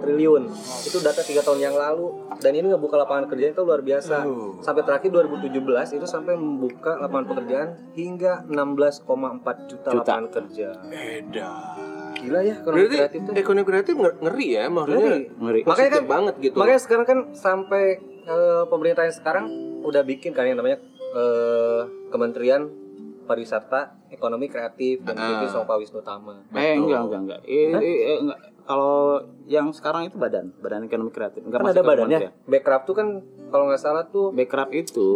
triliun 0.00 0.42
itu 0.82 0.96
data 0.98 1.20
tiga 1.20 1.44
tahun 1.44 1.60
yang 1.60 1.76
lalu 1.76 2.08
dan 2.34 2.52
ini 2.52 2.66
ngebuka 2.66 2.96
lapangan 2.96 3.28
kerja 3.28 3.52
itu 3.52 3.60
luar 3.60 3.80
biasa 3.80 4.24
sampai 4.58 4.82
terakhir 4.82 5.12
2017 5.12 5.60
itu 5.92 6.06
sampai 6.06 6.34
membuka 6.34 6.96
lapangan 6.96 7.26
pekerjaan 7.28 7.68
hingga 7.92 8.48
16,4 8.48 9.04
juta, 9.68 9.88
Juta. 9.90 10.00
lapangan 10.00 10.26
kerja 10.32 10.68
Beda. 10.82 11.50
gila 12.16 12.40
ya 12.40 12.54
ekonomi 12.56 12.80
Berarti 12.80 12.96
kreatif 12.96 13.20
tuh 13.22 13.32
ekonomi 13.36 13.64
kreatif 13.64 13.94
nger- 13.94 14.18
ngeri 14.18 14.46
ya, 14.50 14.64
maksudnya 14.66 14.98
Ngeri. 14.98 15.22
Ngeri. 15.38 15.60
Makanya 15.62 15.90
kan- 15.92 16.08
banget 16.08 16.34
gitu. 16.40 16.56
Makanya 16.56 16.80
sekarang 16.80 17.04
kan 17.04 17.18
sampai 17.30 17.84
eh, 18.24 18.64
pemerintah 18.66 19.02
yang 19.02 19.14
sekarang 19.14 19.44
udah 19.80 20.02
bikin 20.02 20.32
kan 20.32 20.42
yang 20.42 20.56
namanya 20.56 20.82
eh, 21.18 21.80
Kementerian 22.08 22.62
Pariwisata, 23.24 24.08
Ekonomi 24.08 24.46
Kreatif 24.46 25.02
dan 25.02 25.12
dipimpin 25.14 25.48
sama 25.48 25.66
Pak 25.66 25.76
Wisnu 25.78 26.00
Tama. 26.00 26.48
Eh 26.50 26.72
enggak 26.74 27.00
enggak 27.02 27.20
enggak. 27.20 27.40
Eh, 27.44 27.68
eh, 27.70 27.98
eh, 28.06 28.18
enggak. 28.20 28.38
Kalau 28.62 29.16
yang 29.44 29.68
sekarang 29.70 30.04
itu 30.04 30.16
badan, 30.16 30.52
badan 30.54 30.84
ekonomi 30.84 31.08
kreatif. 31.08 31.40
Enggak 31.40 31.60
Kan 31.60 31.66
masuk 31.66 31.74
ada 31.74 31.84
badannya. 31.86 32.18
kementerian. 32.22 32.32
Backcraft 32.46 32.84
tuh 32.84 32.94
kan 32.94 33.08
kalau 33.48 33.64
nggak 33.64 33.80
salah 33.80 34.04
tuh 34.06 34.28
Backcraft 34.30 34.72
itu, 34.74 35.08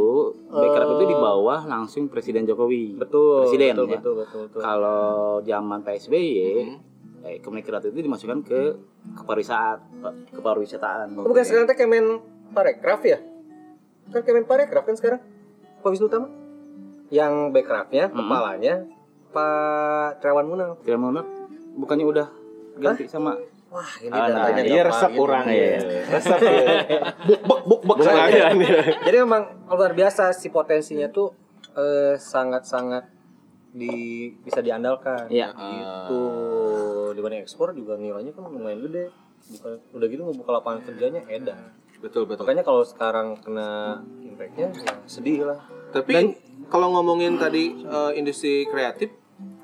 Backcraft 0.46 0.90
itu 0.90 1.04
di 1.06 1.16
bawah 1.18 1.60
langsung 1.62 2.08
Presiden 2.08 2.44
Jokowi. 2.44 2.96
betul 2.96 3.44
Presiden 3.46 3.72
betul, 3.74 3.86
ya. 3.86 3.92
betul 3.94 4.14
betul 4.18 4.40
betul. 4.46 4.60
Kalau 4.60 5.04
zaman 5.42 5.80
PSBY, 5.80 6.24
Hmm. 6.58 6.76
eh, 7.22 7.34
ekonomi 7.34 7.60
kreatif 7.62 7.92
itu 7.92 8.00
dimasukkan 8.02 8.38
ke 8.42 8.60
kepariwisata, 9.14 9.84
kepariwisataan. 10.32 11.06
Oh, 11.14 11.24
bukan 11.24 11.42
sekarang 11.42 11.64
teh 11.66 11.76
Kemen 11.76 12.20
Parekraf 12.50 13.00
ya? 13.02 13.20
Kan 14.08 14.20
Kemen 14.22 14.44
Parekraf 14.44 14.84
kan 14.84 14.96
sekarang 14.96 15.20
Pak 15.82 15.90
Wisnu 15.90 16.08
Tama. 16.08 16.28
Yang 17.12 17.52
Backcraftnya, 17.52 18.08
Mm-mm. 18.08 18.18
kepalanya 18.24 18.74
Pak 19.34 20.22
Triawan 20.22 20.46
Munaf. 20.48 20.80
Tidak 20.80 20.96
menurut, 20.96 21.28
bukannya 21.76 22.06
udah 22.08 22.28
ganti 22.80 23.04
sama 23.04 23.36
Wah, 23.72 23.88
ini 24.04 24.12
Ah, 24.12 24.28
nah, 24.28 24.52
datanya 24.52 24.68
iya, 24.68 24.82
resep 24.84 25.10
gitu. 25.16 25.20
kurang 25.24 25.44
Iya. 25.48 25.64
ya. 25.64 25.80
Resep 26.12 26.38
ya. 26.44 26.60
Buk 27.24 27.40
buk 27.40 27.60
buk 27.64 27.80
buk 27.88 27.96
Bukan, 27.96 28.04
sengaja. 28.04 28.52
Jadi 29.00 29.16
memang 29.16 29.42
luar 29.64 29.96
biasa 29.96 30.36
si 30.36 30.52
potensinya 30.52 31.08
tuh 31.08 31.32
eh, 31.72 32.20
sangat-sangat 32.20 33.08
di 33.72 34.28
bisa 34.44 34.60
diandalkan. 34.60 35.24
Iya. 35.32 35.56
Gitu. 35.56 36.20
Dibanding 37.16 37.40
ekspor 37.40 37.72
juga 37.72 37.96
nilainya 37.96 38.36
kan 38.36 38.44
lumayan 38.44 38.84
gede. 38.84 39.08
Bukan 39.56 39.72
udah 39.96 40.06
gitu 40.12 40.20
ngebuka 40.20 40.50
lapangan 40.52 40.80
kerjanya 40.92 41.24
edan. 41.32 41.72
Betul 42.04 42.28
betul. 42.28 42.44
Makanya 42.44 42.68
kalau 42.68 42.84
sekarang 42.84 43.40
kena 43.40 44.04
impactnya 44.42 44.68
ya 44.74 44.94
sedih 45.06 45.38
lah. 45.46 45.58
Tapi 45.94 46.14
kalau 46.66 46.90
ngomongin 46.98 47.38
tadi 47.38 47.78
eh, 47.78 48.12
industri 48.18 48.66
kreatif 48.66 49.14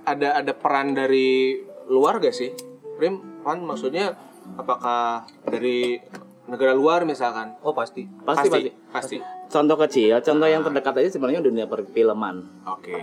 ada 0.07 0.39
ada 0.39 0.53
peran 0.55 0.95
dari 0.95 1.59
luar 1.91 2.23
gak 2.23 2.35
sih? 2.35 2.53
Prim, 2.99 3.43
kan 3.43 3.63
maksudnya 3.63 4.15
apakah 4.59 5.27
dari 5.47 5.99
negara 6.49 6.75
luar 6.75 7.05
misalkan? 7.05 7.55
Oh 7.63 7.75
pasti. 7.75 8.07
pasti 8.23 8.49
pasti. 8.51 8.71
pasti. 8.91 9.17
Contoh 9.49 9.77
kecil, 9.81 10.21
contoh 10.21 10.49
yang 10.49 10.61
terdekat 10.61 10.95
aja 11.01 11.09
sebenarnya 11.17 11.41
dunia 11.41 11.65
perfilman. 11.65 12.45
Oke. 12.69 12.95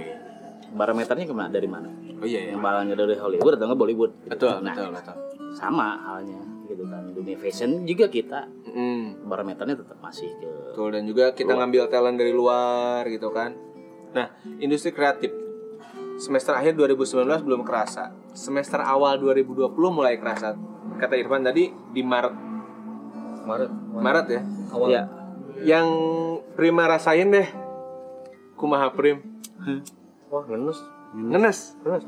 Barometernya 0.75 1.25
ke 1.25 1.33
mana? 1.33 1.49
Dari 1.49 1.69
mana? 1.69 1.89
Oh 2.21 2.27
iya 2.27 2.51
ya. 2.51 2.51
Yang 2.53 2.61
balanya 2.61 2.95
dari 2.99 3.15
Hollywood 3.17 3.53
atau 3.57 3.65
nggak 3.71 3.79
Bollywood? 3.79 4.11
Betul, 4.29 4.61
Nah, 4.61 4.75
betul, 4.75 4.89
betul. 4.93 5.15
sama 5.55 5.95
halnya 6.03 6.41
gitu 6.67 6.83
kan. 6.85 7.01
Dunia 7.15 7.37
fashion 7.39 7.87
juga 7.87 8.11
kita 8.11 8.45
Mm, 8.75 9.23
barometernya 9.31 9.79
tetap 9.79 9.95
masih 10.03 10.35
ke 10.35 10.47
betul 10.75 10.91
dan 10.91 11.07
juga 11.07 11.31
kita 11.31 11.55
ngambil 11.55 11.87
talent 11.87 12.19
dari 12.19 12.35
luar 12.35 13.07
gitu 13.07 13.31
kan. 13.31 13.55
Nah, 14.11 14.27
industri 14.59 14.91
kreatif 14.91 15.31
semester 16.19 16.55
akhir 16.55 16.75
2019 16.75 17.23
belum 17.47 17.63
kerasa. 17.63 18.11
Semester 18.35 18.83
awal 18.83 19.15
2020 19.19 19.71
mulai 19.91 20.19
kerasa. 20.19 20.59
Kata 20.99 21.15
Irfan 21.15 21.47
tadi 21.47 21.71
di 21.71 22.01
Maret. 22.03 22.35
Maret. 23.47 23.71
Maret 23.95 24.25
ya. 24.27 24.41
Awal. 24.75 24.87
ya 24.91 25.03
Yang 25.63 25.87
Prima 26.55 26.87
rasain 26.87 27.31
deh. 27.31 27.47
Kumaha 28.55 28.91
Prim. 28.91 29.23
Wah 30.27 30.43
ngenes. 30.47 30.79
Ngenes. 31.15 31.59
Ngenes. 31.83 32.03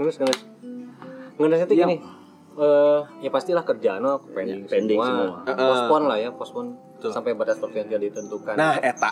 Ngenes 0.00 0.16
ngenes. 0.20 0.40
Ngenes 1.36 1.60
itu 1.64 1.74
gini. 1.76 1.96
Eh 2.54 3.00
ya 3.20 3.30
pastilah 3.30 3.62
kerjaan 3.62 3.98
no, 3.98 4.22
pending, 4.28 4.62
Ya, 4.62 4.70
pending 4.70 4.98
semua. 4.98 5.42
semua. 5.42 5.56
Pospon 5.56 6.02
lah 6.06 6.16
ya, 6.16 6.30
pospon 6.30 6.64
sampai 7.00 7.32
batas 7.32 7.58
waktu 7.58 7.76
yang 7.78 7.88
tidak 7.88 8.02
ditentukan. 8.08 8.54
Nah, 8.54 8.78
eta. 8.78 9.10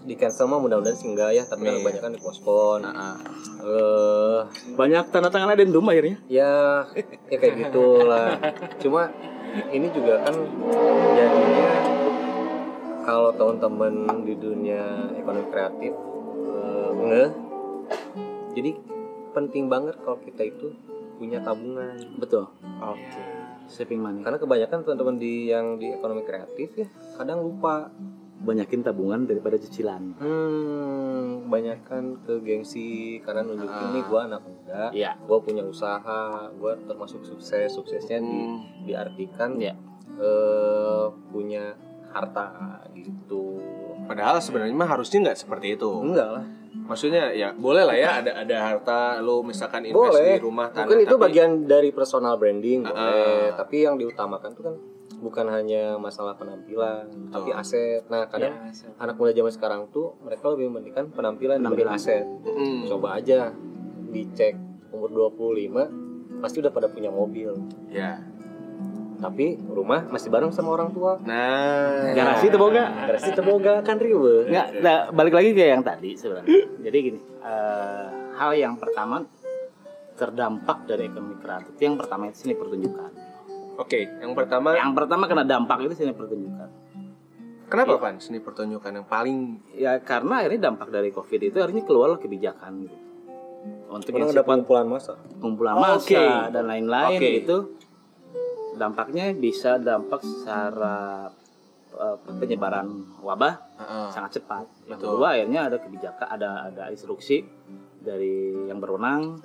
di 0.00 0.16
cancel 0.16 0.48
mah 0.48 0.56
mudah-mudahan 0.56 0.96
sih 0.96 1.06
enggak 1.06 1.28
ya, 1.30 1.44
tapi 1.44 1.60
kan 1.60 1.70
Iya. 1.70 1.80
kebanyakan 1.84 2.10
dipospon. 2.16 2.78
Heeh. 2.82 3.14
Eh 3.60 4.40
banyak 4.72 5.04
tanda 5.08 5.28
tangan 5.28 5.52
adendum 5.52 5.84
akhirnya. 5.84 6.16
ya 6.26 6.88
ya 7.28 7.36
kayak 7.36 7.68
gitulah. 7.68 8.32
Cuma 8.80 9.12
ini 9.68 9.92
juga 9.92 10.24
kan 10.24 10.32
jadinya 11.12 11.70
kalau 13.02 13.30
teman-teman 13.32 13.92
di 14.22 14.34
dunia 14.34 14.82
ekonomi 15.12 15.46
kreatif 15.48 15.92
eh, 16.48 16.90
ngeh 16.96 17.30
jadi 18.50 18.70
penting 19.30 19.66
banget 19.66 19.98
kalau 19.98 20.18
kita 20.18 20.42
itu 20.44 20.70
punya 21.20 21.38
tabungan 21.38 22.00
Betul. 22.16 22.48
Oke. 22.80 23.20
Saving 23.68 24.00
money. 24.00 24.24
karena 24.24 24.34
kebanyakan 24.36 24.82
teman-teman 24.82 25.16
di 25.16 25.46
yang 25.46 25.76
di 25.76 25.92
ekonomi 25.92 26.24
kreatif 26.24 26.72
ya 26.74 26.88
kadang 27.14 27.38
lupa 27.40 27.92
Banyakin 28.40 28.80
tabungan 28.80 29.28
daripada 29.28 29.54
cicilan. 29.54 30.16
hmm 30.16 31.44
kebanyakan 31.44 32.02
ke 32.24 32.40
gengsi 32.40 32.88
karena 33.20 33.44
nunjukin 33.44 33.92
nih 33.92 34.04
gua 34.06 34.24
anak 34.24 34.40
muda 34.40 34.88
Iya. 34.90 35.12
gua 35.20 35.38
punya 35.38 35.60
usaha 35.60 36.22
gua 36.52 36.72
termasuk 36.80 37.20
sukses 37.20 37.68
suksesnya 37.68 38.16
di 38.16 38.32
Hmm. 38.40 38.64
diartikan 38.82 39.60
Iya. 39.60 39.76
eh, 40.16 41.04
punya 41.28 41.76
harta 42.08 42.48
gitu 42.92 43.60
Padahal 44.10 44.42
sebenarnya 44.42 44.74
mah 44.74 44.90
harusnya 44.90 45.30
nggak 45.30 45.38
seperti 45.38 45.78
itu. 45.78 45.86
enggak 45.86 46.28
lah. 46.34 46.44
Maksudnya 46.90 47.30
ya 47.30 47.54
boleh 47.54 47.86
lah 47.86 47.94
ya 47.94 48.10
ada 48.18 48.42
ada 48.42 48.56
harta 48.58 49.22
lu 49.22 49.46
misalkan 49.46 49.86
invest 49.86 50.18
boleh. 50.18 50.34
di 50.34 50.42
rumah 50.42 50.74
tanah 50.74 50.90
mungkin 50.90 51.06
itu 51.06 51.14
tapi- 51.14 51.24
bagian 51.30 51.50
dari 51.70 51.90
personal 51.94 52.34
branding 52.34 52.82
boleh. 52.82 53.54
Tapi 53.54 53.76
yang 53.86 53.94
diutamakan 53.94 54.50
tuh 54.50 54.64
kan 54.66 54.74
bukan 55.20 55.46
hanya 55.52 55.94
masalah 56.00 56.34
penampilan 56.34 57.06
tapi 57.30 57.54
aset. 57.54 58.02
Nah 58.10 58.26
kadang 58.26 58.58
anak 58.98 59.14
muda 59.14 59.30
zaman 59.30 59.52
sekarang 59.54 59.80
tuh 59.94 60.18
mereka 60.26 60.50
lebih 60.50 60.66
mementingkan 60.74 61.14
penampilan 61.14 61.62
dibanding 61.62 61.94
aset. 61.94 62.26
Mm. 62.42 62.90
coba 62.90 63.22
aja 63.22 63.54
dicek 64.10 64.58
umur 64.90 65.30
25 65.30 66.42
pasti 66.42 66.58
udah 66.58 66.72
pada 66.74 66.90
punya 66.90 67.14
mobil. 67.14 67.54
Ya. 67.86 68.18
Tapi 69.20 69.46
rumah 69.62 70.02
masih 70.04 70.26
bareng 70.26 70.48
sama 70.48 70.72
orang 70.72 70.90
tua 70.90 71.20
Nah, 71.20 72.10
Garasi 72.10 72.48
itu 72.48 72.56
boga. 72.56 72.88
Garasi 73.06 73.30
teboga 73.30 73.80
kan 73.80 73.96
riwe 73.96 74.48
Nggak, 74.48 74.66
nah, 74.80 74.98
balik 75.10 75.32
lagi 75.32 75.52
ke 75.52 75.62
yang 75.62 75.80
tadi 75.80 76.12
sebenarnya. 76.12 76.48
Jadi 76.84 76.96
gini, 76.98 77.20
eh, 77.38 78.06
hal 78.34 78.50
yang 78.54 78.74
pertama 78.74 79.20
terdampak 80.14 80.84
dari 80.84 81.06
ekonomi 81.06 81.36
kreatif. 81.36 81.72
Yang 81.76 81.94
pertama 81.98 82.22
itu 82.26 82.36
seni 82.38 82.54
pertunjukan. 82.54 83.10
Oke, 83.76 84.00
yang 84.14 84.32
pertama 84.34 84.72
Yang 84.72 84.92
pertama 84.94 85.24
kena 85.24 85.44
dampak 85.44 85.80
itu 85.82 85.94
seni 85.94 86.12
pertunjukan. 86.12 86.68
kenapa 87.64 87.96
Pan 87.96 88.18
seni 88.18 88.38
pertunjukan 88.38 88.90
yang 88.92 89.06
paling 89.06 89.62
Ya 89.72 89.94
karena 89.96 90.42
akhirnya 90.42 90.68
dampak 90.68 90.90
dari 90.90 91.08
covid 91.08 91.40
itu 91.40 91.56
akhirnya 91.56 91.84
keluar 91.84 92.12
kebijakan 92.16 92.82
gitu. 92.82 92.96
Untuk 93.86 94.10
Karena 94.10 94.22
yang 94.22 94.30
ada 94.30 94.42
sifat 94.42 94.56
kumpulan 94.58 94.86
masa 94.86 95.12
kumpulan 95.38 95.74
Oh, 95.74 95.82
massa 95.86 96.02
oke. 96.02 96.24
dan 96.50 96.64
lain-lain 96.66 97.16
Oke. 97.16 97.30
itu 97.40 97.56
dampaknya 98.80 99.36
bisa 99.36 99.76
dampak 99.76 100.24
secara 100.24 101.28
eh, 101.92 102.16
penyebaran 102.40 102.88
wabah 103.20 103.54
Heeh. 103.76 104.08
sangat 104.16 104.40
cepat. 104.40 104.64
Yang 104.88 105.04
Betul. 105.04 105.08
kedua 105.20 105.26
akhirnya 105.36 105.60
ada 105.68 105.76
kebijakan 105.76 106.26
ada 106.32 106.50
ada 106.72 106.84
instruksi 106.88 107.44
dari 108.00 108.56
yang 108.72 108.80
berwenang 108.80 109.36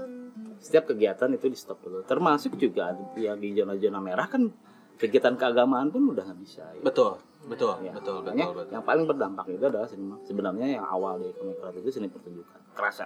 setiap 0.64 0.96
kegiatan 0.96 1.28
itu 1.36 1.52
di 1.52 1.58
stop 1.60 1.84
dulu. 1.84 2.08
Termasuk 2.08 2.56
juga 2.56 2.96
yang 3.20 3.38
di 3.38 3.52
zona-zona 3.52 4.00
merah 4.00 4.32
kan 4.32 4.48
kegiatan 4.96 5.36
keagamaan 5.36 5.92
pun 5.92 6.08
udah 6.16 6.24
nggak 6.24 6.40
bisa. 6.40 6.64
Ya. 6.72 6.80
betul, 6.80 7.20
betul, 7.52 7.84
Ya, 7.84 7.92
betul, 7.92 8.24
betul, 8.24 8.56
betul. 8.56 8.72
Yang 8.72 8.84
paling 8.88 9.04
berdampak 9.06 9.46
itu 9.52 9.66
adalah 9.68 9.88
seni, 9.92 10.08
sebenarnya 10.24 10.80
yang 10.80 10.86
awal 10.88 11.20
di 11.20 11.36
ekonomi 11.36 11.60
kreatif 11.60 11.82
itu 11.84 11.92
seni 12.00 12.08
pertunjukan. 12.08 12.60
Kerasa. 12.72 13.06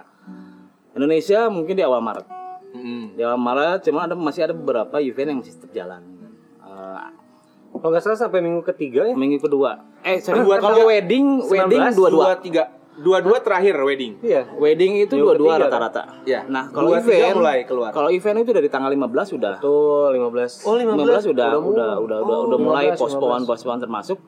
Indonesia 0.94 1.50
mungkin 1.50 1.74
di 1.74 1.82
awal 1.82 2.00
Maret. 2.02 2.26
Mm-mm. 2.70 3.18
Di 3.18 3.22
awal 3.26 3.38
Maret 3.42 3.82
cuma 3.90 4.06
ada 4.06 4.14
masih 4.14 4.46
ada 4.46 4.54
beberapa 4.54 5.02
event 5.02 5.28
yang 5.34 5.38
masih 5.42 5.54
tetap 5.58 5.70
jalan. 5.74 6.02
Kalau 7.70 7.88
nggak 7.88 8.02
salah 8.02 8.18
sampai 8.18 8.40
minggu 8.40 8.66
ketiga 8.66 9.06
ya 9.06 9.14
minggu 9.14 9.38
kedua. 9.38 9.78
Eh, 10.02 10.18
sorry, 10.18 10.42
Dua, 10.42 10.58
kalau 10.58 10.84
wedding, 10.84 11.38
wedding 11.44 11.80
19, 11.86 11.94
dua-dua. 11.94 12.10
Dua 12.10 12.32
tiga, 12.36 12.62
dua-dua 12.98 13.38
terakhir 13.40 13.78
wedding. 13.78 14.18
iya 14.20 14.42
Wedding 14.52 15.00
itu 15.00 15.14
dua-dua 15.14 15.56
rata-rata. 15.56 16.18
Ya. 16.22 16.42
Nah, 16.44 16.66
kalau 16.68 16.92
Dua, 16.92 16.98
event 16.98 17.38
mulai 17.38 17.62
keluar. 17.62 17.90
Kalau 17.90 18.10
event 18.10 18.36
itu 18.38 18.50
dari 18.50 18.66
tanggal 18.66 18.90
15 18.90 19.06
sudah. 19.30 19.54
tuh 19.58 20.10
15 20.10 20.66
Oh, 20.66 20.74
15 20.74 21.24
sudah 21.24 21.48
Udah 21.54 21.56
udah 21.56 21.60
mulai. 21.62 21.96
udah 21.96 22.18
udah, 22.18 22.18
Oh, 22.26 22.40
udah 22.50 22.58
mulai 22.58 22.84
15, 22.90 22.98
pospon 22.98 23.40
pospon 23.44 23.78
termasuk. 23.78 24.18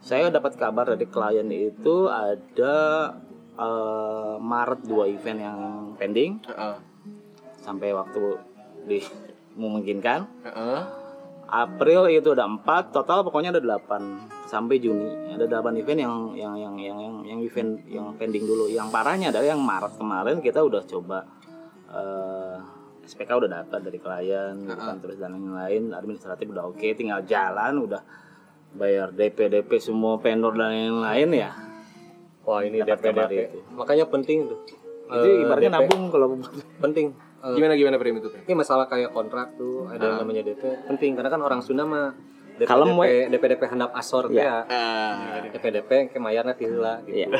Saya 0.00 0.28
dapat 0.28 0.56
kabar 0.56 0.84
dari 0.88 1.06
klien 1.06 1.46
itu 1.46 1.96
ada 2.04 2.76
eh, 3.54 4.34
Maret 4.36 4.80
dua 4.82 5.04
event 5.06 5.38
yang 5.38 5.58
pending 5.94 6.42
Heeh. 6.42 6.74
sampai 7.56 7.94
waktu 7.94 8.34
di 8.84 8.98
memungkinkan. 9.60 10.26
Heeh. 10.42 10.80
April 11.50 12.06
itu 12.06 12.30
ada 12.30 12.46
4, 12.46 12.62
total 12.94 13.26
pokoknya 13.26 13.50
ada 13.50 13.58
8 13.58 14.46
sampai 14.46 14.78
Juni. 14.78 15.34
Ada 15.34 15.60
8 15.60 15.74
event 15.82 15.98
yang 15.98 16.14
yang 16.32 16.54
yang 16.54 16.74
yang 16.78 16.98
yang, 17.02 17.16
yang 17.26 17.40
event 17.42 17.82
yang 17.90 18.06
pending 18.14 18.46
dulu. 18.46 18.70
Yang 18.70 18.88
parahnya 18.94 19.34
adalah 19.34 19.50
yang 19.50 19.60
Maret 19.60 19.98
kemarin 19.98 20.38
kita 20.38 20.62
udah 20.62 20.82
coba 20.86 21.18
eh 21.90 22.58
SPK 23.00 23.26
udah 23.42 23.50
dapat 23.50 23.80
dari 23.82 23.98
klien, 23.98 24.54
gitu 24.70 24.78
kan, 24.78 25.02
terus 25.02 25.18
dan 25.18 25.34
lain-lain, 25.34 25.90
administratif 25.90 26.46
udah 26.46 26.70
oke, 26.70 26.86
tinggal 26.94 27.18
jalan, 27.26 27.82
udah 27.82 27.98
bayar 28.70 29.10
DP 29.10 29.50
DP 29.50 29.82
semua 29.82 30.14
vendor 30.22 30.54
dan 30.54 30.70
lain-lain 30.70 31.30
ya. 31.34 31.50
wah 32.40 32.62
ini 32.62 32.78
DP 32.80 33.02
DP 33.10 33.32
itu. 33.50 33.58
makanya 33.74 34.06
penting 34.06 34.46
tuh 34.46 34.62
Itu 35.10 35.26
Eh, 35.26 35.42
ibaratnya 35.42 35.70
DP. 35.74 35.76
nabung 35.90 36.02
kalau 36.08 36.38
penting 36.78 37.10
Eh, 37.40 37.56
Gimana 37.56 37.72
gimana 37.72 37.96
Prim 37.96 38.14
itu? 38.16 38.28
Prim? 38.28 38.44
ini 38.44 38.54
masalah 38.54 38.84
kayak 38.84 39.10
kontrak 39.10 39.56
tuh 39.56 39.88
ada 39.88 40.02
yang 40.02 40.16
namanya 40.20 40.42
DP 40.44 40.62
penting 40.84 41.16
karena 41.16 41.28
kan 41.28 41.40
orang 41.40 41.60
Sunda 41.60 41.82
mah 41.82 42.12
DP 42.60 42.68
Kalem, 42.68 42.92
DP. 42.92 43.02
DP 43.32 43.42
DP 43.48 43.62
handap 43.66 43.90
asor 43.96 44.28
teh 44.28 44.36
ya. 44.36 44.60
DP 45.48 45.64
DP 45.72 45.90
ke 46.12 46.16
mayarna 46.20 46.52
ti 46.52 46.68
heula 46.68 47.00
gitu. 47.02 47.16
Iya. 47.16 47.28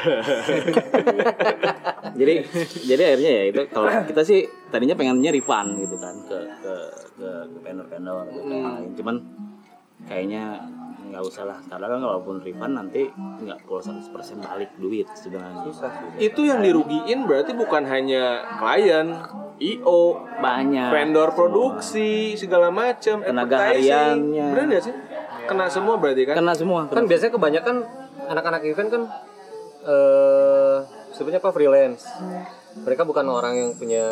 jadi 2.17 2.35
jadi 2.81 3.03
akhirnya 3.05 3.31
ya 3.31 3.43
itu 3.47 3.61
kalau 3.69 3.89
kita 4.09 4.23
sih 4.25 4.49
tadinya 4.69 4.97
pengennya 4.97 5.31
refund 5.31 5.79
gitu 5.79 5.97
kan 5.97 6.15
ke 6.25 6.37
ke 6.59 6.75
ke, 7.21 7.29
ke 7.47 7.59
vendor-vendor 7.61 8.25
gitu 8.31 8.43
kan. 8.49 8.63
lain. 8.81 8.91
Cuman 8.97 9.17
kayaknya 10.09 10.43
nggak 11.11 11.23
usah 11.27 11.45
lah. 11.47 11.59
Karena 11.67 11.87
kan 11.91 11.99
kalaupun 11.99 12.35
refund 12.43 12.75
nanti 12.79 13.03
nggak 13.17 13.59
puluh 13.67 13.83
100% 13.83 14.41
balik 14.41 14.71
duit 14.79 15.07
sebenarnya. 15.13 15.71
Itu 16.17 16.47
yang 16.47 16.63
dirugiin 16.63 17.27
berarti 17.27 17.53
bukan 17.55 17.83
hanya 17.87 18.47
klien, 18.59 19.15
IO, 19.61 20.23
banyak. 20.41 20.89
vendor 20.95 21.35
produksi 21.35 22.39
segala 22.39 22.71
macam, 22.71 23.21
Tenaga 23.21 23.71
hariannya. 23.71 24.47
Nggak 24.55 24.83
sih? 24.83 24.95
Kena 25.51 25.67
semua 25.67 25.99
berarti 25.99 26.23
kan? 26.31 26.39
kena 26.39 26.55
semua. 26.55 26.87
Kan 26.87 27.11
biasanya 27.11 27.33
kebanyakan 27.35 27.77
anak-anak 28.31 28.63
event 28.71 28.89
kan 28.89 29.03
eh 29.81 30.79
sebenarnya 31.17 31.41
apa? 31.43 31.51
Freelance. 31.51 32.05
Mereka 32.71 33.03
bukan 33.03 33.27
orang 33.27 33.55
yang 33.59 33.71
punya 33.75 34.07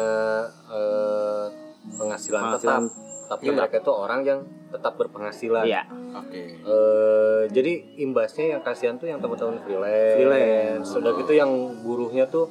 eh, 0.66 1.46
penghasilan, 1.94 2.42
Penghasilan 2.58 2.82
tetap, 2.90 3.07
tapi 3.28 3.52
mereka 3.52 3.78
itu 3.78 3.92
orang 3.92 4.20
yang 4.24 4.40
tetap 4.72 4.96
berpenghasilan. 4.96 5.64
iya 5.68 5.84
Oke. 6.08 6.42
Eh, 6.64 7.42
jadi 7.52 7.72
imbasnya 8.00 8.56
yang 8.56 8.62
kasihan 8.64 8.96
tuh 8.96 9.12
yang 9.12 9.20
teman-teman 9.20 9.60
freelance. 9.62 10.16
Freelance. 10.16 10.86
Sudah 10.88 11.12
gitu 11.20 11.32
yang 11.36 11.50
buruhnya 11.84 12.26
tuh 12.26 12.48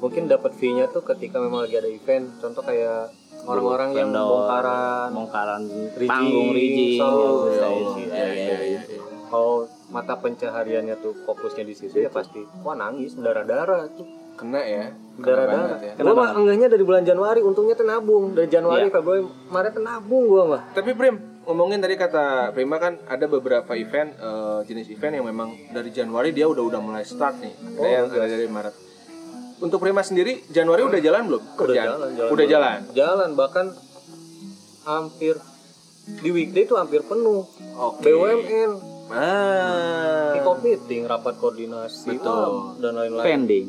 mungkin 0.00 0.30
dapat 0.30 0.56
fee-nya 0.56 0.88
tuh 0.88 1.02
ketika 1.02 1.42
memang 1.42 1.66
lagi 1.66 1.76
ada 1.76 1.90
event. 1.90 2.30
Contoh 2.38 2.62
kayak 2.62 3.10
orang-orang 3.44 3.90
yang 3.98 4.10
bongkaran. 4.14 5.08
bongkaran 5.12 5.62
Rigging, 5.98 6.10
panggung 6.10 6.50
ya, 7.50 7.68
Iya, 8.06 8.26
iya, 8.30 8.58
iya. 8.78 8.80
Kalau 9.30 9.66
mata 9.90 10.14
pencahariannya 10.18 11.02
tuh 11.02 11.14
fokusnya 11.26 11.66
di 11.66 11.74
situ 11.74 11.98
ya 11.98 12.10
pasti 12.10 12.42
wah 12.62 12.78
nangis 12.78 13.18
darah-darah 13.18 13.90
tuh 13.94 14.06
Kena 14.40 14.60
ya. 14.60 14.84
Kena 15.12 15.26
darah-darah. 15.26 15.52
banget 15.68 15.78
ya. 15.82 15.92
Gua 16.00 16.14
mah 16.16 16.28
enggaknya 16.32 16.66
dari 16.66 16.80
bulan 16.80 17.04
Januari 17.04 17.40
untungnya 17.40 17.74
tuh 17.74 17.84
nabung. 17.84 18.32
Dari 18.32 18.48
Januari 18.48 18.82
Iya. 18.82 18.92
Februari 18.92 19.20
Maret 19.46 19.72
tuh 19.72 19.84
nabung 19.84 20.24
gua 20.26 20.42
mah. 20.48 20.62
Tapi 20.72 20.90
Prim, 20.92 21.14
ngomongin 21.44 21.78
tadi 21.78 21.94
kata 21.94 22.24
Prima 22.50 22.76
kan 22.76 22.96
ada 23.04 23.26
beberapa 23.26 23.72
event 23.74 24.10
eh, 24.12 24.58
jenis 24.64 24.88
event 24.88 25.12
yang 25.14 25.26
memang 25.26 25.52
dari 25.68 25.90
Januari 25.90 26.32
dia 26.32 26.46
udah 26.46 26.64
udah 26.64 26.80
mulai 26.80 27.04
start 27.04 27.36
nih. 27.38 27.52
Ada 27.52 27.76
Oh, 27.76 27.84
yang 27.86 28.04
ada 28.08 28.26
dari 28.30 28.48
Maret. 28.48 28.74
Untuk 29.60 29.76
Prima 29.78 30.00
sendiri 30.00 30.40
Januari 30.48 30.82
udah 30.82 30.98
jalan 30.98 31.22
belum? 31.26 31.42
Udah 31.54 31.76
jalan, 31.76 32.08
jalan. 32.10 32.30
Udah 32.32 32.46
jalan. 32.48 32.78
Jalan 32.90 33.30
bahkan 33.34 33.66
hampir 34.82 35.36
di 36.16 36.30
weekday 36.30 36.64
itu 36.64 36.74
hampir 36.74 37.04
penuh. 37.04 37.44
Oke. 37.76 38.08
BUMN, 38.08 38.70
Ah. 39.10 40.32
kick 40.32 40.42
off 40.44 40.58
meeting, 40.60 41.04
rapat 41.04 41.36
koordinasi, 41.36 42.08
Betul. 42.10 42.78
dan 42.78 42.94
lain-lain. 42.94 43.26
pending 43.26 43.66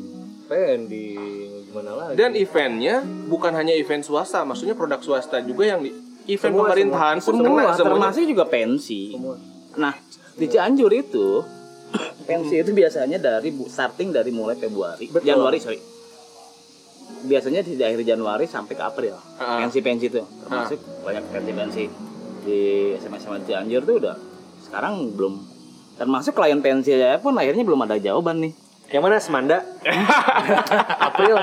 Pending, 0.52 1.72
gimana 1.72 1.90
lagi? 1.96 2.14
Dan 2.20 2.36
eventnya 2.36 3.00
bukan 3.24 3.56
hanya 3.56 3.72
event 3.72 4.04
swasta, 4.04 4.44
maksudnya 4.44 4.76
produk 4.76 5.00
swasta 5.00 5.40
juga 5.40 5.64
yang 5.64 5.80
di 5.80 5.88
event 6.28 6.52
Semua, 6.52 6.68
pemerintahan 6.68 7.16
pun 7.24 7.32
semua 7.32 7.48
kena 7.48 7.72
semuanya. 7.72 7.80
termasuk 7.80 8.22
juga 8.28 8.44
pensi 8.44 9.16
Semua. 9.16 9.34
Nah, 9.80 9.96
di 10.36 10.46
Cianjur 10.46 10.92
itu 10.92 11.40
pensi 12.28 12.60
itu 12.60 12.70
biasanya 12.76 13.16
dari 13.16 13.48
starting 13.64 14.12
dari 14.12 14.28
mulai 14.28 14.60
Februari, 14.60 15.08
Betul. 15.08 15.32
Januari 15.32 15.56
sorry. 15.56 15.80
Biasanya 17.22 17.64
di 17.64 17.80
akhir 17.80 18.04
Januari 18.04 18.44
sampai 18.44 18.76
ke 18.76 18.82
April. 18.84 19.16
Ah. 19.40 19.64
Pensi-pensi 19.64 20.12
itu 20.12 20.20
termasuk 20.44 20.78
banyak 21.00 21.24
pensi-pensi 21.32 21.82
di 22.42 22.60
SMA-SMA 23.00 23.46
Cianjur 23.48 23.82
tuh 23.88 23.96
udah 24.04 24.16
sekarang 24.68 25.16
belum 25.16 25.40
termasuk 25.96 26.34
klien 26.34 26.58
pensi 26.60 26.92
aja 26.92 27.16
pun 27.22 27.36
akhirnya 27.40 27.64
belum 27.64 27.80
ada 27.88 27.96
jawaban 27.96 28.44
nih. 28.44 28.52
Yang 28.92 29.02
mana 29.02 29.16
Semanda? 29.18 29.58
April 31.08 31.36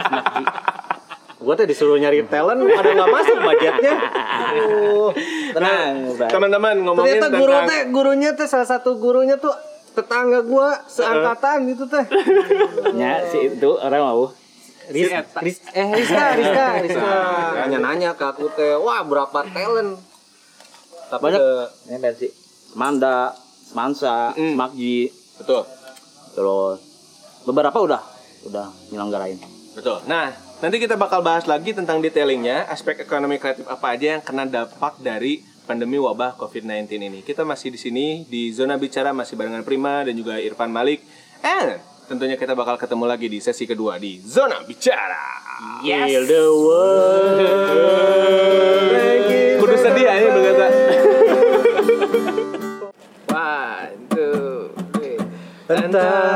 Gue 1.40 1.54
tuh 1.56 1.66
disuruh 1.66 1.96
nyari 1.96 2.28
talent, 2.28 2.60
ada 2.60 2.90
nggak 2.92 3.10
masuk 3.10 3.38
budgetnya. 3.40 3.96
Aduh. 3.96 5.10
Tenang, 5.50 5.94
Bang. 6.14 6.30
Teman-teman 6.30 6.76
ngomongin 6.84 7.16
Ternyata 7.16 7.28
guru 7.32 7.54
tentang 7.56 7.66
teh, 7.66 7.82
gurunya 7.90 8.30
teh 8.36 8.44
salah 8.46 8.68
satu 8.68 9.00
gurunya 9.00 9.40
tuh 9.40 9.56
tetangga 9.90 10.44
gua 10.44 10.84
seangkatan 10.86 11.64
gitu 11.66 11.88
teh. 11.88 12.04
Ya, 12.94 13.24
si 13.26 13.50
itu 13.50 13.70
orang 13.74 14.04
mau. 14.04 14.36
Ris, 14.90 15.08
Ris- 15.40 15.64
eh 15.72 15.88
Rizka, 15.96 16.26
Rizka, 16.36 16.66
Rizka. 16.82 17.08
Nanya-nanya 17.56 18.12
ke 18.14 18.26
aku 18.26 18.52
teh, 18.52 18.76
wah 18.76 19.00
berapa 19.02 19.40
talent. 19.48 19.96
Tapi 21.08 21.24
Banyak. 21.24 21.40
ke- 21.40 21.68
Ini 21.88 21.98
pensi. 22.04 22.28
Manda, 22.76 23.32
Semansa, 23.64 24.36
Mm. 24.36 24.54
Smakji, 24.54 24.98
betul. 25.38 25.64
terus 26.30 26.89
beberapa 27.44 27.78
udah 27.80 28.02
udah 28.48 28.68
nyelenggarain. 28.92 29.40
Betul. 29.76 30.02
Nah, 30.10 30.34
nanti 30.60 30.78
kita 30.82 31.00
bakal 31.00 31.24
bahas 31.24 31.46
lagi 31.48 31.72
tentang 31.72 32.04
detailingnya, 32.04 32.68
aspek 32.68 33.00
ekonomi 33.00 33.40
kreatif 33.40 33.68
apa 33.70 33.96
aja 33.96 34.18
yang 34.18 34.24
kena 34.24 34.44
dampak 34.50 35.00
dari 35.00 35.44
pandemi 35.70 36.02
wabah 36.02 36.34
COVID-19 36.42 36.98
ini. 36.98 37.20
Kita 37.22 37.46
masih 37.46 37.70
di 37.70 37.80
sini 37.80 38.26
di 38.26 38.50
zona 38.50 38.74
bicara 38.82 39.14
masih 39.14 39.38
barengan 39.38 39.62
Prima 39.62 40.02
dan 40.02 40.18
juga 40.18 40.42
Irfan 40.42 40.74
Malik. 40.74 41.06
And 41.46 41.78
tentunya 42.10 42.36
kita 42.42 42.58
bakal 42.58 42.82
ketemu 42.82 43.06
lagi 43.06 43.30
di 43.30 43.38
sesi 43.38 43.70
kedua 43.70 44.02
di 44.02 44.18
zona 44.18 44.66
bicara. 44.66 45.46
Feel 45.86 46.26
the 46.26 46.44
world. 46.50 47.40
Kudu 49.62 49.76
sedih 49.78 50.08
aja 50.10 50.28
lu 50.34 50.42
kata. 50.42 50.68
One, 53.30 53.94
two, 54.10 54.74
three. 54.98 55.22
Entah 55.70 56.29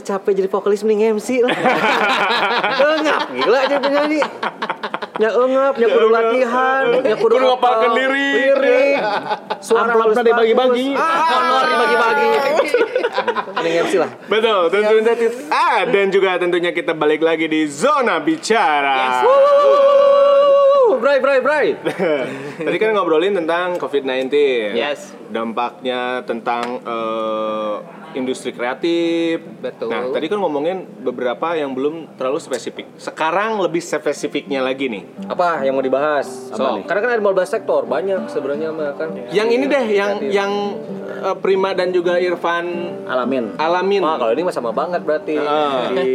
Ternyata 0.00 0.16
capek 0.16 0.32
jadi 0.40 0.48
vokalis 0.48 0.80
mending 0.80 1.20
MC 1.20 1.28
lah. 1.44 1.52
Engap 2.96 3.22
gila 3.36 3.60
jadi 3.68 3.80
penyanyi. 3.84 4.20
Ya 5.20 5.36
engap, 5.36 5.76
ya 5.76 5.84
kudu 5.92 6.08
latihan, 6.08 6.84
ya 7.04 7.12
kudu 7.20 7.36
hafal 7.36 7.92
lirik. 7.92 8.56
lirik. 8.56 8.96
Suara 9.60 9.92
Amplopnya 9.92 10.24
dibagi-bagi. 10.24 10.96
bagus. 10.96 11.04
Ah, 11.04 11.28
honor 11.36 11.64
dibagi-bagi. 11.68 12.28
Mending 13.60 13.74
MC 13.84 13.94
lah. 14.00 14.10
Betul, 14.24 14.60
tentunya 14.72 15.12
ah 15.52 15.84
dan 15.84 16.08
juga 16.08 16.40
tentunya 16.40 16.72
kita 16.72 16.96
balik 16.96 17.20
lagi 17.20 17.52
di 17.52 17.68
zona 17.68 18.16
bicara. 18.16 19.20
Wuh, 19.28 20.96
Bray, 21.04 21.20
bray, 21.20 21.38
bray. 21.44 21.66
Tadi 22.66 22.76
kan 22.80 22.96
ngobrolin 22.96 23.36
tentang 23.36 23.76
COVID-19. 23.76 24.32
Yes. 24.72 25.12
Dampaknya 25.28 26.24
tentang 26.24 26.80
eh, 26.80 27.74
industri 28.12 28.50
kreatif. 28.50 29.40
Betul. 29.58 29.88
Nah, 29.88 30.10
tadi 30.10 30.26
kan 30.26 30.38
ngomongin 30.38 30.84
beberapa 31.00 31.52
yang 31.52 31.70
belum 31.70 32.14
terlalu 32.14 32.38
spesifik. 32.38 32.86
Sekarang 32.94 33.58
lebih 33.58 33.78
spesifiknya 33.78 34.60
lagi 34.60 34.86
nih. 34.86 35.02
Apa 35.26 35.62
yang 35.62 35.74
mau 35.74 35.82
dibahas? 35.82 36.50
So. 36.50 36.82
Karena 36.82 37.00
kan 37.00 37.10
ada 37.10 37.20
15 37.20 37.46
sektor, 37.46 37.84
banyak 37.84 38.26
sebenarnya 38.26 38.68
mah 38.70 38.94
kan. 38.94 39.08
Yang 39.28 39.48
ini 39.50 39.64
deh, 39.66 39.84
yang 39.88 40.10
yang 40.24 40.52
eh, 41.20 41.36
Prima 41.36 41.70
dan 41.70 41.90
juga 41.90 42.16
Irfan 42.16 42.66
Alamin. 43.04 43.54
alamin. 43.56 44.00
Wah, 44.00 44.16
kalau 44.16 44.32
ini 44.32 44.42
mah 44.42 44.52
sama 44.52 44.70
banget 44.70 45.02
berarti 45.02 45.34
Ah. 45.36 45.90
di 45.90 46.10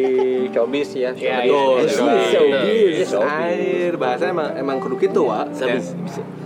showbiz 0.50 0.90
ya. 0.92 1.12
Iya, 1.12 1.44
Betul. 1.44 1.76
iya, 1.76 1.90
sekali. 1.90 2.18
iya, 2.18 3.06
Showbiz. 3.06 3.10
Air 3.16 3.94
bahasa 3.96 4.24
emang 4.28 4.50
emang 4.56 4.78
kudu 4.80 4.96
gitu, 4.98 5.28
Wak. 5.28 5.52
Ya. 5.56 5.78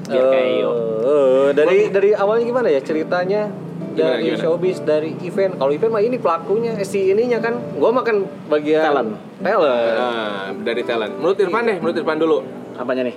Biar 0.10 0.26
kayak 0.28 0.50
yo. 0.58 0.72
Eh, 1.00 1.50
dari 1.54 1.80
dari 1.88 2.10
awalnya 2.12 2.44
gimana 2.44 2.68
ya 2.68 2.82
ceritanya? 2.82 3.69
Gimana, 4.00 4.16
dari 4.16 4.24
gimana? 4.32 4.44
showbiz, 4.48 4.78
dari 4.88 5.12
event. 5.28 5.54
Kalau 5.60 5.72
event 5.76 5.92
mah 5.92 6.04
ini 6.04 6.18
pelakunya, 6.18 6.72
eh, 6.80 6.88
si 6.88 7.12
ininya 7.12 7.44
kan. 7.44 7.60
Gua 7.76 7.92
makan 7.92 8.24
bagian 8.48 8.88
Talent. 8.88 9.12
Talent. 9.44 9.76
Nah, 10.00 10.56
dari 10.64 10.82
talent. 10.88 11.14
Menurut 11.20 11.38
Irfan 11.44 11.64
deh, 11.68 11.78
menurut 11.78 11.98
Irfan 12.00 12.18
dulu. 12.20 12.38
Apanya 12.80 13.04
nih? 13.04 13.16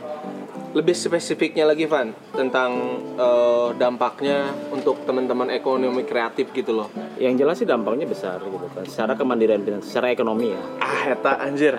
lebih 0.73 0.97
spesifiknya 0.97 1.69
lagi 1.69 1.85
Van 1.85 2.17
tentang 2.33 2.73
eh, 3.17 3.69
dampaknya 3.77 4.49
untuk 4.73 5.05
teman-teman 5.05 5.53
ekonomi 5.53 6.03
kreatif 6.09 6.49
gitu 6.57 6.73
loh. 6.73 6.89
Yang 7.21 7.35
jelas 7.45 7.57
sih 7.61 7.69
dampaknya 7.69 8.09
besar 8.09 8.41
gitu 8.41 8.67
kan. 8.73 8.85
Secara 8.89 9.13
kemandirian 9.15 9.61
finansial, 9.61 9.89
secara 9.89 10.07
ekonomi 10.17 10.57
ya. 10.57 10.63
Ah, 10.81 11.03
eta 11.13 11.33
anjir. 11.45 11.77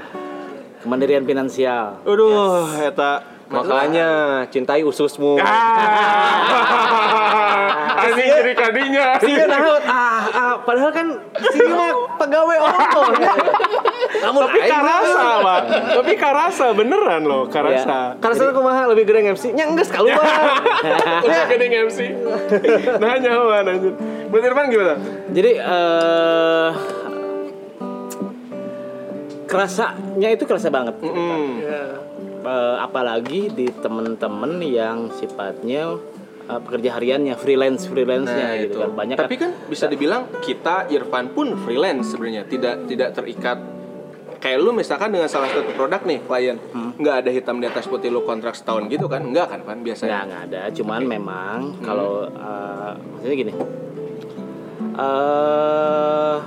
Kemandirian 0.85 1.25
finansial. 1.25 2.05
Aduh, 2.05 2.69
eta 2.85 3.32
Makanya 3.51 4.09
cintai 4.49 4.81
ususmu. 4.87 5.37
Ah, 5.43 6.43
anjing 8.07 8.27
jadi 8.27 8.53
kadinya. 8.55 9.05
Iya 9.19 9.45
nah, 9.45 9.59
ah, 9.85 10.21
ah, 10.33 10.53
padahal 10.63 10.91
kan 10.95 11.07
si 11.51 11.63
mah 11.67 11.91
pegawai 12.17 12.57
Allah. 12.59 12.87
Kamu 14.13 14.39
Tapi 14.47 14.59
karasa, 14.69 15.23
Pak. 15.43 15.61
Tapi 15.99 16.13
karasa 16.15 16.65
beneran 16.71 17.21
loh, 17.27 17.43
karasa. 17.51 18.15
Karena 18.17 18.35
saya 18.37 18.51
kumaha 18.55 18.87
lebih 18.91 19.03
gede 19.09 19.35
MC. 19.35 19.51
Nya 19.51 19.67
enggeus 19.67 19.91
keluar. 19.91 20.23
Udah 21.23 21.45
gede 21.51 21.67
MC. 21.87 21.99
Nah, 23.03 23.19
nyaman 23.19 23.67
anjir. 23.67 23.93
Menurut 24.29 24.47
Irfan 24.47 24.65
gimana? 24.71 24.95
Jadi 25.33 25.51
eh 25.59 26.69
kerasanya 29.53 30.29
itu 30.33 30.43
kerasa 30.49 30.73
banget. 30.73 30.97
Mm. 31.03 31.49
Eh, 32.43 32.75
apalagi 32.75 33.47
di 33.49 33.71
temen-temen 33.71 34.59
yang 34.59 35.07
sifatnya 35.09 35.95
eh, 36.43 36.59
pekerja 36.59 36.99
hariannya 36.99 37.39
freelance 37.39 37.87
freelance-nya 37.87 38.47
Nah, 38.51 38.59
gitu 38.59 38.75
itu. 38.75 38.79
kan. 38.83 38.91
Banyak 38.91 39.15
Tapi 39.15 39.35
kan 39.39 39.51
bisa 39.65 39.87
dibilang 39.87 40.27
kita 40.43 40.91
Irfan 40.91 41.31
pun 41.31 41.55
freelance 41.55 42.11
sebenarnya, 42.11 42.43
tidak 42.43 42.83
tidak 42.85 43.15
terikat. 43.15 43.57
Kayak 44.43 44.59
lu 44.59 44.75
misalkan 44.75 45.15
dengan 45.15 45.31
salah 45.31 45.47
satu 45.47 45.71
produk 45.71 46.03
nih 46.03 46.19
klien. 46.19 46.59
Nggak 46.99 47.15
ada 47.23 47.29
hitam 47.31 47.63
di 47.63 47.67
atas 47.71 47.87
putih 47.87 48.11
lu 48.11 48.27
kontrak 48.27 48.59
setahun 48.59 48.91
gitu 48.91 49.07
kan? 49.07 49.23
Nggak 49.23 49.47
kan 49.47 49.59
kan 49.63 49.79
nggak 49.79 49.87
biasanya? 49.87 50.27
Nggak 50.27 50.41
ada. 50.51 50.61
Cuman 50.75 51.01
memang 51.07 51.79
kalau 51.79 52.27
eh, 52.27 52.91
maksudnya 52.91 53.35
gini. 53.39 53.53
Eh 54.99 56.37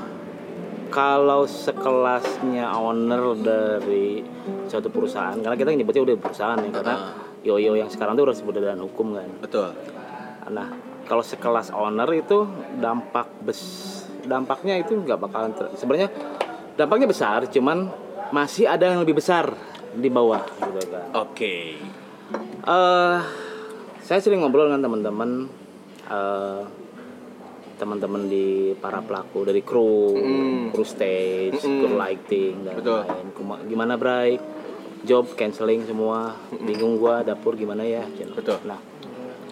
kalau 0.96 1.44
sekelasnya 1.44 2.72
owner 2.72 3.36
dari 3.36 4.24
suatu 4.64 4.88
perusahaan 4.88 5.36
karena 5.36 5.52
kita 5.52 5.76
nyebutnya 5.76 6.02
udah 6.08 6.16
perusahaan 6.16 6.56
ya 6.56 6.72
karena 6.72 6.96
yoyo 7.44 7.76
yang 7.76 7.92
sekarang 7.92 8.16
tuh 8.16 8.24
udah 8.24 8.62
dengan 8.64 8.80
hukum 8.88 9.12
kan. 9.12 9.28
Betul. 9.44 9.76
Nah, 10.48 10.72
kalau 11.04 11.20
sekelas 11.20 11.68
owner 11.76 12.08
itu 12.16 12.48
dampak 12.80 13.28
bes 13.44 13.60
dampaknya 14.24 14.80
itu 14.80 14.96
nggak 14.96 15.20
bakalan 15.20 15.52
ter- 15.52 15.76
sebenarnya 15.76 16.08
dampaknya 16.80 17.06
besar, 17.12 17.44
cuman 17.44 17.92
masih 18.32 18.64
ada 18.64 18.88
yang 18.88 19.04
lebih 19.04 19.20
besar 19.20 19.52
di 19.92 20.08
bawah 20.08 20.42
gitu 20.48 20.80
kan. 20.88 21.04
oke. 21.12 21.54
Eh, 22.66 23.16
saya 24.00 24.18
sering 24.24 24.40
ngobrol 24.40 24.72
dengan 24.72 24.88
teman-teman 24.88 25.46
eh, 26.08 26.60
teman-teman 27.76 28.26
di 28.26 28.72
para 28.76 29.04
pelaku 29.04 29.44
dari 29.44 29.60
kru, 29.60 30.16
Mm. 30.16 30.72
kru 30.72 30.84
stage, 30.84 31.60
Mm-mm. 31.60 31.78
kru 31.80 31.88
lighting 31.94 32.54
dan 32.64 32.74
Betul. 32.80 33.00
lain. 33.04 33.26
Kuma- 33.32 33.62
Gimana 33.62 33.94
Bray? 33.94 34.40
Job 35.06 35.38
canceling 35.38 35.86
semua, 35.86 36.34
bingung 36.58 36.98
gua 36.98 37.22
dapur 37.22 37.54
gimana 37.54 37.86
ya? 37.86 38.02
Betul. 38.34 38.58
Nah, 38.66 38.80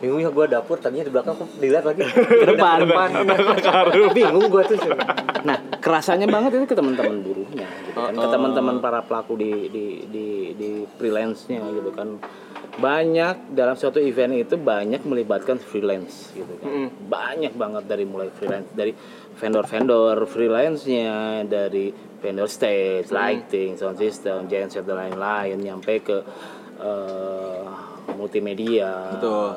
Bingung 0.05 0.21
ya 0.21 0.29
gue 0.29 0.47
dapur 0.53 0.77
tadinya 0.77 1.07
di 1.07 1.13
belakang 1.17 1.33
kok 1.33 1.49
dilihat 1.57 1.89
lagi. 1.89 2.05
ke 2.45 2.47
depan. 2.51 2.79
Bingung 4.13 4.53
gue 4.53 4.63
tuh. 4.69 4.77
Nah, 5.49 5.57
kerasanya 5.81 6.29
banget 6.29 6.61
itu 6.61 6.69
ke 6.69 6.77
teman-teman 6.77 7.25
buruhnya, 7.25 7.65
gitu 7.89 7.97
kan. 7.97 8.13
Ke 8.13 8.27
oh. 8.27 8.29
teman-teman 8.29 8.85
para 8.85 9.01
pelaku 9.01 9.41
di 9.41 9.73
di 9.73 9.85
di, 10.05 10.27
di 10.53 10.69
freelance-nya 11.01 11.63
gitu 11.73 11.89
kan. 11.97 12.21
Banyak 12.75 13.55
dalam 13.55 13.79
suatu 13.79 14.03
event 14.03 14.35
itu 14.35 14.59
banyak 14.59 15.07
melibatkan 15.07 15.63
freelance 15.63 16.35
gitu 16.35 16.53
kan. 16.59 16.67
Mm-mm. 16.67 16.89
Banyak 17.07 17.53
banget 17.55 17.85
dari 17.87 18.05
mulai 18.05 18.29
freelance 18.35 18.71
dari 18.75 18.93
vendor-vendor 19.35 20.27
freelance-nya, 20.31 21.43
dari 21.47 21.91
vendor 22.23 22.49
stage, 22.49 23.11
lighting, 23.11 23.77
sound 23.77 23.99
system, 23.99 24.47
genset 24.47 24.87
dan 24.87 24.97
lain-lain 24.97 25.59
nyampe 25.61 26.01
ke 26.01 26.17
eh, 26.81 27.67
multimedia, 28.15 29.19
Betul. 29.19 29.49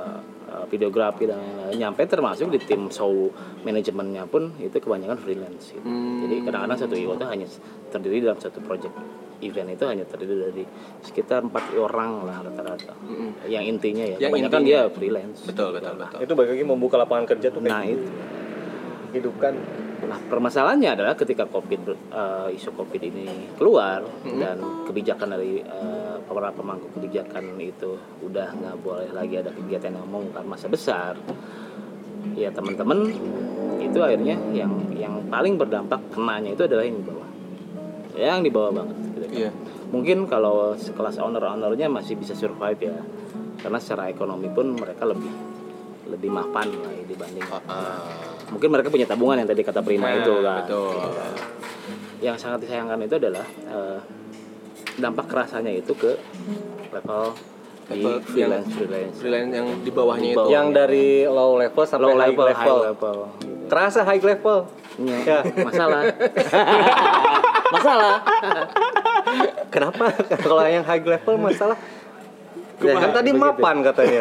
eh, 0.51 0.65
videografi 0.67 1.23
dan 1.29 1.37
lain-lain 1.39 1.77
nyampe 1.77 2.03
termasuk 2.09 2.51
di 2.51 2.59
tim 2.59 2.89
show 2.89 3.31
manajemennya 3.63 4.25
pun 4.27 4.51
itu 4.59 4.77
kebanyakan 4.81 5.17
freelance 5.21 5.71
gitu. 5.71 5.85
Hmm. 5.85 6.25
Jadi 6.27 6.35
kadang-kadang 6.43 6.79
satu 6.79 6.95
event 6.97 7.17
itu 7.21 7.27
hanya 7.29 7.47
terdiri 7.93 8.17
dalam 8.25 8.39
satu 8.41 8.59
project 8.65 8.95
event 9.39 9.69
itu 9.69 9.83
hanya 9.83 10.03
terdiri 10.03 10.35
dari 10.45 10.63
sekitar 10.99 11.43
empat 11.43 11.73
orang 11.73 12.25
lah 12.25 12.41
rata-rata. 12.41 12.93
Yang 13.45 13.63
intinya 13.69 14.05
ya, 14.05 14.17
Yang 14.17 14.31
kebanyakan 14.31 14.59
intinya. 14.59 14.79
dia 14.81 14.81
freelance. 14.89 15.39
betul 15.43 15.69
betul 15.71 15.93
betul 15.95 16.19
Itu 16.21 16.33
bagi 16.33 16.49
lagi 16.53 16.65
membuka 16.65 16.95
lapangan 16.97 17.25
kerja 17.27 17.47
tuh 17.49 17.61
Nah 17.61 17.83
itu. 17.83 18.07
hidupkan. 19.07 19.53
Nah 19.97 20.19
permasalahannya 20.21 20.93
adalah 20.93 21.13
ketika 21.13 21.45
covid 21.45 21.81
eh, 21.89 22.47
isu 22.53 22.69
covid 22.71 23.01
ini 23.01 23.25
keluar 23.55 24.05
dan 24.23 24.57
kebijakan 24.85 25.33
dari 25.33 25.59
eh, 25.59 26.15
para 26.21 26.51
pemangku 26.51 26.91
kebijakan 26.93 27.55
itu 27.57 27.95
udah 28.21 28.51
nggak 28.53 28.77
boleh 28.79 29.09
lagi 29.09 29.37
ada 29.37 29.49
kegiatan 29.49 29.95
yang 29.95 30.05
membongkar 30.05 30.43
masa 30.43 30.67
besar 30.67 31.15
ya 32.35 32.51
teman-teman 32.51 33.09
itu 33.79 33.97
akhirnya 33.97 34.35
yang 34.51 34.69
yang 34.91 35.23
paling 35.27 35.55
berdampak 35.55 36.03
kenanya 36.11 36.51
itu 36.51 36.61
adalah 36.61 36.83
yang 36.83 36.99
di 36.99 37.05
bawah 37.07 37.26
yang 38.19 38.41
di 38.41 38.49
bawah 38.49 38.71
banget 38.73 38.95
gitu 38.97 39.17
kan. 39.21 39.31
Iya. 39.31 39.49
mungkin 39.87 40.17
kalau 40.25 40.73
sekelas 40.73 41.15
owner-ownernya 41.17 41.87
masih 41.87 42.15
bisa 42.15 42.33
survive 42.33 42.81
ya 42.81 42.97
karena 43.57 43.77
secara 43.77 44.07
ekonomi 44.07 44.47
pun 44.47 44.73
mereka 44.73 45.05
lebih 45.05 45.31
lebih 46.07 46.27
mapan 46.27 46.67
lah 46.73 46.91
ya 46.91 47.03
dibanding 47.03 47.43
mungkin 48.47 48.69
mereka 48.69 48.87
punya 48.87 49.03
tabungan 49.03 49.37
yang 49.37 49.47
tadi 49.47 49.61
kata 49.61 49.79
Prima 49.81 50.07
Nah, 50.07 50.17
itu 50.17 50.33
kan 50.39 50.63
betul. 50.63 50.91
Gitu 50.93 51.09
kan. 51.13 51.33
yang 52.17 52.35
sangat 52.35 52.63
disayangkan 52.63 52.99
itu 53.01 53.15
adalah 53.17 53.45
eh, 53.45 53.99
dampak 54.97 55.27
kerasanya 55.27 55.69
itu 55.69 55.93
ke 55.93 56.15
level 56.89 57.35
di 57.87 58.03
Level 58.03 58.19
freelance 58.25 58.67
freelance 58.69 59.15
freelance 59.15 59.51
yang 59.53 59.67
di 59.79 59.91
bawahnya 59.91 60.27
Di 60.27 60.35
itu. 60.35 60.43
Yang 60.49 60.67
dari 60.73 61.07
low 61.23 61.55
level 61.55 61.83
sampai 61.83 62.03
low 62.03 62.15
high 62.15 62.31
level, 62.31 62.45
level. 62.45 62.59
high 62.59 62.87
level. 62.91 63.17
Kerasa 63.67 63.99
high 64.03 64.19
level. 64.21 64.57
Ya, 64.97 65.17
Ya. 65.23 65.39
masalah. 65.61 66.01
masalah. 67.73 68.15
Kenapa? 69.73 70.05
Kalau 70.39 70.63
yang 70.67 70.85
high 70.87 71.03
level 71.03 71.35
masalah 71.37 71.77
kan 72.77 73.09
tadi 73.09 73.33
begitu. 73.33 73.41
mapan 73.41 73.75
katanya. 73.81 74.19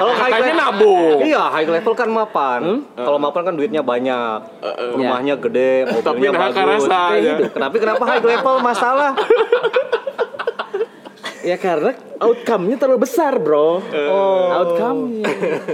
Kalau 0.00 0.12
high 0.16 0.32
Katanya 0.32 0.54
level 0.56 0.64
nabung. 0.64 1.18
Iya, 1.20 1.42
high 1.52 1.68
level 1.68 1.92
kan 1.92 2.08
mapan. 2.08 2.60
Kalau 2.96 3.18
mapan 3.20 3.42
kan 3.52 3.54
duitnya 3.54 3.82
banyak. 3.84 4.38
Rumahnya 4.96 5.34
gede, 5.36 5.72
Tapi 6.00 6.00
mobilnya 6.00 6.30
nah, 6.32 6.40
bagus. 6.48 6.84
Kayak 6.88 7.12
ya. 7.20 7.32
gitu. 7.36 7.44
Kenapa 7.52 7.74
kenapa 7.76 8.02
high 8.08 8.24
level 8.24 8.54
masalah? 8.64 9.12
Ya 11.42 11.58
karena 11.58 11.98
outcome-nya 12.22 12.78
terlalu 12.78 13.02
besar, 13.02 13.34
Bro. 13.42 13.82
Oh. 13.90 14.46
Outcome-nya. 14.62 15.26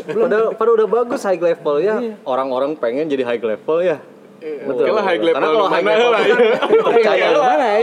Padahal, 0.09 0.47
padahal 0.57 0.77
udah 0.81 0.89
bagus 0.89 1.21
high 1.29 1.39
level 1.39 1.77
ya. 1.79 1.97
Orang-orang 2.25 2.73
pengen 2.81 3.07
jadi 3.07 3.23
high 3.29 3.43
level 3.45 3.85
ya. 3.85 4.01
Betul. 4.39 4.87
lah 4.89 5.05
high 5.05 5.19
level 5.19 5.35
Karena 5.35 5.49
kalau 5.51 5.67
high 5.67 5.83
mana 5.83 5.95
level 5.95 6.11
lah, 6.11 6.21
percaya 6.87 7.03
Kayak 7.19 7.33
mana 7.37 7.67
ya? 7.67 7.79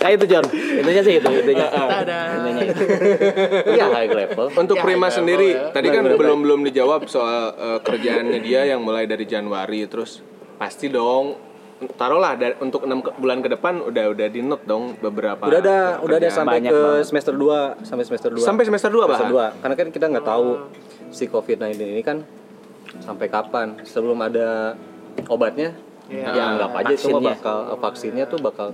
Kayak 0.00 0.14
itu 0.16 0.26
John. 0.26 0.44
Intinya 0.48 1.02
sih 1.02 1.14
itu, 1.14 1.28
intinya. 1.30 1.66
Intinya 1.68 2.62
itu. 2.64 2.82
Iya 3.68 3.86
high 3.94 4.08
level. 4.10 4.46
Untuk 4.50 4.74
Ya, 4.74 4.82
Prima 4.82 5.08
sendiri, 5.08 5.48
ya. 5.52 5.68
tadi 5.70 5.88
kan 5.88 6.08
belum 6.08 6.38
belum 6.40 6.60
dijawab 6.64 7.04
soal 7.04 7.52
eh, 7.52 7.78
kerjaannya 7.80 8.40
dia 8.40 8.64
yang 8.64 8.80
mulai 8.80 9.04
dari 9.04 9.24
Januari 9.24 9.84
terus 9.84 10.24
pasti 10.56 10.88
dong 10.88 11.36
taruhlah 11.94 12.32
da- 12.34 12.56
untuk 12.58 12.84
enam 12.84 13.00
ke- 13.00 13.12
bulan 13.14 13.40
ke 13.40 13.48
depan 13.50 13.80
udah 13.82 14.04
udah 14.10 14.26
di 14.26 14.40
note 14.40 14.64
dong 14.64 14.96
beberapa 14.98 15.40
Udah 15.42 15.58
ada 15.58 15.78
udah 15.98 16.12
ada 16.14 16.20
kerjaan. 16.22 16.36
sampai 16.38 16.54
Banyak 16.58 16.70
ke 16.70 16.80
banget. 16.82 17.04
semester 17.06 17.34
2 17.34 17.48
sampai 17.82 18.04
semester 18.04 18.30
2. 18.30 18.40
sampai 18.42 18.64
semester 18.64 18.90
2 18.90 18.96
semester 18.98 19.28
bahkan 19.28 19.28
2. 19.50 19.60
Karena 19.60 19.74
kan 19.74 19.88
kita 19.90 20.04
nggak 20.06 20.26
tahu 20.26 20.48
si 21.10 21.24
COVID-19 21.26 21.76
ini 21.82 22.02
kan 22.02 22.16
sampai 22.98 23.26
kapan 23.26 23.78
sebelum 23.82 24.18
ada 24.18 24.74
obatnya. 25.26 25.70
Ya 26.10 26.26
anggap 26.34 26.74
aja 26.74 26.90
itu 26.90 27.06
Vaksinnya. 27.06 27.22
bakal 27.38 27.56
vaksinnya 27.78 28.24
tuh 28.26 28.38
bakal 28.42 28.68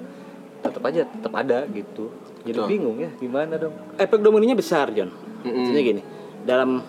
tetap 0.65 0.83
aja 0.83 1.05
tetap 1.05 1.33
ada 1.37 1.69
gitu. 1.69 2.09
Jadi 2.43 2.57
Betul. 2.57 2.69
bingung 2.71 2.97
ya 2.97 3.11
gimana 3.15 3.61
dong. 3.61 3.77
Efek 4.01 4.25
dominonya 4.25 4.57
besar, 4.57 4.89
John. 4.91 5.13
Intinya 5.45 5.83
gini. 5.83 6.03
Dalam 6.47 6.81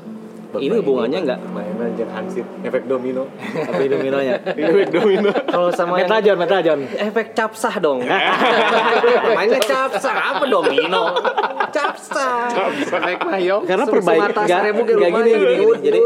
ini 0.55 0.79
hubungannya 0.79 1.27
enggak 1.27 1.39
Mainan 1.51 1.91
jangan 1.99 2.23
hansip 2.23 2.47
efek 2.63 2.87
domino. 2.87 3.27
apa 3.59 3.83
dominonya? 3.83 4.39
Efek 4.47 4.87
domino 4.89 5.27
Kalau 5.43 5.69
sama 5.75 5.99
yang 5.99 6.07
Metajon, 6.07 6.35
metajon. 6.39 6.79
efek 6.87 7.35
capsah 7.35 7.75
dong. 7.83 7.99
Mainnya 9.35 9.59
capsah 9.59 10.15
apa 10.15 10.47
domino? 10.47 11.03
capsah. 11.67 12.47
Efek 12.79 13.19
mayong. 13.19 13.67
Karena 13.67 13.83
Sem- 13.83 13.93
perbaik 13.93 14.19
semata 14.23 14.39
enggak 14.39 14.59
seribu 14.63 14.79
enggak 14.79 14.97
lumayan. 14.97 15.25
gini 15.27 15.43
gini. 15.43 15.65
Jadi 15.83 15.99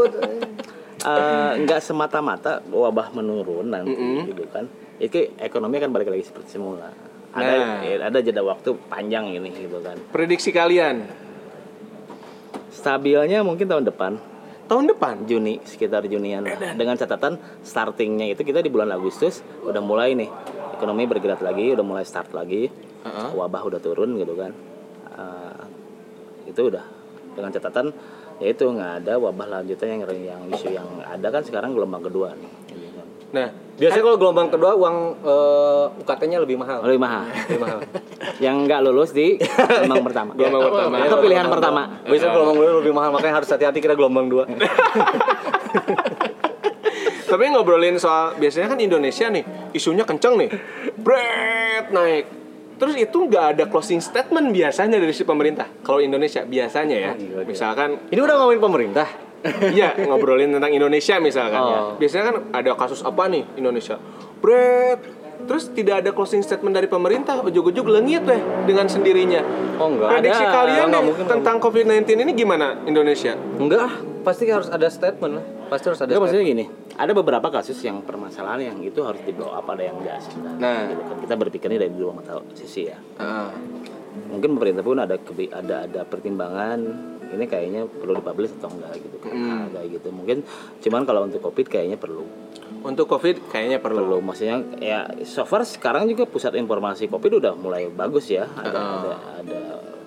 eh, 1.02 1.52
nggak 1.60 1.80
semata-mata 1.80 2.62
wabah 2.64 3.10
menurun 3.12 3.68
nanti 3.68 3.94
gitu 4.26 4.46
kan. 4.48 4.66
Itu 4.96 5.34
ekonomi 5.36 5.76
akan 5.76 5.90
balik 5.90 6.08
lagi 6.10 6.24
seperti 6.24 6.56
semula. 6.56 6.90
Ada 7.32 7.48
Nah. 7.48 7.80
ya, 7.80 7.94
ada 8.06 8.18
jeda 8.20 8.44
waktu 8.44 8.76
panjang 8.86 9.24
ini 9.32 9.48
gitu 9.56 9.80
kan. 9.80 9.96
prediksi 10.12 10.52
kalian 10.52 11.08
Stabilnya 12.68 13.40
mungkin 13.40 13.68
tahun 13.68 13.84
depan 13.84 14.12
tahun 14.68 14.88
depan 14.88 15.28
Juni 15.28 15.60
sekitar 15.64 16.04
Junian 16.08 16.44
lah. 16.44 16.72
dengan 16.72 16.96
catatan 16.96 17.36
startingnya 17.60 18.32
itu 18.32 18.40
kita 18.40 18.60
di 18.60 18.68
bulan 18.72 18.88
Agustus 18.88 19.40
udah 19.60 19.80
mulai 19.80 20.12
nih 20.12 20.28
ekonomi 20.76 21.04
bergerak 21.04 21.40
lagi 21.40 21.72
udah 21.72 21.84
mulai 21.84 22.04
start 22.04 22.32
lagi 22.32 22.72
wabah 23.32 23.62
udah 23.68 23.80
turun 23.80 24.16
gitu 24.16 24.32
kan 24.32 24.52
Eh, 25.12 25.62
itu 26.48 26.72
udah 26.72 26.84
dengan 27.36 27.52
catatan 27.52 27.92
yaitu 28.42 28.66
nggak 28.66 28.92
ada 29.00 29.14
wabah 29.16 29.46
lanjutan 29.48 29.86
yang 29.88 30.02
yang 30.18 30.42
isu 30.50 30.74
yang 30.74 30.88
ada 31.00 31.30
kan 31.30 31.40
sekarang 31.40 31.72
gelombang 31.72 32.02
kedua 32.02 32.34
nih 32.34 32.50
nah 33.32 33.48
Biasanya 33.72 34.04
kalau 34.04 34.18
gelombang 34.20 34.52
kedua 34.52 34.76
uang 34.76 34.96
eh, 35.24 36.02
UKT-nya 36.04 36.38
lebih 36.38 36.60
mahal. 36.60 36.84
lebih 36.84 37.00
mahal 37.00 37.24
Lebih 37.48 37.56
mahal. 37.58 37.80
yang 38.36 38.68
nggak 38.68 38.84
lulus 38.84 39.10
di 39.10 39.40
gelombang 39.40 40.04
pertama 40.04 40.30
Gelombang 40.38 40.62
pertama. 40.68 40.96
itu 41.00 41.16
pilihan 41.16 41.46
pertama 41.48 41.82
Biasanya 42.04 42.30
gelombang 42.30 42.56
dua 42.60 42.68
lebih 42.84 42.92
mahal 42.92 43.10
makanya 43.10 43.34
harus 43.40 43.48
hati-hati 43.48 43.78
kita 43.80 43.96
gelombang 43.96 44.28
dua. 44.28 44.44
tapi 47.24 47.48
ngobrolin 47.48 47.96
soal 47.96 48.36
biasanya 48.36 48.68
kan 48.68 48.78
Indonesia 48.78 49.32
nih 49.32 49.40
isunya 49.72 50.04
kenceng 50.04 50.36
nih 50.36 50.52
bread 51.00 51.88
naik 51.88 52.26
terus 52.76 52.94
itu 52.98 53.16
nggak 53.16 53.44
ada 53.56 53.64
closing 53.68 54.00
statement 54.02 54.50
biasanya 54.50 54.98
dari 54.98 55.14
si 55.14 55.22
pemerintah 55.22 55.68
kalau 55.82 55.98
Indonesia 56.02 56.42
biasanya 56.46 56.96
ya 56.96 57.12
misalkan 57.44 58.08
Ini 58.10 58.20
udah 58.20 58.34
ngomongin 58.38 58.62
pemerintah. 58.62 59.08
Iya 59.74 59.98
ngobrolin 60.06 60.54
tentang 60.54 60.70
Indonesia 60.70 61.18
misalkan 61.18 61.60
ya. 61.66 61.78
Oh. 61.82 61.98
Biasanya 61.98 62.24
kan 62.30 62.36
ada 62.54 62.70
kasus 62.78 63.02
apa 63.02 63.26
nih 63.26 63.42
Indonesia? 63.58 63.98
Bread. 64.38 65.02
Terus 65.42 65.74
tidak 65.74 66.06
ada 66.06 66.14
closing 66.14 66.38
statement 66.38 66.70
dari 66.70 66.86
pemerintah, 66.86 67.42
ujuk-ujuk 67.42 67.90
lengit 67.90 68.22
deh 68.22 68.38
dengan 68.62 68.86
sendirinya. 68.86 69.42
Oh 69.82 69.90
enggak. 69.90 70.22
Prediksi 70.22 70.44
ada. 70.46 70.54
kalian 70.54 70.86
Enggak 70.86 71.02
nih 71.02 71.08
mungkin, 71.10 71.26
tentang 71.26 71.56
COVID-19 71.58 72.22
ini 72.22 72.32
gimana 72.38 72.78
Indonesia? 72.86 73.34
Enggak, 73.58 73.90
pasti 74.22 74.46
harus 74.46 74.70
ada 74.70 74.86
statement 74.86 75.42
lah. 75.42 75.46
Pasti 75.72 75.88
harus 75.88 76.00
ada 76.04 76.20
maksudnya 76.20 76.44
gini, 76.44 76.64
ada 77.00 77.12
beberapa 77.16 77.48
kasus 77.48 77.80
yang 77.80 78.04
permasalahan 78.04 78.60
yang 78.60 78.78
itu 78.84 79.00
harus 79.00 79.24
di 79.24 79.32
blow 79.32 79.48
up, 79.48 79.64
ada 79.72 79.88
yang 79.88 79.96
enggak 80.04 80.20
sebenarnya. 80.20 80.60
Nah. 80.60 80.80
Gitu 80.92 81.02
kan. 81.08 81.16
Kita 81.24 81.34
berpikirnya 81.40 81.78
dari 81.80 81.94
dua 81.96 82.12
mata 82.12 82.44
sisi 82.52 82.92
ya. 82.92 83.00
Ah, 83.16 83.48
Mungkin 84.12 84.60
pemerintah 84.60 84.84
pun 84.84 85.00
ada 85.00 85.16
ada 85.16 85.76
ada 85.88 86.00
pertimbangan 86.04 86.76
ini 87.32 87.48
kayaknya 87.48 87.88
perlu 87.88 88.20
dipublish 88.20 88.52
atau 88.60 88.68
enggak 88.68 89.00
gitu 89.00 89.16
kan. 89.24 89.32
Ada 89.72 89.80
gitu. 89.88 90.08
Mungkin 90.12 90.44
cuman 90.84 91.02
kalau 91.08 91.24
untuk 91.24 91.40
Covid 91.40 91.64
kayaknya 91.72 91.96
perlu. 91.96 92.28
Untuk 92.84 93.08
COVID 93.08 93.48
kayaknya 93.48 93.80
perlu. 93.80 94.04
Perlu 94.04 94.20
maksudnya 94.20 94.60
ya 94.76 95.08
so 95.24 95.48
far 95.48 95.64
sekarang 95.64 96.04
juga 96.04 96.28
pusat 96.28 96.52
informasi 96.60 97.08
Covid 97.08 97.40
udah 97.40 97.56
mulai 97.56 97.88
bagus 97.88 98.28
ya. 98.28 98.44
Ada 98.44 98.76
ada 98.76 99.12
ada 99.40 99.60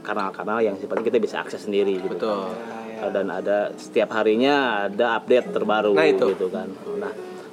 kanal-kanal 0.06 0.62
yang 0.62 0.78
sifatnya 0.78 1.10
kita 1.10 1.18
bisa 1.18 1.42
akses 1.42 1.66
sendiri 1.66 1.98
gitu. 1.98 2.14
Betul. 2.14 2.54
kan. 2.54 2.85
Dan 3.06 3.28
ada 3.28 3.70
setiap 3.76 4.08
harinya 4.14 4.86
ada 4.88 5.16
update 5.16 5.52
terbaru 5.52 5.92
Nah, 5.92 6.06
itu. 6.06 6.26
gitu 6.32 6.48
kan. 6.48 6.68
Nah, 6.96 7.12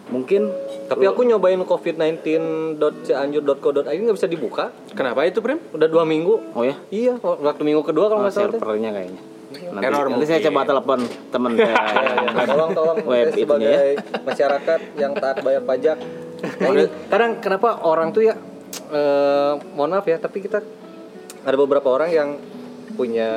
mungkin 0.08 0.48
Tapi 0.84 1.04
aku 1.04 1.22
nyobain 1.22 1.58
covid19.cianjur.co.id 1.58 3.98
nggak 3.98 4.14
bisa 4.14 4.26
dibuka. 4.26 4.70
Kenapa 4.92 5.22
itu, 5.24 5.38
Prim? 5.38 5.58
Udah 5.70 5.86
dua 5.86 6.02
minggu. 6.04 6.34
Oh 6.52 6.62
ya, 6.62 6.74
Iya, 6.88 7.12
waktu 7.18 7.62
minggu 7.62 7.82
kedua 7.82 8.06
kalau 8.06 8.18
oh, 8.18 8.22
nggak 8.24 8.34
salah. 8.34 8.48
deh. 8.48 8.58
servernya 8.58 8.90
kayaknya. 8.92 9.20
Nanti, 9.52 9.84
Error 9.84 10.06
nanti 10.08 10.24
saya 10.24 10.38
mungkin. 10.38 10.48
coba 10.48 10.60
telepon 10.64 10.98
teman 11.28 11.50
saya. 11.54 11.74
Nah, 12.32 12.44
tolong 12.46 12.70
tolong 12.72 12.96
Web 13.02 13.26
itunya 13.30 13.38
sebagai 13.38 13.68
ya. 13.68 13.78
masyarakat 14.22 14.78
yang 14.96 15.12
taat 15.14 15.36
bayar 15.40 15.62
pajak. 15.62 15.96
Nah, 16.42 16.68
ini 16.70 16.82
kadang 17.06 17.30
kenapa 17.38 17.68
orang 17.82 18.10
tuh 18.10 18.22
ya 18.22 18.34
eh 18.90 19.52
mohon 19.72 19.90
maaf 19.90 20.04
ya, 20.04 20.16
tapi 20.16 20.40
kita 20.40 20.58
ada 21.38 21.54
beberapa 21.54 21.86
orang 21.86 22.08
yang 22.08 22.28
punya 22.92 23.30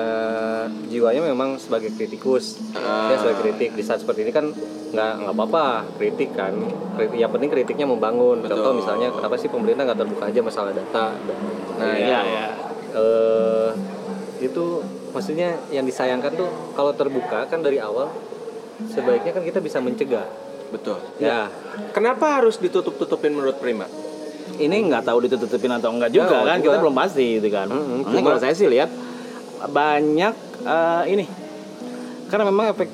jiwanya 0.85 1.23
memang 1.23 1.55
sebagai 1.55 1.89
kritikus 1.89 2.59
ya 2.75 3.15
sebagai 3.15 3.39
kritik 3.41 3.71
di 3.71 3.81
saat 3.81 3.99
seperti 3.99 4.21
ini 4.21 4.31
kan 4.31 4.51
nggak 4.91 5.11
nggak 5.21 5.33
apa-apa 5.33 5.65
kritik 5.95 6.31
kan 6.31 6.51
kritik 6.93 7.15
yang 7.15 7.29
penting 7.29 7.49
kritiknya 7.49 7.85
membangun 7.85 8.41
contoh 8.41 8.73
misalnya 8.73 9.09
kenapa 9.09 9.35
sih 9.35 9.47
pemerintah 9.47 9.83
nggak 9.83 9.99
terbuka 10.01 10.23
aja 10.25 10.41
masalah 10.41 10.71
data 10.71 11.15
dan 11.17 11.39
Nah, 11.75 11.91
Iya, 11.91 12.19
iya. 12.23 12.47
eh 12.93 13.69
itu 14.41 14.79
maksudnya 15.11 15.59
yang 15.69 15.83
disayangkan 15.83 16.31
tuh 16.33 16.47
kalau 16.71 16.91
terbuka 16.91 17.43
kan 17.45 17.59
dari 17.59 17.77
awal 17.77 18.07
sebaiknya 18.85 19.31
kan 19.31 19.41
kita 19.41 19.59
bisa 19.59 19.79
mencegah 19.79 20.23
Betul. 20.65 20.99
ya 21.17 21.47
Kenapa 21.91 22.39
harus 22.39 22.55
ditutup-tutupin 22.57 23.31
menurut 23.31 23.55
Prima? 23.55 23.87
ini 24.55 24.87
nggak 24.87 25.03
tahu 25.03 25.19
ditutupin 25.21 25.67
atau 25.69 25.91
enggak 25.91 26.11
juga 26.11 26.31
Ya, 26.37 26.47
kan 26.47 26.57
juga. 26.57 26.67
kita 26.69 26.77
belum 26.79 26.95
pasti 26.95 27.25
gitu 27.35 27.49
kan. 27.49 27.67
Makanya 27.67 28.07
cuma- 28.07 28.23
kalau 28.25 28.39
saya 28.39 28.53
sih 28.53 28.67
lihat 28.67 28.87
banyak 29.69 30.33
eh, 30.65 31.03
ini. 31.11 31.25
Karena 32.29 32.49
memang 32.49 32.73
efek 32.73 32.89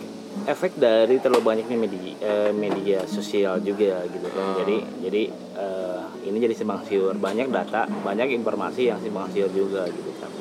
efek 0.48 0.80
dari 0.80 1.20
terlalu 1.22 1.44
banyaknya 1.44 1.78
media 1.78 2.12
eh, 2.20 2.52
media 2.56 3.00
sosial 3.08 3.60
juga 3.64 4.04
gitu 4.08 4.28
kan. 4.32 4.64
Jadi 4.64 4.78
jadi 5.04 5.24
eh, 5.58 6.04
ini 6.28 6.38
jadi 6.40 6.56
simpang 6.56 6.84
siur. 6.88 7.16
Banyak 7.18 7.48
data 7.52 7.88
banyak 7.88 8.32
informasi 8.36 8.92
yang 8.92 9.00
simpang 9.00 9.30
siur 9.32 9.52
juga 9.52 9.88
gitu 9.88 10.12
kan. 10.20 10.32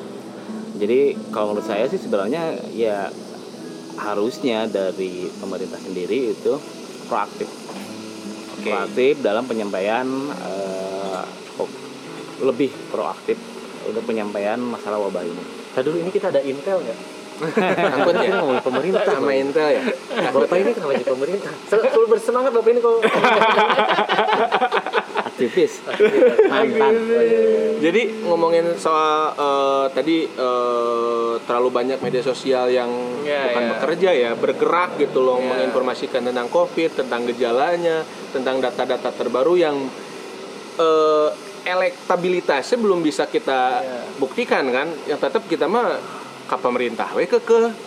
Jadi 0.80 1.18
kalau 1.28 1.52
menurut 1.52 1.68
saya 1.68 1.84
sih 1.90 2.00
sebenarnya 2.00 2.56
ya 2.72 3.12
harusnya 4.00 4.64
dari 4.64 5.28
pemerintah 5.28 5.76
sendiri 5.76 6.32
itu 6.32 6.56
proaktif. 7.10 7.48
Proaktif 8.60 9.24
dalam 9.24 9.48
penyampaian 9.48 10.04
oh, 11.60 11.68
lebih 12.44 12.72
proaktif 12.88 13.36
untuk 13.88 14.04
penyampaian 14.08 14.60
masalah 14.60 15.00
wabah 15.00 15.24
ini 15.24 15.59
Tadi 15.70 15.84
dulu 15.86 15.96
ini 16.02 16.10
kita 16.10 16.34
ada 16.34 16.40
intel 16.42 16.82
nggak? 16.82 16.98
Takut 17.96 18.14
ya? 18.20 18.36
Ngomongin 18.36 18.60
pemerintah 18.60 19.02
Sama 19.08 19.32
Intel 19.32 19.68
ya? 19.80 19.82
Bapak 20.28 20.56
ini 20.60 20.70
kenapa 20.76 20.92
jadi 20.92 21.08
pemerintah? 21.08 21.52
Selalu 21.72 22.06
bersemangat 22.12 22.52
Bapak 22.52 22.70
ini 22.70 22.80
kalau 22.84 23.00
aktivis 25.40 25.80
mantan 26.52 26.94
Jadi 27.80 28.02
ngomongin 28.28 28.76
soal 28.76 29.32
eh, 29.32 29.86
tadi 29.96 30.28
eh, 30.28 31.32
terlalu 31.48 31.68
banyak 31.72 31.98
media 32.04 32.20
sosial 32.20 32.68
yang 32.68 32.92
Ya, 33.24 33.52
bukan 33.52 33.64
bekerja 33.76 34.10
ya, 34.16 34.30
bergerak 34.36 34.96
gitu 35.00 35.22
loh 35.24 35.38
menginformasikan 35.40 36.24
tentang 36.24 36.48
COVID, 36.48 37.04
tentang 37.04 37.24
gejalanya, 37.28 38.02
tentang 38.32 38.58
data-data 38.60 39.12
terbaru 39.16 39.54
yang 39.56 39.76
eh, 40.76 41.28
elektabilitasnya 41.62 42.78
belum 42.78 43.00
bisa 43.00 43.26
kita 43.26 43.84
buktikan 44.16 44.64
kan. 44.68 44.88
Yang 45.04 45.18
tetap 45.28 45.42
kita 45.46 45.66
mah 45.66 45.96
ke 46.50 46.58
pemerintah 46.58 47.06
we 47.14 47.30
ke 47.30 47.38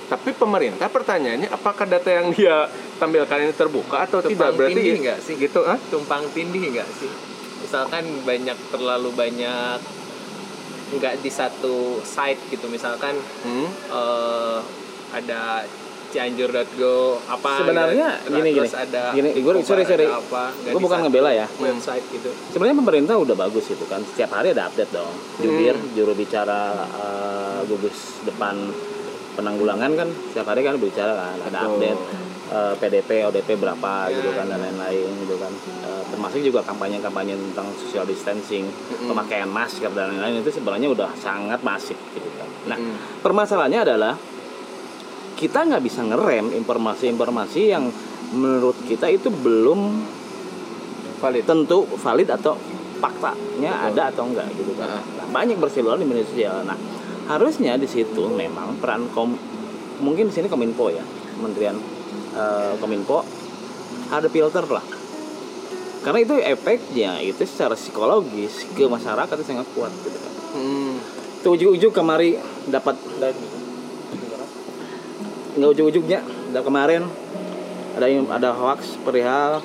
tapi 0.07 0.32
pemerintah 0.32 0.88
pertanyaannya 0.88 1.51
apakah 1.51 1.84
data 1.84 2.07
yang 2.07 2.32
dia 2.32 2.63
tampilkan 2.95 3.43
ini 3.43 3.51
terbuka 3.51 4.07
atau 4.07 4.24
tidak 4.24 4.55
Tumpang 4.55 4.55
berarti 4.55 4.80
tindih 4.80 4.97
nggak 5.03 5.19
sih? 5.19 5.36
gitu 5.36 5.59
ah 5.67 5.76
tumpang 5.91 6.24
tindih 6.32 6.71
nggak 6.71 6.88
sih 6.95 7.11
misalkan 7.59 8.07
banyak 8.24 8.55
terlalu 8.71 9.11
banyak 9.11 9.84
nggak 10.95 11.13
di 11.19 11.28
satu 11.28 11.99
site 12.07 12.39
gitu 12.55 12.71
misalkan 12.71 13.19
Hmm. 13.43 13.67
eh, 13.67 14.57
ada 15.11 15.67
cianjur.go 16.14 16.95
apa 17.26 17.49
Sebenarnya 17.57 18.07
gitu. 18.20 18.32
gini, 18.32 18.49
terus 18.53 18.70
gini. 18.70 18.84
ada 18.84 19.03
Gini, 19.11 19.30
Kobar, 19.36 19.55
sorry, 19.59 19.84
sorry. 19.84 20.05
ada 20.05 20.18
apa 20.18 20.43
di 20.53 20.78
bukan 20.78 20.97
ngebela 21.01 21.32
ya. 21.32 21.47
website 21.57 22.05
gitu 22.09 22.30
sebenarnya 22.49 22.78
pemerintah 22.78 23.16
udah 23.16 23.36
bagus 23.36 23.66
itu 23.68 23.86
kan 23.86 24.05
setiap 24.05 24.30
hari 24.32 24.51
ada 24.51 24.66
update 24.66 24.91
dong 24.91 25.09
jubir 25.39 25.74
Hmm. 25.74 25.89
juru 25.93 26.14
bicara 26.14 26.61
eh, 26.80 27.59
gugus 27.66 27.97
depan 28.24 28.55
penanggulangan 29.34 29.91
kan 29.95 30.09
setiap 30.30 30.47
hari 30.47 30.61
kan 30.61 30.76
berbicara 30.76 31.11
kan 31.11 31.38
ada 31.41 31.49
Betul. 31.49 31.70
update 31.72 32.01
eh, 32.45 32.74
PDP 32.78 33.09
ODP 33.26 33.49
berapa 33.55 33.91
gitu 34.11 34.30
kan 34.32 34.45
dan 34.45 34.59
lain-lain 34.59 35.09
gitu 35.20 35.36
kan 35.36 35.49
Eh, 35.84 36.03
termasuk 36.09 36.39
juga 36.39 36.61
kampanye-kampanye 36.61 37.34
tentang 37.34 37.68
social 37.74 38.05
distancing 38.05 38.70
pemakaian 39.01 39.45
masker 39.45 39.89
dan 39.89 40.14
lain-lain 40.14 40.39
itu 40.39 40.53
sebenarnya 40.53 40.88
udah 40.88 41.09
sangat 41.14 41.59
masif 41.59 41.97
gitu 42.11 42.30
kan 42.32 42.47
nah 42.66 42.78
Mm. 42.78 43.20
permasalahannya 43.20 43.82
adalah 43.84 44.14
kita 45.44 45.68
nggak 45.68 45.84
bisa 45.84 46.08
ngerem 46.08 46.56
informasi-informasi 46.56 47.62
yang 47.68 47.91
menurut 48.32 48.80
kita 48.88 49.12
itu 49.12 49.28
belum 49.28 50.00
valid 51.20 51.44
tentu 51.44 51.84
valid 52.00 52.32
atau 52.32 52.56
faktanya 53.04 53.91
ada 53.91 54.08
atau 54.08 54.24
enggak 54.32 54.48
gitu 54.56 54.72
kan. 54.80 54.88
Nah, 54.88 55.28
banyak 55.36 55.60
berseliweran 55.60 56.00
di 56.00 56.08
media 56.08 56.24
sosial. 56.24 56.64
Nah, 56.64 56.80
harusnya 57.28 57.76
di 57.76 57.91
situ 57.91 58.32
memang 58.32 58.80
peran 58.80 59.12
kom 59.12 59.36
mungkin 60.00 60.32
di 60.32 60.34
sini 60.34 60.48
Kominfo 60.48 60.88
ya, 60.88 61.04
Kementerian 61.36 61.76
eh, 62.39 62.74
Kominfo 62.80 63.28
ada 64.08 64.32
filter 64.32 64.64
lah. 64.72 64.86
Karena 66.08 66.20
itu 66.24 66.36
efeknya 66.39 67.20
itu 67.20 67.44
secara 67.44 67.76
psikologis 67.76 68.64
ke 68.72 68.88
masyarakat 68.88 69.36
itu 69.36 69.44
sangat 69.48 69.68
kuat 69.76 69.91
gitu 70.08 70.16
kan. 70.16 70.34
Hmm. 70.56 70.96
Itu 71.44 71.60
ujuk-ujuk 71.60 71.91
kemari 71.91 72.39
dapat 72.72 72.96
nggak 75.54 75.70
ujuk-ujuknya 75.72 76.20
ada 76.51 76.62
kemarin 76.62 77.04
ada 77.93 78.06
yang 78.10 78.26
ada 78.28 78.49
hoax 78.51 78.97
perihal 79.01 79.62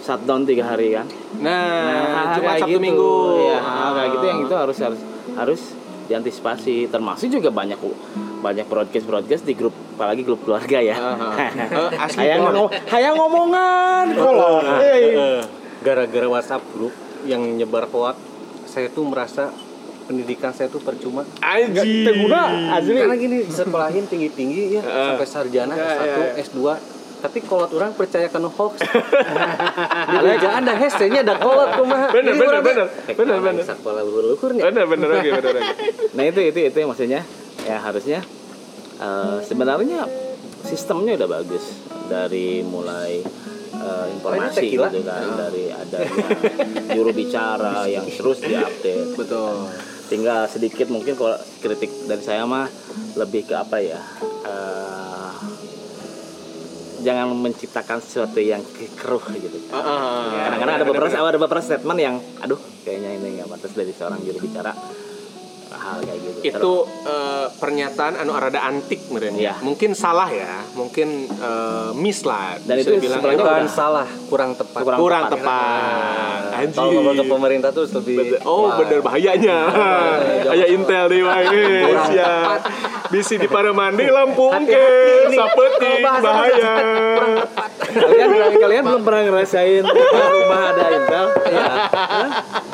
shutdown 0.00 0.46
tiga 0.46 0.64
hari 0.64 0.94
kan? 0.94 1.04
Nah, 1.42 2.32
cuma 2.38 2.54
kayak 2.54 2.62
Sabtu 2.62 2.72
gitu. 2.72 2.80
Minggu. 2.80 3.14
ya 3.42 3.58
kayak 3.92 4.08
gitu 4.14 4.24
yang 4.24 4.40
itu 4.40 4.54
harus 4.54 4.76
harus 4.78 5.00
harus 5.34 5.60
diantisipasi. 6.06 6.86
Termasuk 6.86 7.28
juga 7.28 7.50
banyak 7.50 7.74
banyak 8.38 8.64
broadcast 8.64 9.04
broadcast 9.04 9.42
di 9.42 9.52
grup 9.52 9.74
apalagi 9.98 10.22
grup 10.22 10.46
keluarga 10.46 10.78
ya. 10.78 10.94
Eh, 11.36 11.50
asli 11.98 12.22
hayang 12.22 12.40
Pon. 12.40 12.54
ngomong 12.54 12.68
hayang 12.86 13.14
ngomongan. 13.18 14.06
Kolot 14.14 14.64
Eh. 14.80 15.42
gara-gara 15.82 16.28
WhatsApp 16.30 16.62
grup 16.70 16.94
yang 17.26 17.42
nyebar 17.58 17.90
hoax, 17.90 18.16
saya 18.64 18.86
tuh 18.86 19.02
merasa 19.04 19.50
pendidikan 20.06 20.50
saya 20.50 20.66
tuh 20.66 20.78
percuma. 20.78 21.26
Anjing. 21.38 22.02
teguna 22.02 22.42
asli 22.72 22.94
Karena 22.94 23.16
gini 23.16 23.36
sekolahin 23.44 24.04
tinggi-tinggi 24.04 24.62
ya 24.72 24.80
Heeh. 24.80 25.08
sampai 25.12 25.26
sarjana 25.26 25.72
Ya, 25.72 25.82
S1, 25.84 26.00
ya, 26.00 26.14
ya. 26.14 26.32
S2. 26.40 26.58
Tapi 27.16 27.38
kolot 27.42 27.72
orang 27.72 27.90
percaya 27.92 28.28
kan 28.28 28.44
hoax. 28.44 28.74
Di 30.06 30.16
kerjaan 30.16 30.62
ada 30.62 30.74
hashtagnya 30.74 31.20
ada 31.22 31.34
kolot 31.36 31.74
kumaha. 31.74 32.12
Bener, 32.12 32.34
bener, 32.34 32.60
bener. 32.60 32.86
teh, 32.86 33.10
"Eh, 33.10 33.14
Bener, 33.14 33.34
kalau 33.34 33.46
bener. 33.46 33.64
Sekolah 33.64 34.02
berluhurnya. 34.04 34.62
Bener 34.62 34.84
bener 34.86 35.08
lagi 35.10 35.28
bener 35.34 35.52
lagi. 35.52 35.72
nah 36.12 36.22
itu 36.22 36.40
itu 36.44 36.58
itu 36.62 36.76
yang 36.76 36.88
maksudnya 36.88 37.20
ya 37.62 37.76
harusnya 37.78 38.20
eh, 38.96 39.36
sebenarnya 39.42 40.06
sistemnya 40.62 41.16
udah 41.16 41.28
bagus 41.32 41.64
dari 42.06 42.62
mulai 42.62 43.18
eh, 43.72 44.06
informasi 44.12 44.64
gitu 44.70 44.82
kan 44.82 44.92
dari 45.36 45.64
adanya 45.68 46.26
juru 46.90 47.10
bicara 47.10 47.84
yang 47.86 48.06
terus 48.06 48.38
diupdate 48.40 49.12
Betul. 49.14 49.66
Tinggal 50.06 50.46
sedikit 50.46 50.86
mungkin 50.86 51.18
kalau 51.18 51.34
kritik 51.58 51.90
dari 52.06 52.22
saya 52.22 52.46
mah 52.46 52.70
lebih 53.18 53.50
ke 53.50 53.54
apa 53.58 53.76
ya 53.82 53.98
eh, 54.46 55.32
jangan 57.02 57.34
menciptakan 57.38 58.02
sesuatu 58.02 58.42
yang 58.42 58.62
keruh 58.98 59.22
gitu. 59.30 59.70
Kan 59.70 59.78
Ah, 59.78 60.50
kadang-kadang 60.50 60.74
ada 60.82 60.86
beberapa 60.86 61.08
ada 61.12 61.38
beberapa 61.38 61.62
statement 61.62 61.98
yang 62.02 62.16
aduh 62.42 62.58
kayaknya 62.82 63.18
ini 63.18 63.28
nggak 63.38 63.48
pantas 63.50 63.72
dari 63.74 63.92
seorang 63.94 64.18
juru 64.26 64.38
bicara 64.42 64.72
hal 65.72 65.98
kayak 66.02 66.18
gitu 66.22 66.38
itu 66.46 66.72
eh, 67.06 67.46
pernyataan 67.58 68.14
anu 68.22 68.32
arada 68.34 68.62
antik 68.66 69.06
meren 69.10 69.34
Iya. 69.34 69.58
ya. 69.58 69.64
Mungkin 69.66 69.90
salah 69.98 70.30
ya, 70.30 70.62
mungkin 70.78 71.26
eh, 71.26 71.90
miss 71.98 72.22
lah. 72.22 72.58
Dan 72.62 72.82
itu 72.82 72.96
dibilang 72.96 73.18
sebenarnya 73.20 73.42
ya. 73.42 73.46
Bukan 73.46 73.68
salah, 73.70 74.08
kurang 74.30 74.50
tepat. 74.54 74.80
Kurang 74.82 74.98
kurang 75.02 75.24
tepat. 75.26 75.42
tepat. 75.42 76.40
Anjing. 76.56 76.76
Kalau 76.76 76.90
ngomong 76.94 77.14
ke 77.18 77.24
pemerintah 77.26 77.70
tuh 77.74 77.84
lebih 77.90 78.16
Bener. 78.16 78.40
Oh 78.48 78.72
bener 78.78 79.00
bahayanya 79.04 79.58
Aya 80.52 80.66
intel 80.72 81.04
di 81.10 81.20
ya. 82.14 82.58
Bisi 83.12 83.38
di 83.38 83.48
mandi 83.50 84.04
lampu 84.10 84.50
ke 84.50 84.84
Sapeting 85.30 85.94
bahaya 86.02 86.74
kalian 87.96 88.52
kalian 88.60 88.82
belum 88.84 89.02
pernah 89.02 89.22
ngerasain 89.24 89.84
rumah 89.84 90.62
ada 90.74 90.86
intel 90.92 91.26
ya 91.48 91.66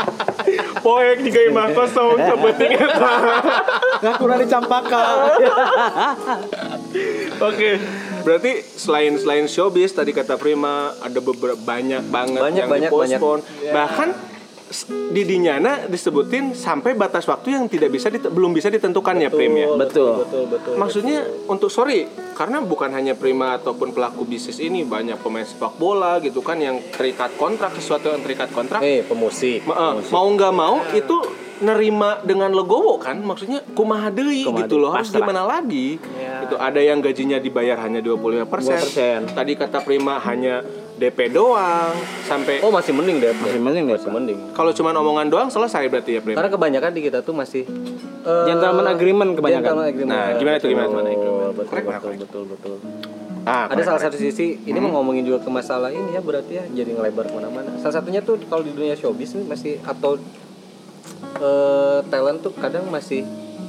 Poek 0.79 1.17
juga 1.23 1.41
imah 1.45 1.69
kosong 1.71 2.17
Sapeting 2.29 2.73
eta 2.75 3.13
nggak 3.99 4.15
kurang 4.17 4.39
dicampaka 4.39 5.03
Oke, 7.43 7.71
berarti 8.23 8.53
selain 8.63 9.17
selain 9.17 9.47
showbiz 9.47 9.91
tadi 9.91 10.11
kata 10.11 10.37
Prima 10.37 10.95
ada 10.95 11.19
beberapa 11.19 11.57
banyak 11.57 12.03
banget 12.07 12.41
Banyak, 12.41 12.61
yang 12.61 12.71
banyak, 12.71 12.91
dipospon. 12.91 13.39
Bahkan 13.65 14.09
s- 14.11 14.21
di 15.09 15.23
dinyana 15.23 15.87
disebutin 15.87 16.53
sampai 16.53 16.93
batas 16.93 17.25
waktu 17.25 17.53
yang 17.53 17.65
tidak 17.67 17.89
bisa 17.89 18.09
belum 18.09 18.51
bisa 18.51 18.67
ditentukan 18.67 19.15
ya 19.19 19.29
Prim 19.29 19.53
ya. 19.53 19.69
betul 19.73 20.19
betul 20.19 20.45
betul. 20.49 20.73
Maksudnya 20.75 21.19
untuk 21.47 21.69
sorry 21.69 22.05
karena 22.33 22.59
bukan 22.59 22.91
hanya 22.91 23.13
Prima 23.13 23.55
ataupun 23.55 23.93
pelaku 23.93 24.25
bisnis 24.25 24.57
ini 24.59 24.83
banyak 24.83 25.21
pemain 25.21 25.45
sepak 25.45 25.77
bola 25.77 26.17
gitu 26.19 26.41
kan 26.41 26.57
yang 26.57 26.81
terikat 26.91 27.37
kontrak 27.37 27.71
sesuatu 27.73 28.09
yang 28.09 28.21
terikat 28.21 28.49
kontrak 28.51 28.81
Eh, 28.81 29.05
pemusik. 29.05 29.63
Ma- 29.63 29.77
eh, 29.95 30.09
mau 30.09 30.27
nggak 30.27 30.53
mau 30.53 30.81
itu 30.91 31.17
nerima 31.63 32.19
dengan 32.21 32.51
legowo 32.51 32.99
kan 32.99 33.17
maksudnya 33.17 33.63
kumaha 33.71 34.11
deui 34.11 34.43
gitu 34.43 34.77
loh 34.77 34.91
harus 34.91 35.09
gimana 35.09 35.43
lagi 35.43 35.97
Ya. 36.13 36.43
itu 36.43 36.55
ada 36.55 36.79
yang 36.79 36.99
gajinya 36.99 37.39
dibayar 37.39 37.79
hanya 37.79 37.99
25% 37.99 38.45
25%. 38.45 39.33
tadi 39.33 39.53
kata 39.55 39.79
Prima 39.81 40.19
hanya 40.19 40.61
DP 40.93 41.31
doang 41.31 41.95
sampai 42.23 42.59
Oh, 42.61 42.69
masih 42.69 42.91
mending 42.93 43.19
deh. 43.19 43.31
masih 43.33 43.59
mending 43.59 43.85
deh 43.87 43.97
Masih 43.97 44.11
mending. 44.11 44.39
kalau 44.53 44.71
cuma 44.71 44.91
omongan 44.93 45.27
doang 45.29 45.49
selesai 45.49 45.87
berarti 45.87 46.11
ya 46.13 46.21
Prima 46.21 46.37
Karena 46.37 46.51
kebanyakan 46.51 46.91
di 46.91 47.01
kita 47.01 47.19
tuh 47.21 47.33
masih 47.33 47.63
eh, 47.65 48.45
Gentleman 48.45 48.87
agreement 48.89 49.31
kebanyakan. 49.33 49.63
gentleman 49.65 49.87
agreement. 49.89 50.13
Nah, 50.13 50.27
gimana 50.37 50.57
tuh, 50.57 50.69
gimana 50.69 50.87
tuh? 50.87 50.95
Betul, 50.95 51.11
Betul, 51.53 51.79
betul, 51.79 51.99
korek. 51.99 52.19
betul, 52.19 52.43
betul. 52.47 52.75
ah, 53.45 53.67
Ada 53.67 53.83
salah 53.85 54.01
satu 54.01 54.17
sisi, 54.17 54.63
ini 54.63 54.79
mau 54.79 54.95
ngomongin 54.95 55.25
juga 55.25 55.39
ke 55.41 55.51
masalah 55.51 55.91
ini 55.91 56.11
ya 56.13 56.21
berarti 56.21 56.53
ya 56.53 56.65
jadi 56.67 56.91
ngelebar 56.93 57.25
ke 57.25 57.35
mana-mana. 57.35 57.71
Salah 57.77 57.99
satunya 57.99 58.21
tuh 58.21 58.39
kalau 58.47 58.63
di 58.63 58.71
dunia 58.71 58.95
showbiz 58.95 59.35
nih 59.35 59.45
masih 59.45 59.73
atau 59.83 60.17
eh, 61.37 61.99
talent 62.07 62.39
tuh 62.41 62.53
kadang 62.55 62.87
masih 62.87 63.25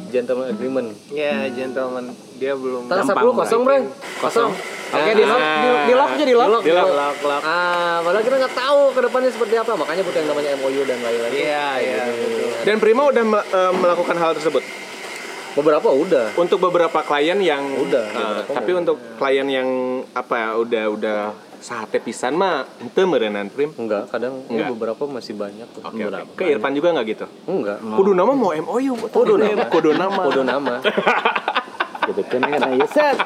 gentleman 0.07 0.47
agreement. 0.47 0.89
ya 1.09 1.49
gentleman 1.49 2.13
dia 2.37 2.53
belum 2.53 2.85
Gampang, 2.85 3.33
10 3.33 3.39
kosong, 3.39 3.61
Bro. 3.63 3.77
Kosong. 4.19 4.51
Oke, 4.93 5.11
di 5.15 5.25
lock, 5.25 5.41
di, 5.41 5.69
di 5.89 5.93
lock 5.95 6.09
aja 6.11 6.21
di 6.23 6.35
lock. 6.35 6.61
Di 6.61 6.69
lock, 6.69 6.89
lock, 6.91 7.17
lock. 7.23 7.41
Ah, 7.41 7.97
padahal 7.99 8.21
kita 8.21 8.35
nggak 8.37 8.53
tahu 8.53 8.79
ke 8.93 8.99
depannya 9.01 9.31
seperti 9.33 9.55
apa. 9.57 9.73
Makanya 9.73 10.01
butuh 10.05 10.19
yang 10.21 10.29
namanya 10.29 10.49
MOU 10.55 10.81
dan 10.85 10.97
lain-lain. 11.01 11.31
iya 11.33 11.67
iya 11.81 12.01
betul 12.05 12.53
dan 12.63 12.75
Prima 12.79 13.01
udah 13.05 13.23
me- 13.25 13.47
eh, 13.47 13.71
melakukan 13.73 14.15
hal 14.15 14.31
tersebut 14.37 14.63
beberapa 15.53 15.89
udah 15.89 16.33
Untuk 16.33 16.59
beberapa 16.59 16.99
klien 17.01 17.37
yang 17.37 17.63
Udah, 17.79 18.05
beberapa 18.05 18.51
tapi 18.53 18.71
untuk 18.73 18.97
klien 19.17 19.47
yang 19.47 19.69
apa 20.11 20.33
ya 20.35 20.49
udah 20.57 20.85
udah 20.89 21.19
sate 21.63 22.03
pisan 22.03 22.35
mah 22.35 22.67
ente 22.83 23.07
merenan 23.07 23.47
prim. 23.47 23.71
enggak 23.71 24.11
kadang 24.11 24.43
Enggak. 24.51 24.67
ya 24.67 24.73
beberapa 24.75 25.03
masih 25.07 25.39
banyak 25.39 25.63
tuh. 25.71 25.79
Oke, 25.79 26.03
oke. 26.03 26.35
Ke 26.35 26.51
Irfan 26.51 26.75
juga 26.75 26.91
nggak 26.91 27.07
gitu? 27.07 27.25
enggak 27.47 27.79
Kudu 27.79 28.11
nama 28.11 28.35
mau 28.35 28.51
MOU. 28.51 28.93
Kudu 29.07 29.39
nama. 29.39 29.63
Kudu 29.71 29.91
nama. 29.95 30.21
kode 30.27 30.43
nama 30.43 30.73
gitu. 32.05 32.21
Kan 32.25 32.41
kan 32.43 32.59
ya 32.69 32.87
set 32.87 33.17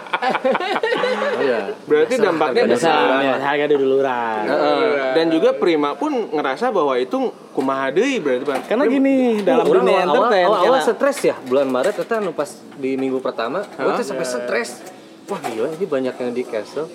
oh 1.33 1.41
ya 1.41 1.61
Berarti 1.83 2.13
dampaknya 2.15 2.61
ada 2.63 2.73
besar. 2.73 2.99
ya 3.19 3.35
harga 3.37 3.65
duluran. 3.69 4.41
Heeh. 4.43 5.13
dan 5.13 5.25
juga 5.27 5.49
Prima 5.53 5.93
pun 5.93 6.11
ngerasa 6.29 6.69
bahwa 6.69 6.93
itu 6.95 7.17
kumaha 7.51 7.89
deui 7.89 8.19
berarti 8.19 8.43
Pan. 8.43 8.61
karena 8.63 8.83
gini 8.85 9.15
dalam 9.41 9.65
Orang 9.65 9.81
dunia 9.81 9.97
awal, 9.99 10.07
entertain 10.07 10.45
awal, 10.45 10.59
awal 10.59 10.77
karena- 10.77 10.87
stres 10.93 11.17
ya 11.23 11.35
bulan 11.41 11.67
Maret 11.67 11.95
kita 11.95 12.15
nu 12.19 12.31
pas 12.31 12.49
di 12.75 12.93
minggu 12.93 13.17
pertama 13.17 13.65
gue 13.65 13.91
tuh 13.93 14.05
sampai 14.05 14.23
stres. 14.23 14.69
Wah 15.25 15.41
gila 15.41 15.67
ini 15.69 15.85
banyak 15.85 16.13
yang 16.13 16.31
di 16.31 16.43
cancel. 16.43 16.85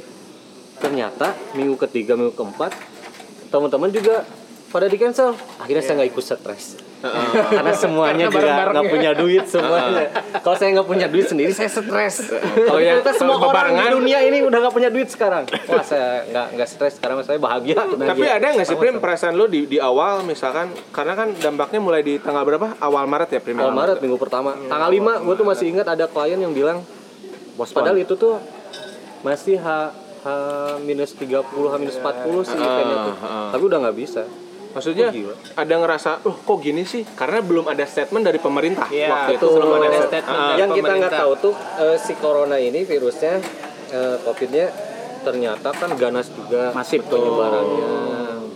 Ternyata 0.79 1.35
minggu 1.53 1.77
ketiga 1.79 2.15
minggu 2.15 2.33
keempat 2.33 2.73
teman-teman 3.49 3.91
juga 3.91 4.25
pada 4.69 4.87
di 4.87 4.97
cancel. 4.97 5.37
Akhirnya 5.59 5.81
saya 5.81 5.95
nggak 5.99 6.11
ikut 6.11 6.25
stres 6.25 6.65
karena 7.03 7.73
semuanya 7.75 8.25
juga 8.27 8.49
nggak 8.71 8.87
punya 8.89 9.11
duit 9.13 9.45
semuanya. 9.45 10.07
Kalau 10.39 10.57
saya 10.57 10.69
nggak 10.73 10.89
punya 10.89 11.07
duit 11.07 11.27
sendiri 11.27 11.51
saya 11.51 11.67
stres. 11.67 12.31
Kalau 12.31 12.79
yang- 12.79 13.03
kita 13.03 13.13
semua 13.13 13.37
orang 13.43 13.75
di 13.75 13.87
dunia 13.91 14.19
ini 14.23 14.39
udah 14.41 14.59
nggak 14.63 14.75
punya 14.75 14.89
duit 14.89 15.11
sekarang. 15.11 15.45
Wah 15.67 15.83
saya 15.83 16.23
nggak 16.25 16.47
nggak 16.55 16.69
stres. 16.71 16.93
Sekarang 17.03 17.19
saya 17.23 17.37
bahagia. 17.37 17.83
Tapi 17.83 18.25
ada 18.25 18.47
nggak 18.55 18.67
sih 18.67 18.79
Prim 18.79 18.99
perasaan 18.99 19.35
lo 19.35 19.47
di 19.47 19.67
di 19.67 19.77
awal 19.77 20.23
misalkan 20.23 20.71
karena 20.91 21.13
kan 21.13 21.29
dampaknya 21.35 21.79
mulai 21.79 22.01
di 22.01 22.17
tanggal 22.17 22.43
berapa? 22.43 22.79
Awal 22.79 23.05
Maret 23.05 23.29
ya 23.31 23.41
Prim. 23.43 23.59
Awal 23.59 23.75
Maret 23.75 23.99
minggu 23.99 24.17
pertama. 24.17 24.55
Tanggal 24.57 24.89
5 24.89 25.27
gue 25.27 25.35
tuh 25.35 25.47
masih 25.47 25.67
ingat 25.69 25.87
ada 25.87 26.07
klien 26.07 26.39
yang 26.39 26.55
bilang 26.55 26.87
padahal 27.69 27.99
itu 27.99 28.15
tuh 28.15 28.41
masih 29.21 29.57
H 29.57 29.69
H 30.23 30.27
minus 30.81 31.13
30 31.15 31.43
H 31.43 31.75
minus 31.77 31.97
40 31.99 32.47
sih 32.47 32.55
eventnya 32.55 32.97
tuh. 33.05 33.15
Tapi 33.51 33.63
udah 33.63 33.79
nggak 33.83 33.97
bisa. 33.97 34.23
Maksudnya 34.73 35.09
Oh, 35.13 35.37
ada 35.55 35.75
ngerasa, 35.77 36.11
loh 36.21 36.37
kok 36.39 36.59
gini 36.59 36.83
sih? 36.83 37.05
Karena 37.07 37.39
belum 37.39 37.65
ada 37.67 37.85
statement 37.85 38.25
dari 38.25 38.39
pemerintah 38.39 38.89
Iya, 38.89 39.09
waktu 39.09 39.33
itu. 39.37 39.47
Belum 39.47 39.77
ada 39.79 40.01
statement. 40.03 40.33
Ah, 40.35 40.49
dari 40.49 40.59
yang 40.59 40.71
kita 40.71 40.83
nggak 40.91 41.13
pemerintah. 41.13 41.21
tahu 41.21 41.33
tuh 41.43 41.55
eh, 41.79 41.97
si 41.97 42.13
corona 42.15 42.57
ini 42.57 42.81
virusnya 42.83 43.35
eh, 43.89 44.17
covidnya 44.19 44.67
ternyata 45.21 45.69
kan 45.71 45.91
ganas 45.95 46.27
juga 46.29 46.73
Masif. 46.73 47.07
penyebarannya 47.07 47.91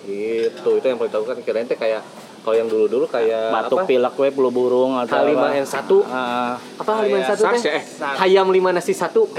gitu 0.02 0.70
itu 0.72 0.82
yang 0.84 0.96
paling 0.96 1.12
tahu 1.12 1.24
kan 1.24 1.38
kirain 1.38 1.62
teh 1.64 1.74
kayak 1.74 2.02
kalau 2.40 2.56
yang 2.56 2.66
dulu 2.66 2.86
dulu 2.86 3.04
kayak 3.06 3.50
batuk 3.50 3.78
apa 3.80 3.86
pilek 3.86 4.14
we 4.16 4.28
flu 4.28 4.50
burung 4.50 4.94
atau 4.96 5.14
apa. 5.20 5.50
H5N1 5.52 5.90
Ah, 6.06 6.54
apa 6.76 6.90
H5N1 7.00 7.26
SARS 7.28 7.42
teh 7.54 7.62
ya, 7.64 7.72
eh. 7.72 7.82
hayam 8.18 8.48
lima 8.48 8.70
nasi 8.70 8.90
satu 8.92 9.30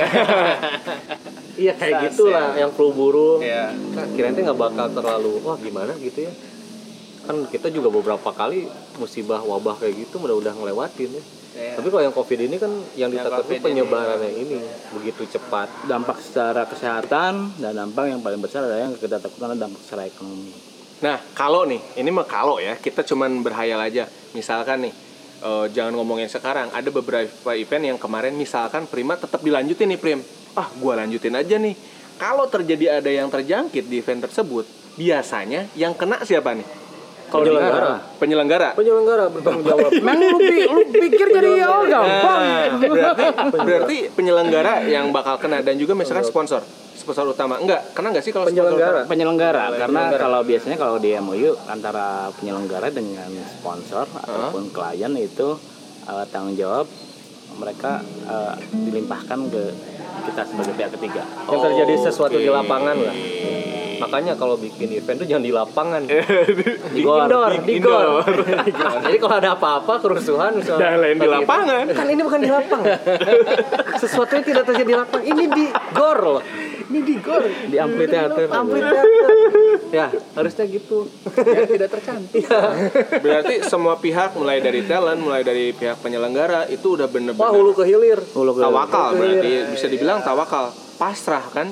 iya 1.58 1.74
kayak 1.74 1.92
SARS 2.00 2.04
gitulah 2.14 2.48
ya. 2.50 2.64
yang 2.64 2.72
flu 2.72 2.92
burung 2.92 3.40
Iya. 3.40 3.76
nah, 3.92 4.06
kirain 4.10 4.32
teh 4.32 4.44
nggak 4.44 4.60
bakal 4.62 4.88
terlalu 4.90 5.40
wah 5.42 5.58
gimana 5.58 5.92
gitu 5.98 6.20
ya 6.22 6.32
kan 7.28 7.44
kita 7.52 7.68
juga 7.68 7.92
beberapa 7.92 8.32
kali 8.32 8.72
musibah 8.98 9.44
wabah 9.44 9.84
kayak 9.84 10.08
gitu 10.08 10.24
udah 10.24 10.36
udah 10.40 10.54
ngelewatin 10.56 11.12
ya 11.12 11.24
Iya. 11.58 11.74
tapi 11.74 11.90
kalau 11.90 12.06
yang 12.06 12.14
covid 12.14 12.38
ini 12.38 12.62
kan 12.62 12.70
yang 12.94 13.10
Yang 13.10 13.26
ditakut 13.26 13.50
COVID 13.50 13.58
tuh 13.58 13.66
penyebarannya 13.66 14.30
ini 14.30 14.62
begitu 14.94 15.26
cepat 15.26 15.90
dampak 15.90 16.22
secara 16.22 16.70
kesehatan 16.70 17.58
dan 17.58 17.74
dampak 17.74 18.14
yang 18.14 18.22
paling 18.22 18.38
besar 18.38 18.70
adalah 18.70 18.86
yang 18.86 18.94
kita 18.94 19.18
takutkan 19.18 19.58
adalah 19.58 19.66
dampak 19.66 19.82
secara 19.82 20.06
ekonomi 20.06 20.54
Nah, 20.98 21.22
kalau 21.38 21.62
nih, 21.70 21.78
ini 22.02 22.10
mah 22.10 22.26
kalau 22.26 22.58
ya, 22.58 22.74
kita 22.74 23.06
cuman 23.06 23.46
berhayal 23.46 23.78
aja. 23.78 24.10
Misalkan 24.34 24.90
nih, 24.90 24.94
eh, 25.46 25.66
jangan 25.70 25.94
ngomongin 25.94 26.26
sekarang, 26.26 26.74
ada 26.74 26.90
beberapa 26.90 27.54
event 27.54 27.94
yang 27.94 27.98
kemarin 28.02 28.34
misalkan 28.34 28.90
Prima 28.90 29.14
tetap 29.14 29.46
dilanjutin 29.46 29.94
nih 29.94 30.00
Prim. 30.02 30.20
Ah, 30.58 30.66
gua 30.82 30.98
lanjutin 30.98 31.38
aja 31.38 31.62
nih. 31.62 31.78
Kalau 32.18 32.50
terjadi 32.50 32.98
ada 32.98 33.14
yang 33.14 33.30
terjangkit 33.30 33.86
di 33.86 34.02
event 34.02 34.26
tersebut, 34.26 34.66
biasanya 34.98 35.70
yang 35.78 35.94
kena 35.94 36.26
siapa 36.26 36.58
nih? 36.58 36.66
Kalau 37.28 37.44
Penyelenggara. 37.44 37.92
penyelenggara. 38.16 38.70
penyelenggara 38.72 39.26
bertanggung 39.28 39.66
jawab 39.66 39.92
Emang 40.00 40.16
lu, 40.18 40.38
pi- 40.40 40.64
lu 40.66 40.82
pikir 40.88 41.28
jadi 41.30 41.50
oh 41.62 41.84
gampang 41.86 42.40
Nah, 42.40 42.88
berarti 42.88 43.26
berarti 43.60 43.98
penyelenggara 44.10 44.74
yang 44.86 45.12
bakal 45.12 45.36
kena 45.36 45.60
dan 45.60 45.76
juga 45.76 45.92
misalkan 45.92 46.24
sponsor 46.24 46.64
sponsor 46.94 47.28
utama 47.28 47.56
enggak 47.58 47.92
kena 47.92 48.10
nggak 48.10 48.22
sih 48.22 48.32
kalau 48.32 48.46
sponsor 48.46 48.64
Penyelenggara. 48.64 48.98
utama? 48.98 49.10
penyelenggara 49.10 49.66
karena 49.78 50.02
kalau 50.14 50.40
biasanya 50.42 50.76
kalau 50.76 50.96
di 50.98 51.10
MOU 51.16 51.52
antara 51.68 52.08
penyelenggara 52.34 52.88
dengan 52.90 53.28
sponsor 53.52 54.08
ataupun 54.08 54.64
klien 54.70 55.12
itu 55.14 55.48
eh, 56.06 56.26
tanggung 56.28 56.56
jawab 56.56 56.88
mereka 57.54 58.00
eh, 58.26 58.54
dilimpahkan 58.82 59.40
ke 59.48 59.64
kita 60.24 60.42
sebagai 60.44 60.74
pihak 60.74 60.92
ketiga. 60.94 61.22
yang 61.46 61.62
terjadi 61.62 61.94
sesuatu 62.02 62.36
di 62.36 62.48
lapangan 62.48 62.96
lah 62.98 63.16
makanya 63.98 64.34
kalau 64.34 64.56
bikin 64.56 64.90
event 64.92 65.18
tuh 65.18 65.26
jangan 65.26 65.44
di 65.44 65.52
lapangan. 65.52 66.02
Di 66.96 67.02
gor. 67.02 67.26
indoor 67.26 67.52
Di 67.62 67.76
gor 67.78 68.26
jadi 69.04 69.18
kalau 69.18 69.36
ada 69.36 69.52
apa-apa 69.54 69.94
kerusuhan 69.98 70.56
misalnya 70.56 70.98
lain 70.98 71.18
di 71.18 71.28
lapangan. 71.28 71.84
event, 71.84 71.94
kan 71.94 72.08
ini 72.08 72.22
bukan 72.22 72.40
di 72.40 72.50
lapangan. 72.50 72.86
Sesuatu 74.02 74.32
yang 74.32 74.46
tidak 74.46 74.64
terjadi 74.66 74.88
di 74.88 74.96
lapangan. 74.96 75.26
Ini 75.26 75.44
di 75.48 75.66
gor 75.92 76.18
loh. 76.20 76.44
Ini 76.88 77.00
di 77.02 77.16
gor. 77.18 77.44
Di 77.44 77.78
amphitheater. 77.78 78.48
amphitheater 78.48 79.30
ya. 79.90 80.08
harusnya 80.34 80.66
gitu. 80.68 81.08
Biar 81.28 81.66
tidak 81.66 81.90
tercantik. 81.92 82.44
berarti 83.18 83.56
semua 83.64 83.98
pihak 83.98 84.34
mulai 84.34 84.60
dari 84.60 84.84
talent 84.84 85.20
mulai 85.20 85.42
dari 85.42 85.72
pihak 85.72 86.00
penyelenggara 86.00 86.68
itu 86.68 86.96
udah 86.96 87.06
wah 87.06 87.14
bener-bener 87.14 87.52
hulu 87.52 87.72
ke 87.74 87.84
hilir 87.84 88.20
Hulu 88.26 88.52
ke- 88.54 88.62
tawakal 88.62 89.08
Hulu 89.08 89.14
ke 89.14 89.20
berarti. 89.20 89.48
hilir. 89.48 89.64
bisa 89.70 89.88
dibilang 89.88 90.20
tawakal. 90.22 90.66
Pasrah 90.98 91.44
kan 91.48 91.68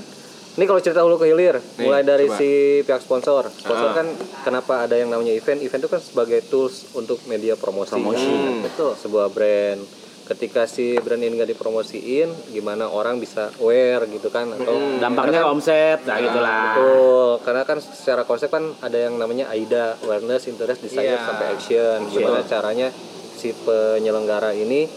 Ini 0.55 0.63
kalau 0.63 0.79
cerita 0.79 1.03
hulu 1.03 1.15
ke 1.15 1.27
hilir, 1.27 1.59
Nih, 1.75 1.83
mulai 1.83 1.99
dari 2.01 2.25
coba. 2.25 2.39
si 2.39 2.49
pihak 2.81 3.01
sponsor. 3.01 3.43
Sponsor 3.49 3.89
Ah. 3.89 3.93
kan 3.93 4.07
kenapa 4.41 4.87
ada 4.87 4.95
yang 4.95 5.11
namanya 5.11 5.31
event? 5.31 5.59
Event 5.59 5.81
itu 5.81 5.91
kan 5.91 5.99
sebagai 5.99 6.39
tools 6.43 6.87
untuk 6.93 7.19
media 7.25 7.53
promosi. 7.53 7.91
Promosi. 7.91 8.23
Hmm, 8.23 8.63
Betul. 8.63 8.95
Sebuah 8.95 9.27
brand. 9.27 9.83
Ketika 10.25 10.65
si 10.65 10.97
brand 10.97 11.19
ini 11.19 11.37
nggak 11.37 11.51
dipromosiin, 11.51 12.49
gimana 12.49 12.87
orang 12.87 13.19
bisa 13.19 13.51
aware 13.59 14.07
gitu 14.07 14.27
kan? 14.27 14.49
Atau 14.49 14.97
Dampaknya 14.97 15.43
ke 15.43 15.49
omset, 15.51 15.99
nah 16.01 16.17
gitulah. 16.17 16.73
Betul, 16.73 17.29
karena 17.45 17.61
kan 17.61 17.77
secara 17.77 18.23
konsep 18.23 18.49
kan 18.49 18.73
ada 18.79 18.97
yang 18.97 19.19
namanya 19.19 19.45
AIDA, 19.47 20.01
awareness, 20.01 20.47
interest, 20.47 20.81
desire, 20.81 21.13
Iya. 21.13 21.21
sampai 21.21 21.45
action. 21.51 21.97
Gimana 22.09 22.41
caranya 22.41 22.89
si 23.35 23.53
penyelenggara 23.53 24.55
ini 24.55 24.87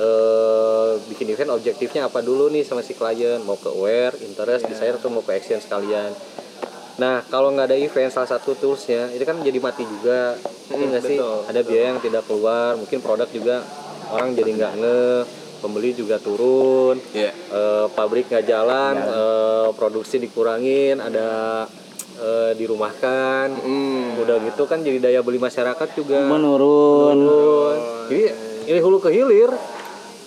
eh, 0.00 0.90
bikin 1.06 1.28
event 1.28 1.52
objektifnya 1.52 2.08
apa 2.08 2.20
dulu 2.20 2.48
nih 2.48 2.64
sama 2.64 2.80
si 2.80 2.92
klien, 2.92 3.36
mau 3.38 3.54
ke 3.54 3.68
aware, 3.68 4.16
interest, 4.18 4.64
Iya. 4.64 4.70
desire 4.72 4.96
atau 4.96 5.08
mau 5.08 5.20
ke 5.20 5.32
action 5.34 5.60
sekalian. 5.60 6.10
Nah, 6.96 7.24
kalau 7.26 7.48
nggak 7.50 7.66
ada 7.66 7.76
event, 7.76 8.08
salah 8.08 8.28
satu 8.28 8.52
toolsnya 8.54 9.08
itu 9.10 9.24
kan 9.24 9.40
jadi 9.40 9.56
mati 9.56 9.84
juga, 9.84 10.36
Iya 10.68 10.84
nggak 10.86 11.02
sih? 11.02 11.16
betul, 11.16 11.36
Ada 11.46 11.60
biaya 11.62 11.86
yang 11.90 12.00
tidak 12.00 12.22
keluar, 12.24 12.76
mungkin 12.76 12.98
produk 13.00 13.28
juga 13.28 13.56
orang 14.10 14.32
jadi 14.32 14.50
nggak 14.54 14.72
nge, 14.76 15.04
pembeli 15.60 15.90
juga 15.92 16.16
turun, 16.16 16.96
Iya. 17.12 17.32
eh, 17.32 17.86
pabrik 17.90 18.28
nggak 18.28 18.44
jalan, 18.44 18.94
eh, 18.96 19.68
produksi 19.74 20.16
dikurangin, 20.16 20.96
ada 20.98 21.28
eh, 22.16 22.52
dirumahkan, 22.52 23.48
Hmm. 23.56 24.20
udah 24.20 24.36
gitu 24.44 24.64
kan 24.64 24.84
jadi 24.84 25.00
daya 25.00 25.20
beli 25.20 25.40
masyarakat 25.40 25.88
juga 25.94 26.20
Menurun. 26.22 27.16
turun. 27.16 27.76
Jadi 28.06 28.22
ini 28.66 28.76
hulu 28.78 29.00
ke 29.00 29.08
hilir, 29.08 29.48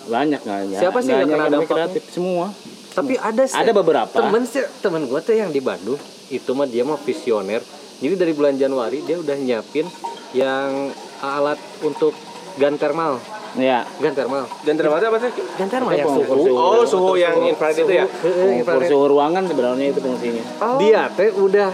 Banyak 0.04 0.40
nggak 0.42 0.60
ya? 0.70 0.80
Siapa 0.82 1.00
sih 1.00 1.12
yang 1.12 1.26
kena 1.26 1.48
dampaknya? 1.48 1.88
kreatif 1.88 2.04
semua. 2.10 2.48
tapi 2.94 3.18
ada 3.18 3.42
sih 3.42 3.58
Ada 3.58 3.74
beberapa. 3.74 4.14
temen 4.14 4.46
sih 4.46 4.62
temen 4.78 5.10
gue 5.10 5.18
tuh 5.18 5.34
yang 5.34 5.50
di 5.50 5.58
Bandung 5.58 5.98
itu 6.30 6.52
mah 6.54 6.66
dia 6.66 6.84
mah 6.84 7.00
visioner. 7.00 7.58
Jadi 7.98 8.14
dari 8.14 8.34
bulan 8.34 8.54
Januari 8.54 9.02
dia 9.02 9.18
udah 9.18 9.34
nyiapin 9.34 9.90
yang 10.32 10.94
alat 11.18 11.58
untuk 11.80 12.14
gun 12.54 12.76
thermal, 12.76 13.18
Ya. 13.54 13.82
gun 13.98 14.12
thermal, 14.12 14.46
dan 14.62 14.74
termasuk 14.76 15.08
apa 15.08 15.18
sih 15.20 15.32
gun 15.58 15.70
thermal 15.70 15.90
yang 15.92 16.06
suhu. 16.06 16.26
suhu. 16.28 16.54
oh 16.54 16.84
suhu 16.84 17.14
yang 17.16 17.34
infrared 17.44 17.78
itu 17.80 17.94
ya 17.94 18.06
infrared. 18.52 18.86
suhu 18.86 19.06
ruangan 19.08 19.46
sebenarnya 19.46 19.90
itu 19.90 19.98
fungsinya. 19.98 20.44
Dia 20.78 21.10
teh 21.10 21.30
udah 21.30 21.70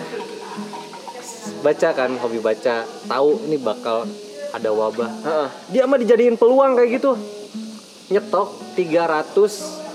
baca 1.60 1.90
kan 1.92 2.12
hobi 2.16 2.40
baca, 2.40 2.76
tahu 2.86 3.30
ini 3.44 3.58
bakal 3.60 4.08
ada 4.50 4.70
wabah. 4.72 5.10
Heeh. 5.20 5.48
Dia 5.70 5.84
mah 5.84 6.00
dijadiin 6.00 6.36
peluang 6.36 6.80
kayak 6.80 6.96
gitu. 6.96 7.12
Nyetok 8.10 8.49
300 8.74 9.89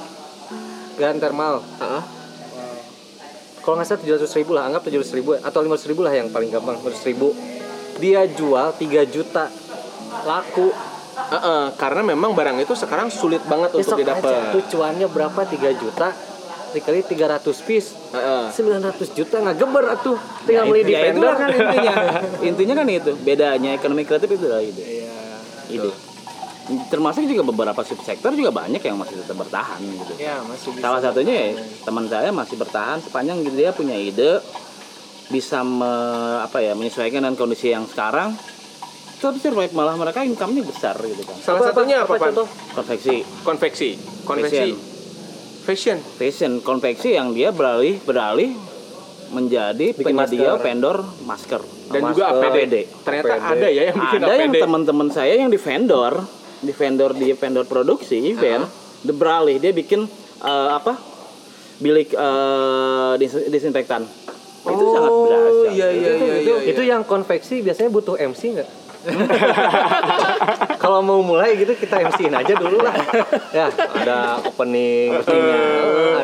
gun 0.98 1.16
thermal. 1.18 1.62
Kalau 3.64 3.80
nggak 3.80 3.88
salah 3.88 4.02
700 4.04 4.38
ribu 4.38 4.52
lah, 4.52 4.68
anggap 4.68 4.82
700 4.86 5.18
ribu 5.18 5.30
atau 5.40 5.60
500 5.64 5.90
ribu 5.90 6.00
lah 6.04 6.12
yang 6.12 6.28
paling 6.30 6.52
gampang 6.52 6.76
500 6.84 7.08
ribu. 7.10 7.32
Dia 7.98 8.28
jual 8.28 8.76
3 8.76 9.08
juta 9.08 9.48
laku. 10.28 10.68
Heeh, 11.14 11.64
karena 11.80 12.02
memang 12.04 12.36
barang 12.36 12.60
itu 12.60 12.76
sekarang 12.76 13.08
sulit 13.08 13.40
banget 13.48 13.72
untuk 13.72 13.96
Besok 13.96 14.02
aja 14.02 14.18
tuh 14.18 14.28
didapat 14.28 14.66
cuannya 14.66 15.06
berapa 15.08 15.40
3 15.46 15.80
juta 15.80 16.08
dikali 16.74 17.06
300 17.06 17.38
piece 17.62 17.94
Heeh. 18.10 18.50
900 18.50 19.14
juta 19.14 19.38
nggak 19.38 19.62
geber 19.62 19.94
atuh 19.94 20.18
tinggal 20.42 20.66
beli 20.66 20.82
di 20.82 20.90
ya 20.90 21.06
vendor 21.06 21.22
itulah 21.22 21.36
kan 21.38 21.50
intinya. 21.54 21.94
intinya 22.50 22.74
kan 22.82 22.86
itu. 22.90 23.12
Bedanya 23.22 23.70
ekonomi 23.78 24.02
kreatif 24.02 24.26
itu 24.26 24.44
adalah 24.44 24.62
ide. 24.62 24.82
Iya. 24.82 25.14
Ide. 25.70 26.13
Termasuk 26.86 27.24
juga 27.24 27.44
beberapa 27.44 27.80
subsektor 27.80 28.32
juga 28.32 28.48
banyak 28.50 28.80
yang 28.80 28.96
masih 28.96 29.20
tetap 29.20 29.36
bertahan 29.36 29.80
gitu 29.80 30.12
Ya, 30.16 30.40
masih 30.40 30.72
bisa. 30.72 30.80
salah 30.80 31.00
satunya 31.00 31.34
ya 31.34 31.48
teman 31.82 32.04
saya 32.06 32.30
masih 32.30 32.56
bertahan 32.56 32.98
sepanjang 32.98 33.42
gitu 33.42 33.54
dia 33.54 33.70
punya 33.70 33.92
ide 33.94 34.40
bisa 35.26 35.60
me- 35.60 36.40
apa 36.40 36.58
ya 36.58 36.72
menyesuaikan 36.72 37.20
dengan 37.20 37.34
kondisi 37.34 37.68
yang 37.68 37.84
sekarang 37.84 38.32
tetap 39.14 39.36
survive 39.38 39.72
malah 39.72 39.92
mereka 39.94 40.20
income-nya 40.20 40.60
besar 40.62 40.96
gitu 40.98 41.20
kan 41.22 41.36
Salah 41.38 41.60
satunya 41.66 42.00
apa, 42.00 42.12
Pan? 42.14 42.28
contoh? 42.28 42.46
konveksi 42.74 43.16
Konveksi. 43.42 43.88
Konveksi. 44.22 44.68
Fashion. 45.62 45.96
fashion 46.12 46.52
konveksi 46.60 47.08
yang 47.10 47.32
dia 47.32 47.48
beralih 47.48 47.96
beralih 47.98 48.52
menjadi 49.30 49.92
Bikin 49.92 50.04
penyedia 50.06 50.52
masker. 50.52 50.60
vendor 50.62 50.96
masker 51.22 51.60
Dan 51.86 52.00
Masker. 52.02 52.12
juga 52.14 52.24
APD. 52.30 52.44
APD. 52.58 52.74
Ternyata 53.00 53.32
APD. 53.34 53.48
ada 53.50 53.68
ya 53.70 53.82
yang 53.82 53.96
bikin 53.98 54.20
ada 54.22 54.32
yang 54.34 54.50
APD. 54.50 54.60
teman-teman 54.60 55.08
saya 55.10 55.34
yang 55.34 55.48
di 55.48 55.56
vendor 55.56 56.12
di 56.64 56.72
vendor 56.72 57.12
di 57.12 57.30
vendor 57.36 57.68
produksi 57.68 58.16
event 58.24 58.64
dia 59.04 59.12
beralih 59.12 59.60
dia 59.60 59.70
bikin 59.70 60.08
eh, 60.40 60.68
apa? 60.72 60.96
Bilik 61.78 62.16
eh, 62.16 63.12
dis- 63.20 63.48
disinfektan. 63.52 64.08
Itu 64.64 64.84
sangat 64.96 65.12
berhasil 65.12 65.68
Oh, 65.68 65.72
iya, 65.72 65.88
iya, 65.92 66.12
itu, 66.16 66.24
iya, 66.24 66.34
itu, 66.40 66.52
iya, 66.56 66.70
itu 66.72 66.82
yang 66.88 67.02
konveksi 67.04 67.60
biasanya 67.60 67.92
butuh 67.92 68.16
MC 68.16 68.56
nggak? 68.56 68.70
Kalau 70.82 71.04
mau 71.04 71.20
mulai 71.20 71.60
gitu 71.60 71.76
kita 71.76 72.00
MC-in 72.08 72.32
aja 72.32 72.56
dulu 72.56 72.80
lah. 72.80 72.94
ya, 73.58 73.68
ada 73.72 74.40
opening, 74.40 75.20
openingnya, 75.20 75.62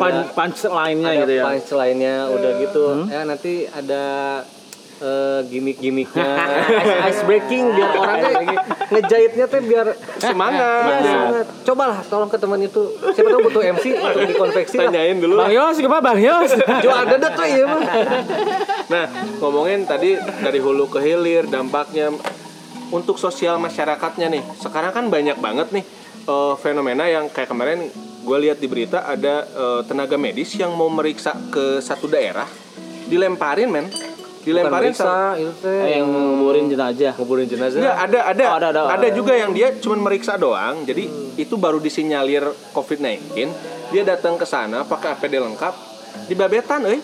Pan, 0.01 0.12
ada, 0.12 0.32
punch 0.32 0.64
lainnya 0.64 1.11
ada 1.12 1.20
gitu 1.20 1.32
ya? 1.36 1.43
punch 1.45 1.70
lainnya 1.76 2.14
udah 2.32 2.51
gitu. 2.57 2.84
Ya 3.12 3.20
nanti 3.28 3.68
ada 3.68 4.05
eh, 5.01 5.40
gimmick-gimmicknya, 5.48 6.30
ice, 6.84 6.96
ice 7.11 7.22
breaking 7.24 7.72
biar 7.74 7.90
orangnya 7.96 8.61
ngejahitnya 8.90 9.44
tuh 9.48 9.61
biar 9.64 9.86
Semangat. 10.20 11.01
Iya, 11.01 11.01
semangat. 11.01 11.46
Cobalah 11.64 11.98
tolong 12.05 12.30
ke 12.30 12.38
teman 12.38 12.61
itu. 12.61 12.82
Siapa 13.16 13.28
tahu 13.32 13.40
butuh 13.48 13.62
MC 13.64 13.84
untuk 13.96 14.24
dikonveksi 14.28 14.76
lah. 14.76 14.92
Tanyain 14.92 15.16
dulu. 15.16 15.34
Bang 15.40 15.53
Yos 15.53 15.76
gimana 15.80 16.03
Bang 16.05 16.20
Yos 16.20 16.51
Jual 16.84 17.03
dadak 17.09 17.32
tuh 17.32 17.46
iya 17.48 17.64
mah. 17.64 17.82
Nah, 18.92 19.05
ngomongin 19.40 19.88
tadi 19.88 20.20
dari 20.20 20.61
hulu 20.61 20.92
ke 20.92 21.01
hilir 21.01 21.48
dampaknya 21.48 22.12
untuk 22.92 23.16
sosial 23.16 23.57
masyarakatnya 23.57 24.28
nih. 24.28 24.42
Sekarang 24.61 24.92
kan 24.92 25.05
banyak 25.09 25.40
banget 25.40 25.72
nih 25.72 25.84
eh, 26.28 26.55
fenomena 26.61 27.09
yang 27.09 27.32
kayak 27.32 27.48
kemarin 27.48 27.88
gue 28.20 28.36
lihat 28.36 28.61
di 28.61 28.68
berita 28.68 29.09
ada 29.09 29.48
eh, 29.48 29.80
tenaga 29.88 30.20
medis 30.20 30.53
yang 30.61 30.76
mau 30.76 30.92
meriksa 30.92 31.32
ke 31.48 31.80
satu 31.80 32.05
daerah 32.11 32.46
dilemparin 33.09 33.72
men 33.72 33.88
dilemparin 34.41 34.91
sama- 34.91 35.36
itu 35.36 35.53
teh 35.59 35.68
Eh, 35.68 35.91
yang 35.97 36.09
nguburin 36.09 36.66
jenazah 36.66 37.12
nguburin 37.14 37.45
jenazah. 37.45 37.76
Enggak, 37.76 37.97
ada 38.01 38.18
ada 38.26 38.45
Oh, 38.45 38.57
ada, 38.57 38.66
ada. 38.70 38.80
ada 38.91 39.09
juga 39.11 39.32
yang 39.32 39.53
dia 39.53 39.76
cuma 39.76 40.01
meriksa 40.01 40.34
doang. 40.34 40.82
Jadi 40.82 41.05
itu 41.36 41.55
baru 41.55 41.76
disinyalir 41.76 42.43
COVID-19. 42.70 43.53
Dia 43.91 44.03
datang 44.03 44.34
ke 44.34 44.45
sana 44.45 44.82
pakai 44.82 45.12
APD 45.12 45.36
lengkap, 45.36 45.74
dibabetan 46.26 46.84
euy. 46.84 47.01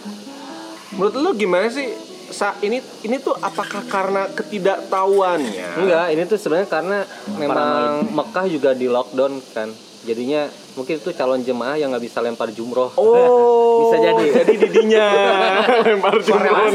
Menurut 0.93 1.15
lu 1.15 1.31
gimana 1.35 1.69
sih? 1.69 1.87
Sa 2.27 2.59
ini 2.59 2.79
ini 3.01 3.17
tuh 3.17 3.35
apakah 3.35 3.87
karena 3.87 4.27
ketidaktahuannya? 4.29 5.79
Enggak, 5.79 6.07
ini 6.11 6.23
tuh 6.25 6.35
sebenarnya 6.37 6.67
karena 6.67 6.99
memang 7.33 8.03
Mekah 8.11 8.47
juga 8.47 8.71
di 8.73 8.87
lockdown 8.87 9.39
kan. 9.53 9.71
Jadinya 10.07 10.47
mungkin 10.79 11.03
itu 11.03 11.11
calon 11.11 11.43
jemaah 11.43 11.75
yang 11.75 11.91
nggak 11.91 12.07
bisa 12.07 12.23
lempar 12.23 12.55
jumroh. 12.55 12.95
Oh, 12.95 13.11
Bisa 13.83 13.97
jadi. 13.99 14.25
Jadi 14.41 14.53
didinya 14.63 15.07
lempar 15.91 16.15
jumroh. 16.23 16.71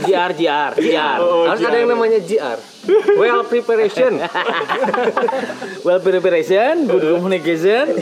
JR 0.00 0.32
JR 0.32 0.72
JR 0.80 1.18
Oh, 1.20 1.44
Harus 1.48 1.60
ada 1.64 1.76
yang 1.76 1.90
namanya 1.92 2.20
GR. 2.20 2.58
Well 3.16 3.44
preparation. 3.48 4.20
well 5.86 6.00
preparation 6.00 6.88
good 6.88 7.04
communication 7.04 8.00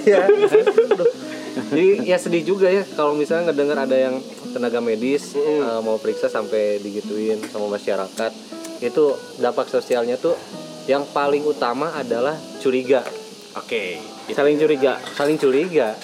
Jadi 1.69 2.07
ya 2.07 2.17
sedih 2.17 2.47
juga 2.47 2.71
ya 2.71 2.87
kalau 2.95 3.19
misalnya 3.19 3.51
ngedengar 3.51 3.83
ada 3.83 3.97
yang 3.99 4.23
tenaga 4.55 4.79
medis 4.79 5.35
eh, 5.35 5.81
mau 5.83 5.99
periksa 5.99 6.31
sampai 6.31 6.79
digituin 6.83 7.43
sama 7.51 7.67
masyarakat. 7.71 8.33
Itu 8.79 9.19
dampak 9.43 9.67
sosialnya 9.67 10.15
tuh 10.17 10.39
yang 10.87 11.05
paling 11.11 11.45
utama 11.45 11.93
adalah 11.99 12.39
curiga. 12.63 13.03
Oke. 13.59 13.99
saling 14.31 14.57
curiga 14.61 15.01
Saling 15.17 15.39
curiga. 15.41 15.95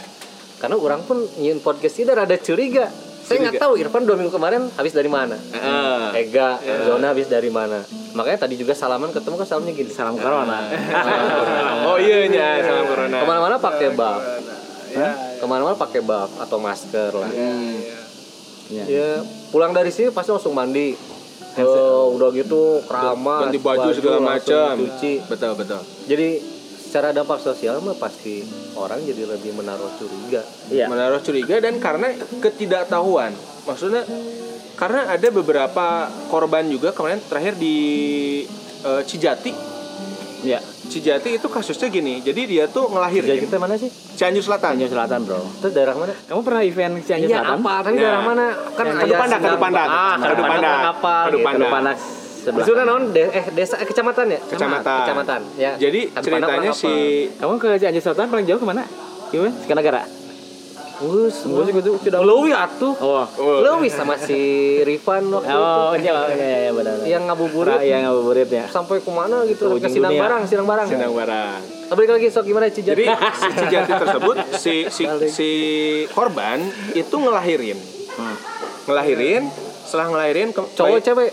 Karena 0.59 0.77
orang 0.81 1.05
pun 1.05 1.21
nyin 1.39 1.61
podcast 1.61 2.01
ini 2.01 2.09
ada 2.11 2.37
curiga. 2.41 2.89
Saya 3.25 3.41
nggak 3.41 3.57
tahu 3.57 3.81
Irfan 3.81 4.05
dua 4.05 4.21
minggu 4.21 4.33
kemarin 4.33 4.69
habis 4.77 4.93
dari 4.93 5.09
mana. 5.09 5.37
Ah. 5.57 6.13
Ega, 6.13 6.61
Zona 6.85 7.17
habis 7.17 7.25
dari 7.25 7.49
mana? 7.49 7.81
Makanya 8.13 8.45
tadi 8.45 8.61
juga 8.61 8.77
salaman 8.77 9.09
ketemu 9.17 9.41
kan 9.41 9.47
salamnya 9.49 9.73
gini. 9.73 9.89
salam 9.89 10.21
corona 10.21 10.61
Oh 11.89 11.97
iya 11.97 12.29
nya 12.29 12.61
salam 12.61 12.85
corona. 12.85 13.17
Ke 13.17 13.27
mana-mana 13.27 13.57
pakai 13.57 13.89
buff. 13.97 14.23
Ke 15.41 15.47
mana-mana 15.49 15.75
pakai 15.75 16.01
buff 16.05 16.31
atau 16.37 16.57
masker 16.61 17.11
lah. 17.17 17.31
Hmm. 17.33 17.77
Ya. 18.73 18.85
Ya 18.89 19.11
pulang 19.53 19.73
dari 19.73 19.89
sini 19.89 20.13
pasti 20.13 20.33
langsung 20.33 20.53
mandi. 20.53 20.93
Oh, 21.55 22.19
udah 22.19 22.35
gitu 22.35 22.83
keramas, 22.83 23.47
Ganti 23.47 23.59
baju 23.63 23.89
segala 23.95 24.19
langsung 24.19 24.59
macam. 24.59 24.75
cuci. 24.75 25.13
Betul 25.31 25.53
betul. 25.55 25.81
Jadi 26.11 26.29
secara 26.95 27.11
dampak 27.11 27.43
sosial 27.43 27.83
mah 27.83 27.99
pasti 27.99 28.47
orang 28.79 29.03
jadi 29.03 29.27
lebih 29.27 29.51
menaruh 29.51 29.99
curiga. 29.99 30.47
Iya. 30.71 30.87
menaruh 30.87 31.19
curiga 31.19 31.59
dan 31.59 31.83
karena 31.83 32.15
ketidaktahuan 32.39 33.35
maksudnya 33.67 34.07
karena 34.79 35.11
ada 35.11 35.27
beberapa 35.35 36.07
korban 36.31 36.63
juga 36.71 36.95
kemarin 36.95 37.19
terakhir 37.19 37.59
di 37.59 37.75
eh, 38.87 39.03
Cijati 39.03 39.51
ya 40.47 40.63
Cijati 40.63 41.35
itu 41.35 41.51
kasusnya 41.51 41.91
gini 41.91 42.23
jadi 42.23 42.47
dia 42.47 42.65
tuh 42.71 42.87
Jadi 42.87 42.95
ngelahirin 42.95 43.43
kita 43.43 43.59
mana 43.59 43.75
sih? 43.75 43.91
Cianjur 43.91 44.47
Selatan 44.47 44.79
Tanjung 44.79 44.95
Selatan 44.95 45.19
bro 45.27 45.43
Itu 45.51 45.75
daerah 45.75 45.99
mana? 45.99 46.15
kamu 46.31 46.41
pernah 46.47 46.63
event 46.63 46.95
Cianjur 47.03 47.27
Iya 47.27 47.43
Selatan 47.43 47.59
apa? 47.59 47.73
Tapi 47.83 47.95
Nah. 47.99 48.03
daerah 48.07 48.23
mana? 48.23 48.45
Kan 48.71 48.87
Kadu 48.87 49.03
ayah 49.03 49.19
Pandak, 49.19 49.39
Kadu 49.43 49.59
Pandak. 49.59 49.89
Ah, 49.91 50.15
Kadu 50.15 50.43
Pandak. 50.47 50.79
Apa? 50.95 51.15
Kadu. 51.27 51.39
Pandak. 51.43 51.99
Sebelah 52.45 52.63
Itu 52.63 52.73
kan 52.75 52.85
non 52.85 53.03
de- 53.09 53.33
eh 53.33 53.45
desa 53.51 53.75
eh, 53.75 53.87
kecamatan 53.87 54.27
ya? 54.29 54.41
Kecamatan. 54.45 54.99
Kecamatan. 55.01 55.41
Ya. 55.57 55.73
jadi 55.75 56.01
Pandak 56.09 56.25
ceritanya 56.25 56.71
si 56.71 56.93
kamu 57.33 57.57
ke 57.57 57.69
Cianjur 57.77 58.03
Selatan 58.03 58.27
paling 58.29 58.45
jauh 58.45 58.57
ke 58.57 58.67
mana 58.67 58.85
Gimana? 59.27 59.51
Sekanagara 59.59 60.03
Gus, 60.95 61.43
Gue 61.43 61.67
juga 61.67 61.81
tuh 61.83 61.99
sudah 61.99 62.23
Lewi 62.23 62.55
atuh. 62.55 62.95
oh 62.95 63.27
Oh. 63.35 63.59
Lewi 63.61 63.91
sama 63.91 64.15
si 64.15 64.39
Rifan 64.81 65.27
waktu 65.27 65.51
oh 65.51 65.91
iya 65.97 66.15
iya 66.31 66.57
iya 66.61 66.71
benar 66.71 66.95
itu. 66.97 67.11
Yang 67.11 67.23
ngabuburit 67.27 67.79
yang 67.83 68.01
ngabuburit 68.07 68.47
ya 68.49 68.65
sampai 68.69 69.01
ke 69.01 69.11
mana 69.11 69.43
gitu 69.43 69.75
Ke 69.75 69.81
ke 69.81 69.89
Sinang 69.91 70.13
dunia. 70.13 70.23
Barang, 70.23 70.43
Sinang 70.45 70.67
Barang. 70.67 70.87
Sindang 70.87 71.11
Barang 71.13 71.59
Balik 71.85 72.11
lagi 72.13 72.27
sok 72.29 72.45
gimana 72.45 72.67
Cijati? 72.69 72.95
jadi 72.95 73.05
si 73.11 73.49
Cijati 73.57 73.93
tersebut 73.97 74.37
si 74.55 74.75
si 74.89 75.03
si 75.29 75.49
korban 76.09 76.63
itu 76.93 77.15
ngelahirin 77.17 77.79
Hmm. 78.15 78.37
ngelahirin 78.87 79.43
setelah 79.83 80.07
ngelahirin 80.09 80.49
ke- 80.51 80.71
cowok 80.73 80.99
cewek 81.01 81.31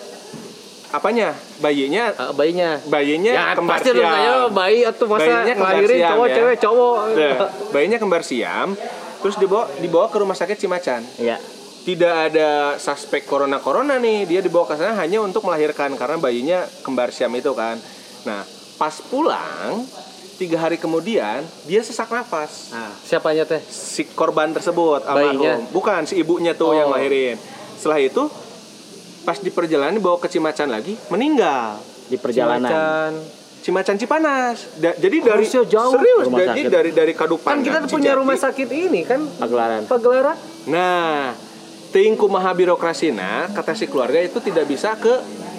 apanya 0.91 1.31
bayinya 1.57 2.11
Ah, 2.13 2.31
bayinya. 2.31 2.77
bayinya 2.85 3.31
Ya 3.31 3.45
kembar 3.53 3.79
pasti 3.79 3.89
siam. 3.91 4.03
kayak 4.05 4.51
bayi 4.51 4.79
atau 4.83 5.05
masa 5.05 5.23
Bayinya 5.23 5.53
ngelahirin 5.55 5.97
siam, 5.97 6.09
cowok 6.11 6.25
ya. 6.25 6.35
cewek 6.35 6.57
cowok. 6.59 6.97
Nah, 7.09 7.37
bayinya 7.71 7.97
kembar 7.97 8.21
siam, 8.21 8.67
terus 9.17 9.35
dibawa 9.35 9.63
dibawa 9.77 10.05
ke 10.07 10.17
rumah 10.17 10.33
sakit 10.33 10.57
Cimacan. 10.57 11.01
iya 11.17 11.39
Tidak 11.81 12.13
ada 12.29 12.49
suspek 12.77 13.25
corona 13.25 13.57
corona 13.57 13.97
nih, 13.97 14.23
dia 14.25 14.37
dibawa 14.39 14.63
ke 14.65 14.75
sana 14.75 14.93
hanya 14.95 15.17
untuk 15.17 15.41
melahirkan 15.41 15.95
karena 15.95 16.13
bayinya 16.15 16.59
kembar 16.81 17.09
siam 17.09 17.33
itu 17.33 17.49
kan. 17.51 17.73
Nah, 18.21 18.45
pas 18.77 19.01
pulang 19.01 19.81
tiga 20.37 20.57
hari 20.59 20.75
kemudian 20.75 21.41
dia 21.63 21.81
sesak 21.81 22.09
nafas. 22.09 22.69
nah 22.69 22.93
Siapanya 22.99 23.45
teh? 23.45 23.61
Si 23.61 24.05
korban 24.07 24.51
tersebut 24.51 25.01
Bayinya? 25.03 25.57
almarhum, 25.57 25.73
bukan 25.73 26.01
si 26.03 26.17
ibunya 26.17 26.51
tuh 26.51 26.75
yang 26.75 26.85
Oh. 26.85 26.93
lahirin. 26.93 27.37
Setelah 27.73 27.97
itu 27.99 28.29
pas 29.21 29.37
di 29.37 29.49
perjalanan 29.49 29.93
dibawa 29.93 30.17
ke 30.17 30.27
Cimacan 30.27 30.67
lagi 30.67 30.97
meninggal. 31.07 31.77
di 32.05 32.17
perjalanan 32.17 32.67
Cimacan. 32.67 33.11
Cimacan 33.61 33.95
Cipanas. 33.95 34.57
Da- 34.75 34.97
jadi 34.97 35.21
dari 35.21 35.45
Harusnya 35.45 35.63
jauh. 35.63 35.93
serius 35.93 36.25
Rumah 36.25 36.39
jadi 36.41 36.49
sakit. 36.59 36.73
dari 36.73 36.91
dari 36.91 37.13
Kadupan. 37.13 37.51
Kan 37.51 37.59
kita 37.61 37.79
punya 37.85 38.11
rumah 38.13 38.33
sakit 38.33 38.67
ini 38.67 39.05
kan 39.05 39.21
pagelaran 39.37 39.85
Pagelaran. 39.85 40.35
Nah, 40.65 41.31
ting 41.89 42.17
kumaha 42.17 42.51
birokrasina 42.51 43.47
kata 43.47 43.71
si 43.71 43.85
keluarga 43.85 44.17
itu 44.17 44.41
tidak 44.41 44.65
bisa 44.65 44.97
ke 44.97 45.13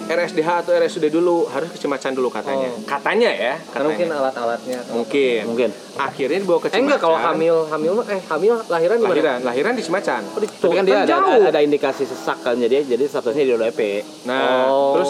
RSDH 0.05 0.49
atau 0.59 0.71
RSUD 0.73 1.07
dulu, 1.09 1.47
harus 1.47 1.69
ke 1.69 1.77
Cimacan 1.77 2.11
dulu 2.11 2.27
katanya. 2.27 2.67
Oh. 2.67 2.83
Katanya 2.83 3.29
ya, 3.29 3.53
Karena 3.65 3.87
mungkin 3.87 4.05
katanya. 4.05 4.21
alat-alatnya. 4.21 4.79
mungkin. 4.89 5.41
mungkin 5.45 5.69
Akhirnya 5.95 6.37
dibawa 6.37 6.59
ke 6.59 6.63
Eh 6.63 6.69
Cimacan. 6.69 6.83
enggak 6.83 6.99
kalau 6.99 7.17
hamil 7.17 7.55
hamil 7.65 7.91
mah 7.93 8.05
eh 8.07 8.21
hamil 8.21 8.53
lahiran 8.65 8.95
di 8.95 9.01
mana? 9.01 9.11
lahiran, 9.13 9.37
lahiran 9.41 9.73
di 9.73 9.81
Cimacan. 9.81 10.21
Oh, 10.27 10.39
di 10.39 10.47
tapi 10.49 10.73
kan 10.73 10.83
dia 10.83 10.97
ada, 10.97 11.09
jauh. 11.09 11.31
ada, 11.37 11.47
ada 11.49 11.59
indikasi 11.61 12.03
sesak 12.03 12.37
kan 12.39 12.55
jadi 12.55 12.83
jadi 12.83 13.03
statusnya 13.03 13.43
di 13.43 13.51
ODP 13.53 13.79
Nah, 14.25 14.67
Oh. 14.67 14.93
terus 14.93 15.09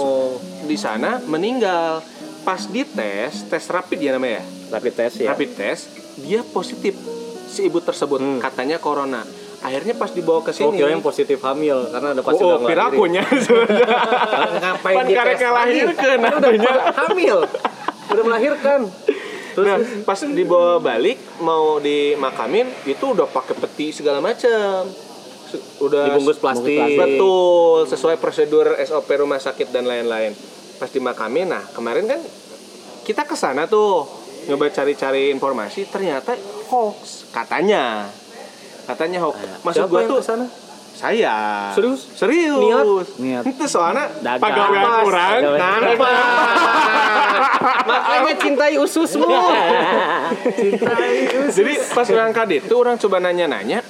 di 0.64 0.76
sana 0.76 1.18
meninggal. 1.24 2.04
Pas 2.42 2.60
dites, 2.62 3.48
tes 3.48 3.64
rapid 3.66 3.98
ya 3.98 4.12
namanya 4.12 4.40
ya. 4.40 4.44
rapid 4.70 4.94
test 4.94 5.16
ya 5.18 5.32
Rapid 5.32 5.50
test, 5.54 5.84
dia 6.20 6.44
positif 6.44 6.92
si 7.46 7.64
ibu 7.64 7.80
tersebut 7.80 8.20
Hmm. 8.20 8.40
katanya 8.40 8.78
corona. 8.78 9.24
Akhirnya 9.64 9.96
pas 9.96 10.12
dibawa 10.12 10.44
ke 10.44 10.52
Oh, 10.54 10.56
sini. 10.70 10.78
kirain 10.78 11.00
positif 11.00 11.40
hamil 11.40 11.88
karena 11.88 12.12
ada 12.12 12.20
pas 12.20 12.36
Oh, 12.36 12.44
oh 12.54 12.68
pirakunya 12.68 13.24
sebenarnya. 13.24 13.88
Ngapain 14.60 14.96
Pan 14.96 15.06
dites 15.06 15.18
karek 15.18 15.40
lagi? 15.40 15.54
lahirkeun 15.82 16.20
Kan 16.20 16.34
udah 16.36 16.52
hamil. 17.00 17.38
Udah 18.10 18.24
melahirkan. 18.24 18.80
nah 19.54 19.78
pas 20.02 20.18
dibawa 20.20 20.82
balik 20.82 21.22
mau 21.38 21.78
dimakamin 21.78 22.66
itu 22.84 23.06
udah 23.08 23.30
pakai 23.30 23.54
peti 23.56 23.94
segala 23.94 24.18
macam 24.18 24.90
udah 25.78 26.10
Dibungkus 26.10 26.42
plastik. 26.42 26.98
betul 26.98 27.86
sesuai 27.86 28.18
prosedur 28.18 28.74
SOP 28.82 29.06
rumah 29.14 29.38
sakit 29.38 29.70
dan 29.70 29.86
lain-lain 29.86 30.34
pas 30.76 30.90
dimakamin 30.90 31.46
nah 31.48 31.62
kemarin 31.70 32.10
kan 32.10 32.18
kita 33.04 33.30
ke 33.30 33.38
sana 33.38 33.70
tuh 33.70 34.10
nyoba 34.50 34.74
cari-cari 34.74 35.30
informasi 35.30 35.86
ternyata 35.86 36.34
hoax 36.68 37.30
katanya 37.30 38.10
katanya 38.86 39.20
hoax 39.22 39.38
Siapa 39.72 39.88
gua 39.88 40.02
tuh 40.04 40.18
ke 40.20 40.26
sana? 40.26 40.46
saya 40.94 41.74
Serius? 41.74 42.06
serius 42.14 42.54
Niat? 42.54 42.86
Niat. 43.18 43.44
itu 43.50 43.66
soalnya 43.66 44.06
Dagang. 44.22 44.46
pegawai 44.46 44.82
kurang 45.02 45.42
Pegawai. 45.42 46.14
Makanya 47.90 48.34
cintai 48.38 48.76
ususmu. 48.78 49.26
Jadi 51.56 51.74
pas 51.92 52.08
berangkat 52.08 52.48
itu 52.62 52.74
orang 52.74 52.96
coba 52.98 53.18
nanya-nanya 53.20 53.82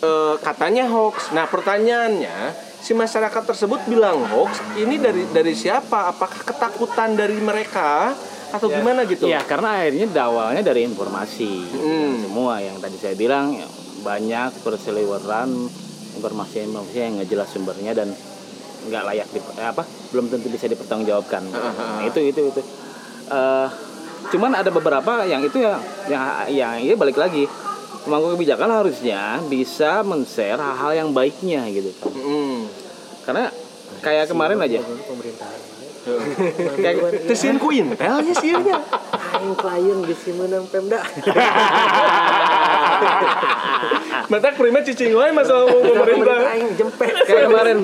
eh, 0.00 0.34
katanya 0.40 0.88
hoax. 0.88 1.30
Nah 1.32 1.46
pertanyaannya 1.46 2.36
si 2.80 2.92
masyarakat 2.92 3.42
tersebut 3.46 3.80
bilang 3.86 4.24
hoax 4.26 4.58
ini 4.74 4.96
dari 4.96 5.24
dari 5.28 5.54
siapa? 5.54 6.10
Apakah 6.10 6.40
ketakutan 6.44 7.14
dari 7.14 7.38
mereka 7.38 8.12
atau 8.50 8.66
gimana 8.66 9.06
gitu? 9.06 9.30
Ya 9.30 9.44
karena 9.44 9.78
akhirnya 9.78 10.10
awalnya 10.18 10.62
dari 10.64 10.82
informasi 10.82 11.50
Hmm. 11.70 12.26
semua 12.26 12.58
yang 12.58 12.76
tadi 12.78 12.98
saya 12.98 13.14
bilang 13.14 13.54
ya, 13.54 13.68
banyak 14.00 14.50
berseliweran 14.64 15.70
informasi-informasi 16.18 16.96
yang 16.98 17.12
nggak 17.20 17.30
jelas 17.30 17.48
sumbernya 17.52 17.92
dan 17.94 18.08
nggak 18.80 19.02
layak 19.12 19.28
di, 19.30 19.40
eh, 19.40 19.68
apa 19.68 19.84
belum 20.10 20.32
tentu 20.32 20.48
bisa 20.48 20.66
dipertanggungjawabkan. 20.66 21.42
Nah, 22.00 22.04
itu 22.08 22.20
itu 22.24 22.40
itu. 22.48 22.62
Eh, 23.30 23.68
cuman 24.32 24.52
ada 24.56 24.68
beberapa 24.72 25.24
yang 25.24 25.40
itu 25.44 25.60
ya 25.60 25.80
yang 26.08 26.22
yang 26.52 26.74
ini 26.80 26.94
balik 26.96 27.16
lagi 27.16 27.48
pemangku 28.04 28.36
kebijakan 28.36 28.84
harusnya 28.84 29.40
bisa 29.48 30.00
men-share 30.00 30.56
hal-hal 30.56 30.92
yang 30.96 31.08
baiknya 31.12 31.68
gitu 31.68 31.92
kan. 32.00 32.12
Hmm. 32.12 32.60
Karena 33.28 33.44
kayak 34.00 34.32
kemarin 34.32 34.60
aja. 34.64 34.80
Kayak 36.80 37.28
Tesin 37.28 37.60
ku 37.60 37.68
intelnya 37.68 38.32
sih 38.40 38.56
ya. 38.56 38.80
Klien 39.52 39.98
bisa 40.00 40.32
menang 40.32 40.64
Pemda. 40.72 40.96
Mata 44.26 44.48
prima 44.52 44.80
cicing 44.80 45.10
wae 45.10 45.30
masalah 45.30 45.66
pemerintah. 45.66 46.38
Aing 46.48 46.70
jempet. 46.74 47.10
kayak 47.24 47.44
kemarin 47.46 47.76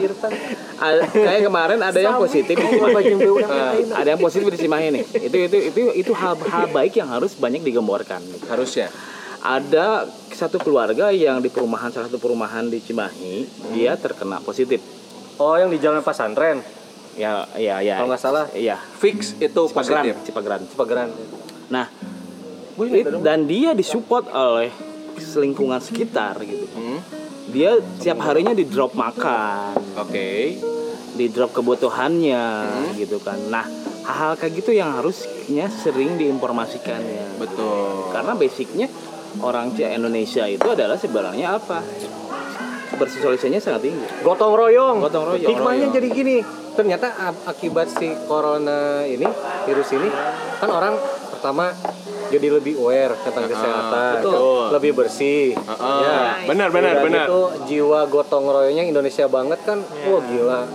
a- 0.77 1.09
kayak 1.09 1.43
kemarin 1.43 1.79
ada 1.81 1.99
yang 1.99 2.17
positif 2.17 2.55
di 2.55 2.67
Cimahi. 2.69 3.13
Eh, 3.17 3.73
ada 3.91 4.09
yang 4.09 4.21
positif 4.21 4.47
di 4.49 4.59
Cimahi 4.61 4.87
nih 4.93 5.05
itu 5.21 5.37
itu 5.43 5.57
itu 5.67 5.81
itu 5.97 6.13
hal, 6.13 6.37
hal 6.39 6.67
baik 6.69 6.95
yang 6.95 7.09
harus 7.09 7.35
banyak 7.35 7.61
digemborkan 7.61 8.21
gitu. 8.23 8.45
Harusnya. 8.47 8.89
ada 9.39 10.05
satu 10.29 10.59
keluarga 10.59 11.09
yang 11.09 11.39
di 11.39 11.47
perumahan 11.47 11.87
salah 11.89 12.07
satu 12.07 12.19
perumahan 12.19 12.67
di 12.67 12.79
Cimahi 12.79 13.47
dia 13.73 13.95
terkena 13.95 14.39
positif 14.41 14.83
Oh, 15.37 15.55
yang 15.55 15.69
di 15.69 15.77
Jalan 15.77 16.01
Pasantren. 16.01 16.65
ya 17.15 17.45
ya 17.55 17.79
ya 17.79 17.97
Kalau 17.97 18.09
nggak 18.09 18.21
salah. 18.21 18.45
iya 18.53 18.75
Fix 18.77 19.35
itu 19.37 19.61
Cipageran 19.65 20.03
positif. 20.03 20.15
Cipageran 20.25 20.61
Cipageran. 20.67 21.09
nah 21.69 21.87
it- 22.83 23.07
dan 23.21 23.45
dia 23.45 23.71
disupport 23.73 24.27
oleh 24.29 24.69
lingkungan 25.37 25.81
sekitar 25.81 26.39
gitu 26.41 26.67
Hmm. 26.73 27.01
dia 27.49 27.77
tiap 27.99 28.21
harinya 28.21 28.53
di 28.53 28.65
drop 28.65 28.93
makan 28.93 29.77
Oke. 29.97 30.59
di 31.13 31.27
drop 31.29 31.53
kebutuhannya 31.53 32.45
gitu 32.95 33.17
kan 33.19 33.39
nah 33.49 33.65
hal-hal 34.07 34.37
kayak 34.37 34.63
gitu 34.63 34.71
yang 34.71 34.95
harusnya 34.95 35.67
sering 35.69 36.15
diinformasikannya 36.15 37.41
Betul. 37.41 38.13
karena 38.13 38.33
basicnya 38.35 38.87
orang 39.41 39.73
Indonesia 39.75 40.47
itu 40.47 40.65
adalah 40.65 40.97
sebenarnya 40.97 41.57
apa 41.57 41.81
bersosialisasinya 42.97 43.61
sangat 43.61 43.93
tinggi 43.93 44.07
Gotong 44.25 44.57
royong. 44.57 45.05
Gotong 45.05 45.25
royong. 45.29 45.51
Hikmahnya 45.53 45.93
Royong. 45.93 45.97
jadi 46.01 46.09
gini. 46.09 46.37
Ternyata 46.77 47.09
akibat 47.45 47.89
si 47.89 48.13
corona 48.25 49.01
ini, 49.05 49.25
virus 49.65 49.93
ini, 49.93 50.09
kan 50.61 50.69
orang 50.69 50.93
pertama 51.47 51.71
jadi 52.27 52.59
lebih 52.59 52.75
aware 52.83 53.15
tentang 53.23 53.47
kesehatan, 53.47 54.19
betul. 54.19 54.67
lebih 54.75 54.93
bersih. 54.99 55.55
Heeh. 55.55 56.01
Ya. 56.03 56.43
Benar 56.43 56.75
benar 56.75 56.99
Udah 56.99 57.05
benar. 57.07 57.27
gitu 57.31 57.41
jiwa 57.71 58.01
gotong 58.11 58.51
royongnya 58.51 58.83
Indonesia 58.83 59.31
banget 59.31 59.63
kan, 59.63 59.79
wah 60.11 60.23
gila, 60.27 60.67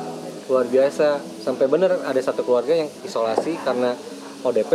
luar 0.48 0.66
biasa. 0.72 1.20
Sampai 1.44 1.68
bener 1.68 1.92
ada 2.08 2.22
satu 2.24 2.48
keluarga 2.48 2.72
yang 2.72 2.88
isolasi 3.04 3.60
karena 3.68 3.92
ODP, 4.48 4.72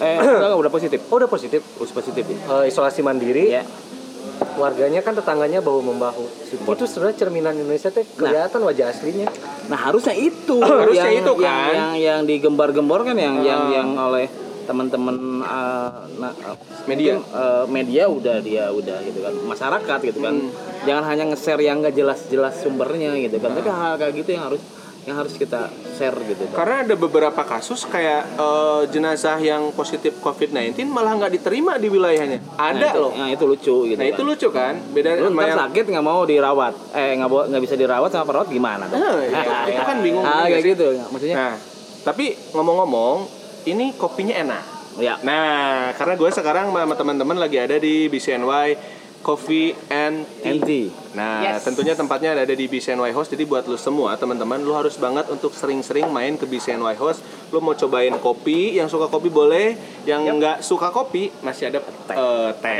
eh 0.00 0.16
enggak, 0.40 0.56
udah 0.56 0.72
positif 0.72 1.04
oh 1.12 1.20
udah 1.20 1.28
positif, 1.28 1.60
terus 1.60 1.92
positif 1.92 2.24
ya. 2.24 2.64
Eh, 2.64 2.72
isolasi 2.72 3.04
mandiri. 3.04 3.60
ya 3.60 3.60
Warganya 4.56 5.04
kan 5.04 5.12
tetangganya 5.12 5.60
bahu 5.60 5.84
membahu. 5.84 6.24
Itu 6.56 6.88
sebenarnya 6.88 7.20
cerminan 7.20 7.52
Indonesia 7.52 7.92
teh 7.92 8.08
kelihatan 8.16 8.64
wajah 8.64 8.96
aslinya. 8.96 9.28
nah 9.68 9.76
harusnya 9.76 10.16
itu 10.16 10.56
Harusnya 10.64 11.12
yang, 11.12 11.20
itu, 11.20 11.32
yang, 11.36 11.52
kan? 11.52 11.74
yang 11.76 11.92
yang 12.00 12.20
digembar-gemborkan 12.24 13.12
yang 13.12 13.44
yang 13.44 13.62
yang 13.68 13.88
oleh 14.00 14.43
teman-teman 14.64 15.16
uh, 15.40 16.08
nah, 16.16 16.32
uh, 16.44 16.56
Media. 16.84 17.20
uh, 17.32 17.64
media 17.66 18.08
udah 18.08 18.40
dia 18.40 18.68
udah 18.68 18.98
gitu 19.00 19.20
kan 19.20 19.34
masyarakat 19.44 19.98
gitu 20.04 20.18
kan 20.20 20.34
jangan 20.82 21.04
hanya 21.06 21.24
nge-share 21.30 21.60
yang 21.60 21.80
nggak 21.80 21.94
jelas-jelas 21.94 22.60
sumbernya 22.60 23.16
gitu 23.16 23.36
kan 23.38 23.52
tapi 23.52 23.68
hal 23.68 23.94
kayak 23.94 24.12
gitu 24.16 24.34
yang 24.34 24.44
harus 24.48 24.60
yang 25.04 25.20
harus 25.20 25.36
kita 25.36 25.68
share 26.00 26.16
gitu 26.24 26.48
kan 26.48 26.56
Karena 26.64 26.76
ada 26.80 26.94
beberapa 26.96 27.44
kasus 27.44 27.84
kayak 27.84 28.24
eh, 28.40 28.82
jenazah 28.88 29.36
yang 29.36 29.68
positif 29.76 30.16
COVID-19 30.24 30.80
malah 30.88 31.12
nggak 31.14 31.28
diterima 31.36 31.76
di 31.76 31.92
wilayahnya. 31.92 32.40
Ada 32.56 32.72
nah, 32.72 32.88
itu, 32.88 33.00
loh. 33.04 33.12
nah, 33.12 33.28
itu 33.28 33.44
lucu 33.44 33.76
gitu 33.92 34.00
Nah 34.00 34.08
itu 34.08 34.16
kan. 34.16 34.28
lucu 34.32 34.48
kan? 34.48 34.74
Beda 34.96 35.12
lu 35.20 35.28
sama 35.28 35.44
ntar 35.44 35.48
yang 35.52 35.60
sakit 35.68 35.84
nggak 35.92 36.06
mau 36.08 36.24
dirawat 36.24 36.72
eh 36.96 37.20
nggak 37.20 37.28
nggak 37.52 37.62
bisa 37.68 37.76
dirawat 37.76 38.10
sama 38.16 38.24
perawat 38.24 38.48
gimana 38.48 38.88
dong 38.88 38.96
Eh, 38.96 39.28
itu, 39.28 39.50
itu 39.76 39.82
kan 39.84 39.96
bingung. 40.00 40.24
ah, 40.24 40.48
kayak 40.48 40.64
gitu 40.72 40.86
maksudnya 41.12 41.36
Nah, 41.36 41.54
tapi 42.00 42.24
ngomong-ngomong, 42.56 43.16
ini 43.64 43.96
kopinya 43.96 44.34
enak. 44.36 44.64
ya 44.94 45.18
Nah, 45.26 45.90
karena 45.98 46.14
gue 46.14 46.30
sekarang 46.30 46.70
sama 46.70 46.94
teman-teman 46.94 47.34
lagi 47.34 47.58
ada 47.58 47.76
di 47.80 48.06
BCNY 48.06 48.68
Coffee 49.24 49.72
and 49.88 50.28
Tea. 50.44 50.60
NT 50.60 50.70
Nah, 51.16 51.40
Yes. 51.40 51.64
tentunya 51.64 51.96
tempatnya 51.96 52.36
ada 52.36 52.52
di 52.52 52.68
BCNY 52.68 53.10
Host. 53.16 53.32
Jadi 53.32 53.48
buat 53.48 53.64
lu 53.64 53.80
semua 53.80 54.12
teman-teman, 54.20 54.60
lu 54.60 54.76
harus 54.76 55.00
banget 55.00 55.24
untuk 55.32 55.56
sering-sering 55.56 56.12
main 56.12 56.36
ke 56.36 56.44
BCNY 56.44 56.94
Host. 57.00 57.24
Lu 57.48 57.64
mau 57.64 57.72
cobain 57.72 58.12
kopi, 58.20 58.76
yang 58.76 58.90
suka 58.92 59.08
kopi 59.08 59.32
boleh, 59.32 59.74
yang 60.04 60.28
nggak 60.28 60.60
suka 60.60 60.92
kopi 60.92 61.32
masih 61.40 61.72
ada 61.72 61.80
eh, 62.12 62.50
teh. 62.60 62.76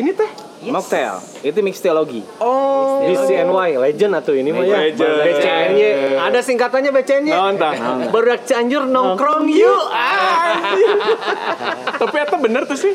Ini 0.00 0.10
teh? 0.16 0.51
Mocktail 0.68 1.18
itu 1.40 1.58
mixologi 1.58 2.22
Oh, 2.38 3.02
BCNY 3.02 3.80
legend 3.80 4.12
atau 4.14 4.30
ini 4.30 4.52
mah 4.52 4.62
ya 4.62 4.78
Legend. 4.84 5.14
BCNY 5.26 5.82
ada 6.20 6.38
singkatannya 6.38 6.90
BCNY 6.92 7.32
entah. 7.34 7.72
Berak 8.08 8.46
Cianjur 8.46 8.86
nongkrong 8.86 9.48
yuk 9.48 9.84
Tapi 11.98 12.16
itu 12.18 12.36
bener 12.38 12.62
tuh 12.64 12.78
sih. 12.78 12.92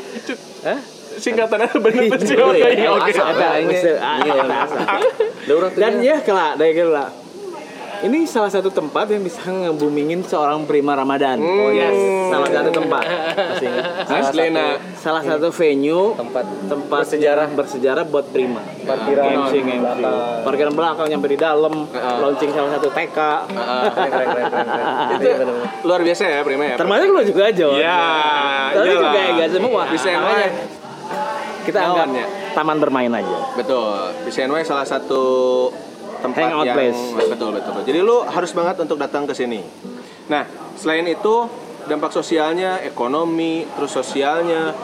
Hah? 0.62 0.80
Singkatannya 1.18 1.68
bener 1.76 2.02
tuh 2.08 2.20
sih. 2.22 2.36
Oke, 2.36 2.68
Iya, 2.70 2.88
oke. 2.94 3.10
asal. 3.10 3.26
Ada, 3.26 3.46
asal. 4.62 4.80
Dan 5.74 5.92
ya 6.00 6.22
kelak, 6.22 6.56
dari 6.56 6.72
kelak. 6.72 7.10
Ini 7.98 8.30
salah 8.30 8.46
satu 8.46 8.70
tempat 8.70 9.10
yang 9.10 9.26
bisa 9.26 9.42
ngebumingin 9.42 10.22
seorang 10.22 10.62
prima 10.70 10.94
Ramadan. 10.94 11.42
Oh, 11.42 11.74
yes. 11.74 11.90
Salah 12.30 12.46
satu 12.46 12.70
tempat. 12.70 13.04
Masih? 13.34 13.70
Asli 14.06 14.46
nah. 14.54 14.78
Salah 15.04 15.22
satu 15.26 15.50
venue 15.50 16.14
tempat 16.14 16.46
tempat 16.70 17.02
bersejarah 17.02 17.48
bersejarah 17.50 18.04
buat 18.06 18.30
prima. 18.30 18.62
Parkiran 18.86 19.50
MC 19.50 19.52
MC. 19.66 19.98
Parkiran 20.46 20.72
belakang 20.78 21.06
nyampe 21.10 21.26
di 21.26 21.38
dalam, 21.38 21.90
launching 21.94 22.50
salah 22.54 22.70
satu 22.78 22.88
TK. 22.90 23.18
keren 23.94 24.10
keren 24.10 24.28
keren 24.30 24.46
keren, 24.46 24.68
keren. 24.68 24.86
Itu 25.18 25.28
luar 25.86 26.00
biasa 26.06 26.22
ya 26.26 26.38
Prima 26.46 26.64
ya. 26.70 26.76
Termasuk 26.78 27.08
lu 27.10 27.22
juga 27.26 27.44
Jo. 27.50 27.74
Ya, 27.78 28.02
Tapi 28.74 28.94
juga 28.94 29.20
enggak 29.34 29.50
semua. 29.50 29.82
Bisa 29.90 30.06
yang 30.06 30.22
lain. 30.22 30.52
kita 31.66 31.78
anggap 31.84 32.08
ya? 32.16 32.26
taman 32.56 32.76
bermain 32.80 33.12
aja. 33.12 33.38
Betul. 33.54 34.14
BCNY 34.24 34.64
salah 34.64 34.86
satu 34.88 35.24
tempat 36.18 36.50
Hangout 36.50 36.66
yang 36.66 36.76
place. 36.76 37.02
betul, 37.30 37.50
betul. 37.54 37.72
Jadi 37.86 37.98
lu 38.02 38.16
harus 38.26 38.50
banget 38.54 38.76
untuk 38.82 38.98
datang 38.98 39.24
ke 39.26 39.34
sini. 39.34 39.62
Nah, 40.28 40.44
selain 40.74 41.06
itu 41.08 41.48
dampak 41.88 42.12
sosialnya, 42.12 42.84
ekonomi, 42.84 43.64
terus 43.74 43.96
sosialnya 43.96 44.76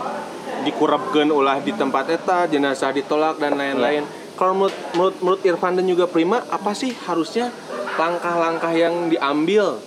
dikurapkan 0.65 1.29
ulah 1.29 1.61
di 1.61 1.77
tempat 1.77 2.09
eta, 2.09 2.49
jenazah 2.49 2.95
ditolak 2.97 3.37
dan 3.37 3.61
lain-lain. 3.61 4.03
Kalau 4.35 4.57
menurut, 4.57 4.77
menurut 4.97 5.17
menurut 5.21 5.41
Irfan 5.47 5.79
dan 5.79 5.87
juga 5.87 6.09
Prima, 6.09 6.43
apa 6.51 6.73
sih 6.75 6.91
harusnya 7.07 7.53
langkah-langkah 8.01 8.73
yang 8.75 9.13
diambil? 9.13 9.79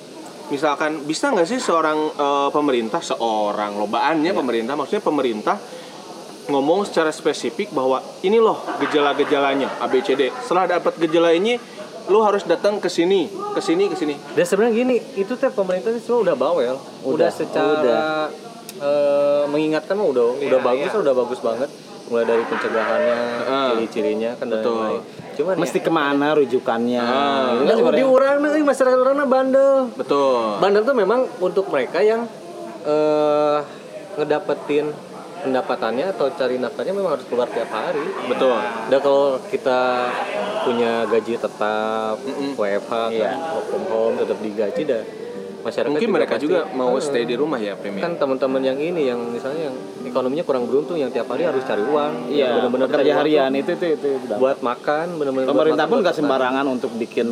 Misalkan 0.47 1.03
bisa 1.03 1.33
nggak 1.35 1.49
sih 1.49 1.59
seorang 1.59 1.97
eh, 2.15 2.49
pemerintah, 2.55 3.03
seorang 3.03 3.75
lobaannya 3.75 4.31
pemerintah, 4.31 4.79
maksudnya 4.79 5.03
pemerintah 5.03 5.57
ngomong 6.47 6.87
secara 6.87 7.11
spesifik 7.11 7.71
bahwa 7.71 7.99
ini 8.23 8.39
loh 8.39 8.59
gejala-gejalanya 8.79 9.83
ABCD. 9.83 10.31
Setelah 10.43 10.79
dapat 10.79 10.95
gejala 10.97 11.35
ini 11.35 11.59
lu 12.07 12.23
harus 12.23 12.47
datang 12.47 12.79
ke 12.79 12.87
sini, 12.87 13.27
ke 13.51 13.59
sini, 13.59 13.91
ke 13.91 13.95
sini. 13.99 14.15
Dan 14.31 14.45
sebenarnya 14.47 14.75
gini, 14.79 14.95
itu 15.19 15.35
teh 15.35 15.51
pemerintah 15.51 15.91
itu 15.91 15.99
semua 15.99 16.23
udah 16.31 16.35
bawel, 16.39 16.75
udah, 17.03 17.27
secara 17.27 18.31
eh, 18.79 19.43
mengingatkan 19.51 19.99
mah 19.99 20.07
udah 20.07 20.39
udah 20.39 20.59
bagus, 20.63 20.91
udah 20.95 21.13
bagus 21.13 21.39
banget. 21.43 21.69
Mulai 22.07 22.23
dari 22.23 22.43
pencegahannya, 22.47 23.17
Ah. 23.43 23.75
ciri-cirinya 23.75 24.31
kan 24.39 24.47
dan 24.47 24.63
Betul. 24.63 24.79
lain-lain. 24.79 25.01
Cuman 25.35 25.53
Mesti 25.59 25.79
ke 25.83 25.91
mana 25.91 26.27
rujukannya? 26.39 27.03
Ah. 27.03 27.59
Kan 27.59 27.75
ya, 27.75 27.91
di 27.91 28.05
orang 28.07 28.39
nih 28.39 28.63
masyarakat 28.63 28.95
orang 28.95 29.27
bandel. 29.27 29.91
Betul. 29.91 30.55
Bandel 30.63 30.87
tuh 30.87 30.95
memang 30.95 31.27
untuk 31.43 31.67
mereka 31.67 31.99
yang 31.99 32.23
eh 32.87 33.59
ngedapetin 34.15 34.95
pendapatannya 35.39 36.05
atau 36.09 36.27
cari 36.29 36.55
nafkahnya 36.57 36.93
memang 36.93 37.11
harus 37.13 37.25
keluar 37.25 37.47
tiap 37.47 37.69
hari. 37.69 38.03
Betul. 38.25 38.57
Dan 38.87 38.99
kalau 38.99 39.25
kita 39.43 39.79
punya 40.61 41.05
gaji 41.05 41.33
tetap, 41.35 42.15
WFH, 42.53 42.91
kan, 42.91 43.09
Iya. 43.09 43.31
work 43.53 43.65
from 43.67 43.83
home, 43.87 44.15
tetap 44.17 44.37
digaji 44.37 44.83
dah 44.83 45.03
masyarakat 45.59 45.91
Mungkin 45.91 46.11
mereka 46.13 46.33
pasti- 46.33 46.45
juga 46.45 46.59
mau 46.71 46.95
Ah. 46.95 47.01
stay 47.01 47.23
di 47.23 47.35
rumah 47.35 47.57
ya, 47.57 47.75
Pem. 47.75 47.91
ya? 47.91 48.01
kan 48.01 48.15
teman-teman 48.15 48.61
yang 48.61 48.77
ini 48.77 49.03
yang 49.05 49.19
misalnya 49.19 49.67
yang 49.67 49.75
ekonominya 50.01 50.43
kurang 50.43 50.63
beruntung 50.63 50.95
yang 50.95 51.11
tiap 51.11 51.27
hari 51.27 51.43
harus 51.43 51.59
cari 51.61 51.83
uang 51.83 52.31
Iya, 52.31 52.63
benar-benar 52.63 52.87
waktu 52.89 53.11
harian 53.11 53.51
itu 53.51 53.71
itu 53.73 53.85
itu. 53.93 54.07
udah. 54.21 54.37
buat 54.37 54.57
makan 54.61 55.19
benar-benar 55.19 55.47
Pemerintah 55.49 55.83
makan, 55.83 55.91
pun 55.91 55.97
nggak 55.99 56.15
sembarangan 56.15 56.65
untuk 56.69 56.91
bikin 56.95 57.27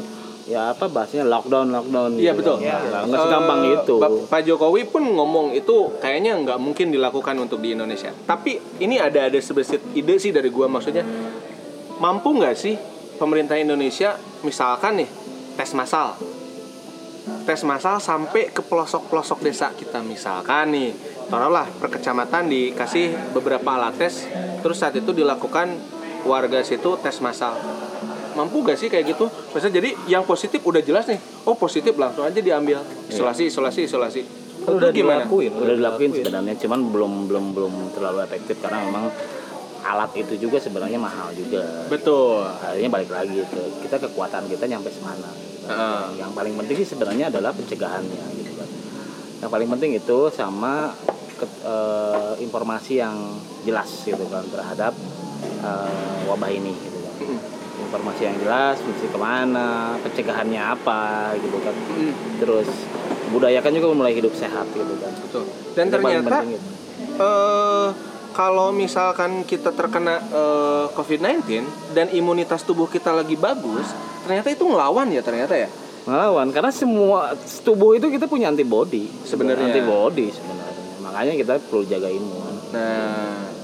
ya 0.46 0.78
apa 0.78 0.86
bahasanya 0.86 1.26
lockdown 1.26 1.74
lockdown. 1.74 2.12
Iya 2.22 2.38
gitu 2.38 2.56
betul. 2.56 2.58
Ya, 2.62 2.78
nggak 2.80 3.20
segampang 3.26 3.60
Eh, 3.66 3.74
itu. 3.82 3.96
Pak 4.30 4.42
Jokowi 4.46 4.82
pun 4.86 5.04
ngomong 5.04 5.58
itu 5.58 5.90
kayaknya 5.98 6.38
nggak 6.38 6.62
mungkin 6.62 6.94
dilakukan 6.94 7.34
untuk 7.42 7.60
di 7.66 7.74
Indonesia. 7.74 8.14
Tapi 8.14 8.62
ini 8.78 9.02
ada 9.02 9.26
ada 9.26 9.40
sebesit 9.42 9.82
ide 9.98 10.22
sih 10.22 10.30
dari 10.30 10.54
gua 10.54 10.70
maksudnya 10.70 11.02
mampu 11.98 12.36
nggak 12.36 12.56
sih 12.56 12.76
pemerintah 13.18 13.56
Indonesia 13.56 14.20
misalkan 14.44 15.00
nih 15.02 15.10
tes 15.56 15.72
massal 15.72 16.20
tes 17.48 17.62
massal 17.64 17.98
sampai 18.04 18.52
ke 18.52 18.62
pelosok-pelosok 18.62 19.40
desa 19.42 19.72
kita 19.72 20.04
misalkan 20.04 20.76
nih 20.76 20.92
taruhlah 21.32 21.66
per 21.80 21.90
kecamatan 21.90 22.52
dikasih 22.52 23.34
beberapa 23.34 23.66
alat 23.80 23.96
tes 23.98 24.28
terus 24.62 24.78
saat 24.78 24.94
itu 25.00 25.16
dilakukan 25.16 25.74
warga 26.28 26.62
situ 26.62 27.00
tes 27.00 27.18
massal 27.24 27.56
mampu 28.36 28.62
gak 28.62 28.76
sih 28.76 28.88
kayak 28.88 29.10
gitu? 29.10 29.26
Maksudnya 29.50 29.76
jadi 29.76 29.90
yang 30.08 30.24
positif 30.24 30.60
udah 30.60 30.80
jelas 30.80 31.08
nih. 31.08 31.18
Oh 31.44 31.56
positif 31.56 31.96
langsung 31.96 32.22
aja 32.22 32.38
diambil. 32.38 32.80
Isolasi 33.08 33.48
isolasi 33.48 33.84
isolasi. 33.84 34.22
Kan 34.62 34.76
udah 34.76 34.90
Itu 34.90 34.98
gimana? 34.98 35.24
dilakuin 35.24 35.52
udah 35.52 35.76
dilakuin. 35.76 36.10
sebenarnya 36.14 36.56
cuman 36.58 36.80
belum 36.86 37.12
belum 37.26 37.46
belum 37.52 37.74
terlalu 37.92 38.20
efektif 38.24 38.60
karena 38.60 38.82
memang 38.82 39.08
alat 39.82 40.12
itu 40.16 40.34
juga 40.40 40.58
sebenarnya 40.58 40.98
mahal 40.98 41.30
juga. 41.32 41.86
Betul. 41.86 42.42
Akhirnya 42.42 42.90
balik 42.90 43.10
lagi 43.10 43.40
ke 43.42 43.62
kita 43.82 44.02
kekuatan 44.02 44.48
kita 44.48 44.66
nyampe 44.66 44.90
semana 44.90 45.30
gitu. 45.32 45.66
Heeh. 45.66 46.22
yang 46.22 46.30
paling 46.30 46.54
penting 46.56 46.76
sih 46.78 46.88
sebenarnya 46.88 47.30
adalah 47.30 47.50
pencegahannya 47.50 48.22
gitu 48.36 48.54
kan. 48.54 48.70
Yang 49.40 49.50
paling 49.50 49.70
penting 49.72 49.92
itu 49.96 50.18
sama 50.30 50.94
ke- 51.36 51.62
eh, 51.62 52.34
informasi 52.40 52.94
yang 52.96 53.18
jelas 53.62 53.90
gitu 54.02 54.26
kan 54.26 54.46
terhadap 54.46 54.94
eh, 55.60 55.90
wabah 56.26 56.50
ini 56.50 56.74
gitu 56.76 56.95
informasi 57.86 58.22
yang 58.26 58.36
jelas 58.42 58.82
mesti 58.82 59.06
ke 59.08 59.18
mana 59.18 59.96
pencegahannya 60.02 60.62
apa 60.62 61.34
gitu 61.40 61.58
kan. 61.62 61.76
Terus 62.42 62.68
budayakan 63.30 63.72
juga 63.74 63.88
mulai 63.94 64.14
hidup 64.14 64.34
sehat 64.34 64.66
gitu 64.74 64.94
kan. 64.98 65.14
Betul. 65.14 65.44
Dan 65.74 65.86
Itu 65.90 65.94
ternyata 65.98 66.38
penting 66.42 66.52
gitu. 66.58 66.68
eh 67.22 67.88
kalau 68.36 68.76
misalkan 68.76 69.48
kita 69.48 69.72
terkena 69.72 70.20
eh, 70.20 70.86
COVID-19 70.92 71.64
dan 71.96 72.12
imunitas 72.12 72.68
tubuh 72.68 72.86
kita 72.86 73.16
lagi 73.16 73.40
bagus, 73.40 73.88
ternyata 74.28 74.52
itu 74.52 74.68
ngelawan 74.68 75.08
ya 75.08 75.24
ternyata 75.24 75.56
ya. 75.56 75.70
ngelawan 76.06 76.54
karena 76.54 76.70
semua 76.70 77.34
tubuh 77.66 77.98
itu 77.98 78.14
kita 78.14 78.30
punya 78.30 78.54
antibody. 78.54 79.10
Sebenarnya. 79.26 79.74
antibody 79.74 80.30
sebenarnya. 80.30 80.86
Makanya 81.02 81.34
kita 81.34 81.54
perlu 81.66 81.82
jaga 81.82 82.14
imun. 82.14 82.54
Nah, 82.70 83.55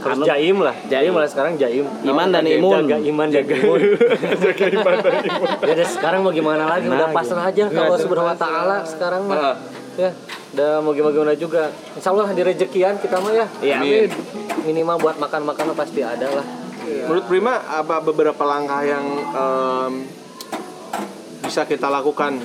harus 0.00 0.16
Anu- 0.16 0.26
jaim 0.26 0.56
lah. 0.58 0.74
Jaim. 0.86 1.12
lah 1.12 1.28
sekarang 1.28 1.54
jaim. 1.54 1.84
Iman 2.02 2.28
dan 2.28 2.42
Jaga- 2.42 2.56
imun. 2.56 2.82
jaga 2.82 2.96
iman 3.02 3.26
jaga 3.28 3.54
imun. 3.54 3.80
Jaga 4.42 4.66
iman 4.70 4.94
dan 4.96 5.14
imun. 5.22 5.48
Ya 5.60 5.72
udah 5.74 5.88
sekarang 5.88 6.20
mau 6.20 6.32
gimana 6.32 6.64
lagi? 6.66 6.86
Udah 6.86 6.98
Nah, 7.02 7.12
pasrah 7.12 7.44
aja 7.44 7.64
kalau 7.68 7.94
subhanahu 7.94 8.26
wa 8.26 8.36
taala 8.36 8.76
sekarang 8.82 9.22
mah. 9.24 9.60
Ya 9.94 10.10
udah 10.50 10.70
mau 10.80 10.90
gimana 10.90 11.12
gimana 11.12 11.32
juga. 11.34 11.68
Insya 11.92 12.10
Allah 12.10 12.28
di 12.30 12.42
rezekian 12.42 12.96
kita 12.96 13.16
mah 13.16 13.32
ya. 13.34 13.46
Iya. 13.60 13.76
Amin. 13.78 14.10
minimal 14.60 14.96
buat 14.98 15.16
makan 15.16 15.42
makan 15.46 15.72
pasti 15.74 16.00
ada 16.00 16.28
lah. 16.30 16.46
Menurut 16.82 17.24
Prima 17.24 17.54
apa 17.62 18.00
beberapa 18.00 18.42
langkah 18.42 18.82
yang 18.82 19.04
em, 19.30 19.92
bisa 21.40 21.64
kita 21.64 21.86
lakukan 21.86 22.36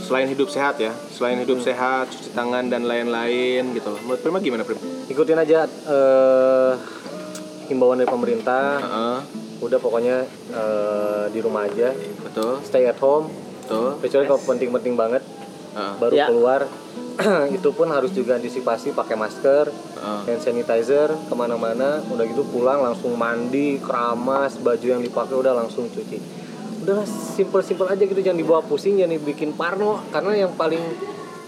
selain 0.00 0.26
hidup 0.26 0.46
sehat 0.46 0.76
ya, 0.76 0.92
selain 1.10 1.38
hidup 1.38 1.58
sehat, 1.58 2.08
cuci 2.08 2.30
tangan 2.30 2.66
dan 2.66 2.84
lain-lain 2.84 3.72
gitu. 3.72 3.94
Menurut 4.00 4.20
Prima 4.20 4.38
gimana 4.38 4.62
Prima? 4.62 4.80
ikutin 5.06 5.38
aja 5.38 5.66
eh, 5.66 6.72
himbauan 7.66 7.98
dari 7.98 8.08
pemerintah. 8.08 8.78
Heeh, 8.78 9.18
udah 9.60 9.78
pokoknya 9.78 10.16
eh, 10.50 11.24
di 11.28 11.38
rumah 11.38 11.66
aja. 11.66 11.90
Betul, 12.20 12.62
stay 12.62 12.86
at 12.86 12.98
home. 12.98 13.30
Betul. 13.60 14.02
kecuali 14.02 14.24
kalau 14.26 14.42
penting-penting 14.44 14.94
banget 14.94 15.22
Heeh, 15.70 15.92
baru 15.96 16.14
Ya. 16.14 16.26
keluar. 16.26 16.60
Itu 17.52 17.70
pun 17.70 17.86
harus 17.86 18.10
juga 18.10 18.34
antisipasi 18.34 18.90
pakai 18.90 19.14
masker 19.14 19.68
heeh. 19.68 20.20
hand 20.26 20.40
sanitizer 20.40 21.12
ke 21.12 21.34
mana-mana. 21.36 22.02
Udah 22.02 22.24
gitu 22.24 22.42
pulang 22.44 22.80
langsung 22.80 23.14
mandi 23.14 23.78
keramas 23.78 24.56
baju 24.56 24.86
yang 24.88 24.98
dipakai 24.98 25.36
udah 25.36 25.54
langsung 25.54 25.86
cuci 25.86 26.18
udahlah 26.80 27.06
simpel-simpel 27.06 27.86
aja 27.88 28.02
gitu 28.02 28.20
jangan 28.20 28.38
dibawa 28.40 28.60
pusing 28.64 28.98
jangan 28.98 29.16
dibikin 29.16 29.52
parno. 29.54 30.00
Karena 30.08 30.46
yang 30.46 30.52
paling 30.56 30.82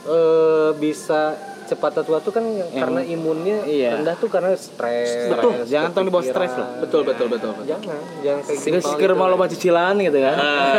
eh, 0.07 0.71
bisa 0.77 1.53
cepat 1.73 2.05
tua 2.05 2.19
tuh 2.21 2.35
kan 2.35 2.45
yang, 2.45 2.69
karena 2.69 3.01
imunnya 3.01 3.65
iya. 3.65 3.97
rendah 3.97 4.13
tuh 4.21 4.29
karena 4.29 4.53
stres. 4.53 5.33
Betul, 5.33 5.65
jangan 5.65 5.91
tong 5.97 6.05
dibawa 6.05 6.21
stres 6.21 6.53
loh. 6.59 6.69
Betul, 6.85 7.01
betul, 7.09 7.27
betul. 7.33 7.51
betul. 7.57 7.65
jangan 7.65 7.99
jangan 8.21 8.41
kayak 8.45 8.59
gitu. 8.61 8.69
Terus 8.77 8.85
seker 8.85 9.11
mau 9.17 9.29
loba 9.33 9.47
cicilan 9.49 9.97
gitu 9.97 10.19
kan. 10.21 10.37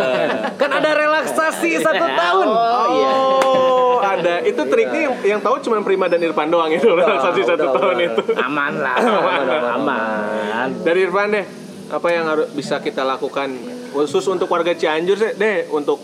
Kan 0.61 0.69
ada 0.69 0.91
relaksasi 0.93 1.81
satu 1.81 2.05
tahun. 2.05 2.47
Oh 2.47 2.85
iya. 2.93 3.11
Oh, 3.41 3.97
ada. 4.03 4.35
Itu 4.45 4.61
triknya 4.69 5.01
yang, 5.09 5.15
yang 5.23 5.39
tahu 5.41 5.57
cuma 5.65 5.81
Prima 5.81 6.05
dan 6.05 6.21
Irfan 6.21 6.53
doang 6.53 6.69
itu 6.69 6.85
relaksasi 6.85 7.41
satu 7.41 7.65
udah, 7.71 7.73
tahun 7.73 7.95
udah. 7.97 8.07
itu. 8.13 8.21
aman 8.37 8.73
lah. 8.77 8.97
Aman, 9.03 9.45
aman, 9.49 9.63
aman 9.81 10.67
Dari 10.85 10.99
Irfan 11.03 11.27
deh, 11.33 11.45
apa 11.89 12.07
yang 12.13 12.25
harus 12.29 12.47
bisa 12.53 12.77
kita 12.79 13.01
lakukan 13.01 13.49
khusus 13.93 14.25
untuk 14.25 14.49
warga 14.49 14.73
Cianjur 14.73 15.15
sih 15.15 15.31
deh 15.33 15.69
untuk 15.69 16.01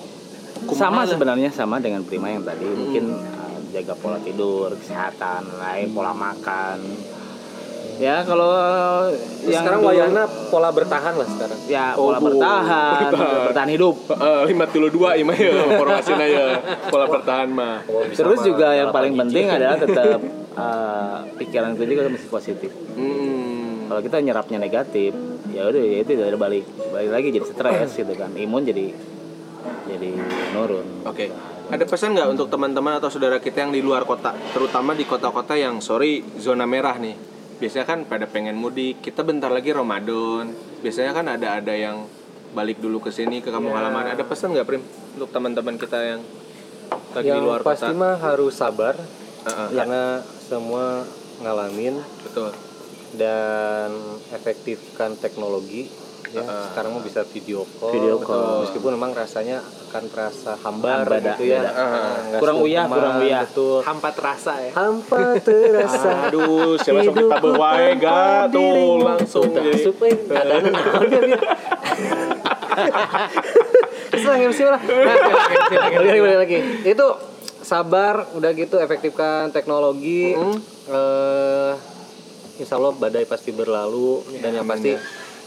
sama 0.72 1.04
sebenarnya 1.04 1.50
sama 1.50 1.78
dengan 1.78 2.02
Prima 2.02 2.30
yang 2.30 2.42
tadi. 2.42 2.64
Mungkin 2.64 3.04
uh, 3.10 3.58
jaga 3.70 3.94
pola 3.94 4.18
tidur 4.20 4.70
kesehatan 4.76 5.50
lain 5.56 5.88
pola 5.90 6.14
makan. 6.14 6.78
Ya 8.00 8.24
kalau 8.24 8.56
yang 9.44 9.60
sekarang 9.60 9.84
dulu- 9.84 9.92
wayana 9.92 10.24
pola 10.48 10.72
bertahan 10.72 11.14
lah 11.14 11.28
sekarang. 11.28 11.60
Ya 11.68 11.86
Oh, 11.94 12.08
pola 12.08 12.18
bu. 12.18 12.26
bertahan 12.32 13.12
Bertahan. 13.12 13.44
bertahan 13.52 13.70
hidup. 13.70 13.96
Eh, 14.08 14.42
lima 14.48 14.66
tilu 14.66 14.88
dua 14.88 15.10
ima 15.14 15.36
ya 15.36 15.52
formasinya 15.76 16.24
ya 16.24 16.48
pola 16.88 17.06
bertahan 17.06 17.50
mah. 17.50 17.84
Terus 18.10 18.40
juga 18.42 18.72
yang 18.72 18.90
paling 18.90 19.18
penting 19.18 19.52
adalah 19.52 19.76
tetap 19.76 20.16
uh, 20.56 21.28
pikiran 21.36 21.76
itu 21.76 21.84
juga 21.88 22.08
mesti 22.08 22.28
positif. 22.30 22.72
Hmm. 22.96 23.90
kalau 23.90 24.06
kita 24.06 24.22
nyerapnya 24.22 24.62
negatif 24.62 25.18
ya 25.60 25.64
udah 25.68 25.84
ya 25.84 25.98
itu 26.08 26.12
udah 26.16 26.40
balik 26.40 26.64
balik 26.96 27.12
lagi 27.12 27.28
jadi 27.36 27.46
stres 27.52 27.90
gitu 28.00 28.14
kan. 28.16 28.32
Imun 28.32 28.64
jadi 28.64 28.96
jadi 29.92 30.10
nurun. 30.56 31.04
Oke. 31.04 31.28
Ada 31.70 31.86
pesan 31.86 32.18
nggak 32.18 32.34
untuk 32.34 32.48
teman-teman 32.50 32.98
atau 32.98 33.12
saudara 33.12 33.38
kita 33.38 33.68
yang 33.68 33.76
di 33.76 33.84
luar 33.84 34.08
kota? 34.08 34.34
Terutama 34.56 34.96
di 34.96 35.06
kota-kota 35.06 35.54
yang 35.54 35.84
sorry 35.84 36.24
zona 36.40 36.64
merah 36.64 36.96
nih. 36.98 37.14
Biasanya 37.60 37.86
kan 37.86 38.00
pada 38.08 38.26
pengen 38.26 38.56
mudik 38.56 39.04
kita 39.04 39.22
bentar 39.22 39.52
lagi 39.52 39.76
Ramadan. 39.76 40.56
Biasanya 40.82 41.12
kan 41.12 41.28
ada 41.28 41.60
ada 41.60 41.74
yang 41.76 42.08
balik 42.56 42.82
dulu 42.82 43.04
ke 43.04 43.12
sini 43.14 43.44
ke 43.44 43.52
kampung 43.52 43.76
halaman. 43.76 44.16
Ada 44.16 44.26
pesan 44.26 44.56
nggak 44.56 44.66
Prim 44.66 44.82
untuk 45.20 45.30
teman-teman 45.30 45.76
kita 45.78 46.00
yang 46.02 46.22
lagi 47.14 47.26
di 47.26 47.32
yang 47.34 47.46
luar 47.46 47.62
pasti 47.66 47.90
kota 47.90 47.98
mah 47.98 48.16
harus 48.22 48.54
sabar 48.54 48.96
Heeh, 49.46 49.68
karena 49.74 50.22
semua 50.46 51.06
ngalamin 51.42 51.96
betul 52.26 52.52
dan 53.12 53.90
efektifkan 54.30 55.18
teknologi 55.18 55.90
ya. 56.30 56.46
Sekarang 56.70 56.94
mah 56.94 57.02
bisa 57.02 57.26
video 57.26 57.66
call 57.76 57.90
Video 57.90 58.22
betul. 58.22 58.30
call. 58.30 58.62
meskipun 58.62 58.92
memang 58.94 59.12
rasanya 59.12 59.58
akan 59.90 60.04
terasa 60.08 60.54
hambar 60.62 61.02
Hambar, 61.02 61.34
gitu 61.34 61.44
ya. 61.50 61.66
nggak 61.66 62.38
Kurang 62.38 62.58
uyah, 62.62 62.86
kurang 62.86 63.18
uyah. 63.20 63.42
betul. 63.44 63.82
Hampa 63.82 64.10
terasa 64.14 64.54
ya. 64.62 64.72
Hampa 64.72 65.42
terasa. 65.42 66.30
Aduh 66.30 66.78
siapa 66.78 67.02
sampai 67.02 67.18
Hidup 67.18 67.34
tabel 67.34 67.54
wae 67.58 67.90
ga 67.98 68.46
tuh 68.46 69.02
langsung 69.02 69.50
jadi 69.50 69.74
lah. 74.20 74.38
MC 74.40 74.60
lah. 74.66 74.82
Balik 74.82 76.38
lagi. 76.38 76.58
Itu 76.86 77.06
sabar, 77.60 78.30
udah 78.34 78.52
gitu 78.54 78.78
efektifkan 78.78 79.50
teknologi. 79.50 80.34
Eh, 80.90 81.72
insya 82.60 82.76
Allah 82.76 82.94
badai 82.94 83.24
pasti 83.24 83.50
berlalu 83.50 84.22
dan 84.38 84.52
yang 84.54 84.68
pasti 84.68 84.94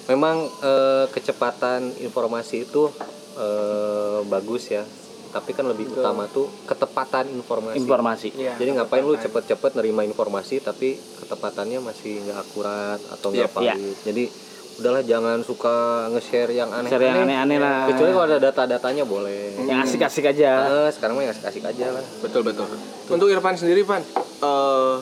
memang 0.04 0.36
eh, 0.60 1.06
kecepatan 1.08 2.00
informasi 2.00 2.64
itu 2.64 2.88
eh, 3.36 4.20
bagus 4.26 4.68
ya. 4.68 4.84
Tapi 5.32 5.56
kan 5.56 5.64
lebih 5.64 5.88
utama 5.88 6.28
tuh 6.28 6.44
ketepatan 6.64 7.24
informasi. 7.30 7.76
Informasi. 7.78 8.28
Iya. 8.34 8.52
jadi 8.56 8.76
ngapain 8.76 9.00
lu 9.00 9.16
cepet-cepet 9.16 9.72
nerima 9.72 10.04
informasi 10.04 10.60
tapi 10.60 10.92
ketepatannya 11.18 11.80
masih 11.80 12.20
nggak 12.20 12.38
akurat 12.38 13.00
atau 13.08 13.32
nggak 13.32 13.48
Iya. 13.48 13.72
valid. 13.72 13.96
Jadi 14.04 14.24
udahlah 14.72 15.00
jangan 15.00 15.40
suka 15.40 15.74
nge-share 16.12 16.52
yang 16.52 16.68
aneh-aneh. 16.68 16.90
Share 16.90 17.04
yang 17.06 17.24
aneh-aneh 17.24 17.56
lah. 17.56 17.88
kecuali 17.88 18.12
kalau 18.12 18.26
ada 18.26 18.38
data-datanya 18.42 19.04
boleh. 19.04 19.56
Yang 19.64 19.80
asik-asik 19.86 20.24
aja. 20.26 20.50
Eh, 20.68 20.90
sekarang 20.92 21.16
mah 21.16 21.24
yang 21.24 21.32
asik-asik 21.32 21.64
aja 21.64 21.86
lah. 21.92 22.04
Betul 22.20 22.44
betul. 22.44 22.68
Untuk 23.08 23.28
Irfan 23.28 23.56
sendiri, 23.56 23.84
Van, 23.84 24.04
eh 24.04 24.94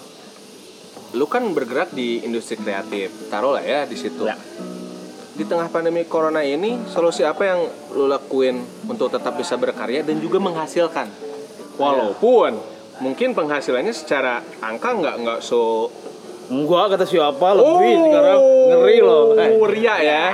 lu 1.11 1.27
kan 1.27 1.43
bergerak 1.51 1.91
di 1.91 2.23
industri 2.23 2.55
kreatif, 2.55 3.11
taruh 3.29 3.59
lah 3.59 3.65
ya 3.65 3.83
di 3.83 3.97
situ. 3.99 4.23
Ya. 4.23 4.39
Di 5.31 5.43
tengah 5.43 5.67
pandemi 5.67 6.05
corona 6.05 6.45
ini, 6.45 6.77
solusi 6.87 7.25
apa 7.25 7.43
yang 7.43 7.61
lu 7.97 8.07
lakuin 8.07 8.61
untuk 8.85 9.09
tetap 9.09 9.35
bisa 9.35 9.57
berkarya 9.57 10.05
dan 10.05 10.21
juga 10.21 10.39
menghasilkan? 10.39 11.09
Walaupun 11.75 12.61
mungkin 13.01 13.33
penghasilannya 13.33 13.95
secara 13.97 14.45
angka 14.61 14.93
nggak 14.93 15.15
nggak 15.25 15.39
so 15.41 15.89
enggak 16.53 16.93
kata 16.93 17.07
siapa 17.09 17.57
lebih 17.57 17.95
sekarang 17.97 18.39
ngeri 18.69 18.99
loh 19.01 19.25
Eh, 19.33 19.49
Oh, 19.57 19.65
ria 19.65 19.97
ya. 19.97 20.25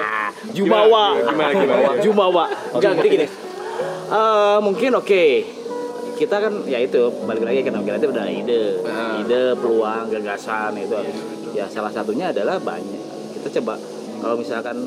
Jumawa 0.56 1.18
Gimana, 1.18 1.50
gimana? 1.50 1.88
Jumawa 1.98 2.44
ganti 2.78 3.06
gini 3.08 3.26
Eh, 4.04 4.58
mungkin 4.62 4.94
oke 4.94 5.24
kita 6.14 6.36
kan 6.38 6.54
ya 6.64 6.78
itu 6.78 7.10
balik 7.26 7.44
lagi 7.44 7.60
kita 7.66 7.78
itu 7.98 8.08
udah 8.10 8.26
ide. 8.30 8.62
Ah. 8.86 9.20
ide 9.20 9.58
peluang 9.58 10.10
gagasan 10.10 10.78
itu. 10.78 10.96
Ya 11.54 11.66
salah 11.70 11.90
satunya 11.90 12.30
adalah 12.30 12.58
banyak. 12.62 13.02
Kita 13.38 13.60
coba 13.60 13.78
kalau 14.22 14.36
misalkan 14.38 14.86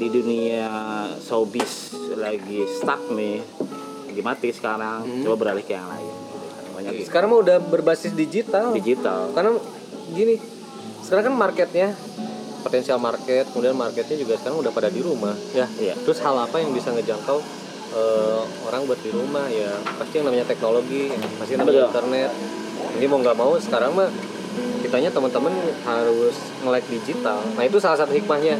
di 0.00 0.08
dunia 0.08 0.68
showbiz 1.20 1.94
lagi 2.16 2.64
stuck 2.80 3.12
nih 3.12 3.44
lagi 4.10 4.22
mati 4.24 4.48
sekarang 4.50 5.06
coba 5.22 5.36
beralih 5.38 5.64
ke 5.64 5.74
yang 5.78 5.86
lain. 5.86 6.14
Banyak 6.74 6.92
gitu. 6.96 7.12
sekarang 7.12 7.28
mah 7.30 7.40
udah 7.46 7.56
berbasis 7.62 8.12
digital. 8.16 8.74
Digital. 8.74 9.30
Karena 9.30 9.54
gini 10.10 10.36
sekarang 11.06 11.32
kan 11.32 11.34
marketnya 11.38 11.88
potensial 12.60 13.00
market 13.00 13.48
kemudian 13.50 13.72
marketnya 13.72 14.20
juga 14.20 14.36
sekarang 14.36 14.60
udah 14.60 14.72
pada 14.74 14.90
di 14.90 15.00
rumah. 15.00 15.32
Ya. 15.54 15.66
Iya. 15.78 15.94
terus 16.02 16.18
hal 16.20 16.36
apa 16.36 16.58
yang 16.58 16.74
bisa 16.74 16.90
ngejangkau 16.92 17.59
eh, 17.94 18.42
orang 18.66 18.86
buat 18.86 19.00
di 19.02 19.10
rumah 19.10 19.46
ya 19.50 19.74
pasti 19.98 20.22
yang 20.22 20.30
namanya 20.30 20.46
teknologi 20.46 21.10
pasti 21.38 21.54
yang 21.54 21.66
namanya 21.66 21.86
Betul. 21.86 21.90
internet. 21.94 22.30
Jadi 22.90 23.06
mau 23.06 23.18
nggak 23.22 23.36
mau 23.36 23.52
sekarang 23.60 23.92
mah 23.94 24.10
kitanya 24.82 25.14
teman-teman 25.14 25.54
harus 25.86 26.36
nge-like 26.66 26.88
digital. 26.90 27.38
Nah 27.54 27.62
itu 27.62 27.78
salah 27.78 27.98
satu 28.00 28.16
hikmahnya. 28.16 28.58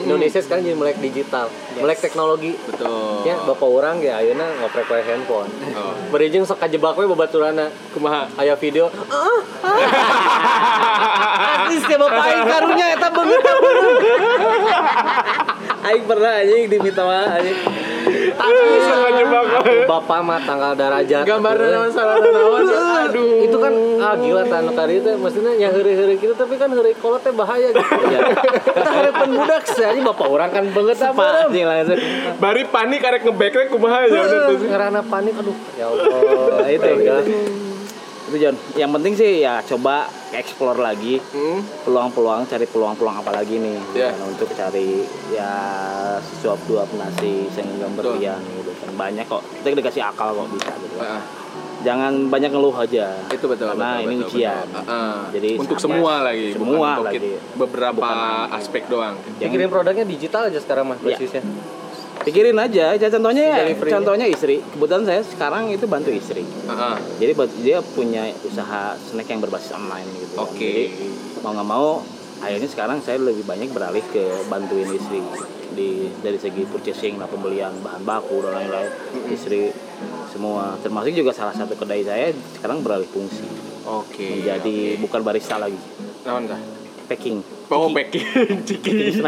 Indonesia 0.00 0.40
sekarang 0.40 0.64
jadi 0.64 0.76
melek 0.80 0.96
digital 1.04 1.52
melek 1.76 2.00
teknologi. 2.00 2.56
Betul. 2.64 3.28
ya 3.28 3.36
bapak 3.44 3.68
orang 3.68 4.00
ya 4.00 4.16
ayeuna 4.20 4.48
ngoprek 4.60 4.88
wae 4.88 5.04
handphone. 5.04 5.48
Oh. 5.76 5.92
Berijing 6.12 6.44
sok 6.48 6.60
kajebak 6.60 6.96
we 6.96 7.04
babaturana 7.04 7.68
kumaha 7.92 8.28
aya 8.40 8.56
video 8.56 8.88
Atis 11.70 11.84
ya 11.84 11.96
bapak 12.00 12.24
aing 12.24 12.44
karunya 12.48 12.86
eta 12.96 13.08
beungeut 13.12 13.44
Aing 15.86 16.04
pernah 16.04 16.32
anjing 16.40 16.64
diminta 16.68 17.02
mah 17.04 17.40
anjing 17.40 17.56
Bapak 19.86 20.18
mah 20.22 20.40
tanggal 20.42 20.72
darajat 20.74 21.24
Atuh, 21.24 21.38
naon 21.40 21.90
salah 21.92 22.16
naon. 22.18 22.62
Aduh. 23.10 23.44
itu 23.46 23.56
kan 23.58 23.72
ah 24.00 24.14
gila 24.16 24.42
tanu 24.46 24.70
kali 24.74 25.02
itu 25.02 25.10
maksudnya 25.18 25.52
nya 25.56 25.68
heureuy-heureuy 25.70 26.16
gitu 26.18 26.34
tapi 26.34 26.54
kan 26.56 26.70
heureuy 26.70 26.94
kolot 26.98 27.20
teh 27.22 27.32
bahaya 27.32 27.70
gitu. 27.70 27.80
Ya 28.10 28.20
kita 28.64 28.90
hareupan 28.90 29.28
budak 29.30 29.64
sih 29.70 30.02
bapak 30.02 30.26
orang 30.26 30.50
kan 30.50 30.64
beungeut 30.74 30.98
apa 30.98 31.46
anjing 31.46 31.66
langsung 31.68 31.98
Bari 32.42 32.62
panik 32.66 33.00
arek 33.02 33.22
ngeback 33.22 33.70
kumaha 33.70 34.06
ya 34.08 34.18
udah 34.18 34.40
tuh. 34.50 34.58
ngarana 34.66 35.00
panik 35.06 35.34
aduh 35.38 35.56
ya 35.78 35.86
Allah. 35.86 36.66
Itu 36.66 36.88
gitu. 36.98 37.69
Itu 38.30 38.38
John. 38.38 38.54
Yang 38.72 38.90
penting 38.94 39.12
sih 39.12 39.30
ya 39.40 39.58
coba 39.60 40.06
explore 40.30 40.78
lagi. 40.78 41.18
Hmm. 41.30 41.58
peluang-peluang 41.82 42.46
cari 42.46 42.64
peluang-peluang 42.64 43.16
apa 43.18 43.30
lagi 43.32 43.58
nih. 43.58 43.78
Ya. 43.92 44.14
Nah, 44.14 44.26
untuk 44.26 44.46
cari 44.50 45.02
ya 45.28 45.52
suap 46.38 46.62
dua 46.64 46.86
nasi 46.94 47.50
sehingga 47.50 47.90
berlian 47.90 48.38
gitu 48.56 48.70
kan. 48.72 48.88
Banyak 48.94 49.26
kok. 49.26 49.42
Kita 49.60 49.74
dikasih 49.74 50.02
akal 50.04 50.32
kok 50.32 50.48
bisa 50.54 50.70
gitu. 50.78 50.96
Ah, 50.96 51.22
jangan 51.80 52.30
banyak 52.30 52.48
ngeluh 52.48 52.76
aja. 52.76 53.10
Itu 53.28 53.50
betul 53.50 53.74
karena 53.74 53.98
betul, 53.98 54.06
ini 54.06 54.14
betul, 54.16 54.30
ujian. 54.30 54.64
betul. 54.64 54.84
Ah. 54.86 55.22
Jadi 55.30 55.50
untuk 55.58 55.78
semua 55.78 56.12
lagi 56.22 56.46
semua 56.52 56.70
bukan 56.70 56.90
untuk 56.94 57.06
lagi. 57.10 57.18
beberapa 57.58 58.08
aspek 58.54 58.82
doang. 58.86 59.18
Pikirin 59.36 59.68
produknya 59.68 60.06
digital 60.06 60.46
aja 60.46 60.58
sekarang 60.58 60.86
mah 60.86 60.98
Ya. 61.00 61.16
basisnya 61.16 61.42
pikirin 62.24 62.56
aja. 62.56 62.94
Ya 62.96 63.08
contohnya 63.08 63.44
ya 63.48 63.62
contohnya 63.74 64.26
istri. 64.28 64.60
Kebetulan 64.60 65.04
saya 65.08 65.22
sekarang 65.24 65.72
itu 65.72 65.84
bantu 65.88 66.10
istri. 66.12 66.44
Ah. 66.70 66.96
jadi 67.18 67.32
buat 67.34 67.50
dia 67.60 67.82
punya 67.82 68.30
usaha 68.46 68.94
snack 68.96 69.28
yang 69.28 69.40
berbasis 69.42 69.74
online 69.74 70.08
gitu. 70.16 70.34
Oke. 70.40 70.58
jadi 70.58 70.84
mau 71.40 71.52
nggak 71.56 71.68
mau 71.68 71.88
akhirnya 72.40 72.68
sekarang 72.72 72.98
saya 73.04 73.20
lebih 73.20 73.44
banyak 73.44 73.68
beralih 73.72 74.04
ke 74.12 74.24
bantuin 74.48 74.88
istri. 74.92 75.20
Di 75.70 76.10
dari 76.20 76.38
segi 76.40 76.66
purchasing 76.66 77.16
lah 77.16 77.30
pembelian 77.30 77.72
bahan 77.80 78.02
baku 78.04 78.42
dan 78.44 78.52
lain-lain. 78.58 78.90
Istri 79.30 79.72
semua. 80.30 80.76
Termasuk 80.80 81.12
juga 81.14 81.34
salah 81.34 81.54
satu 81.54 81.74
kedai 81.76 82.02
saya 82.06 82.32
sekarang 82.58 82.84
beralih 82.84 83.08
fungsi. 83.08 83.44
Oke. 83.86 84.40
Menjadi 84.40 85.00
bukan 85.00 85.20
barista 85.24 85.56
lagi. 85.56 85.78
Naon 86.24 86.46
packing 87.10 87.59
oh 87.70 87.88
packing 87.94 88.26
ciki 88.68 89.22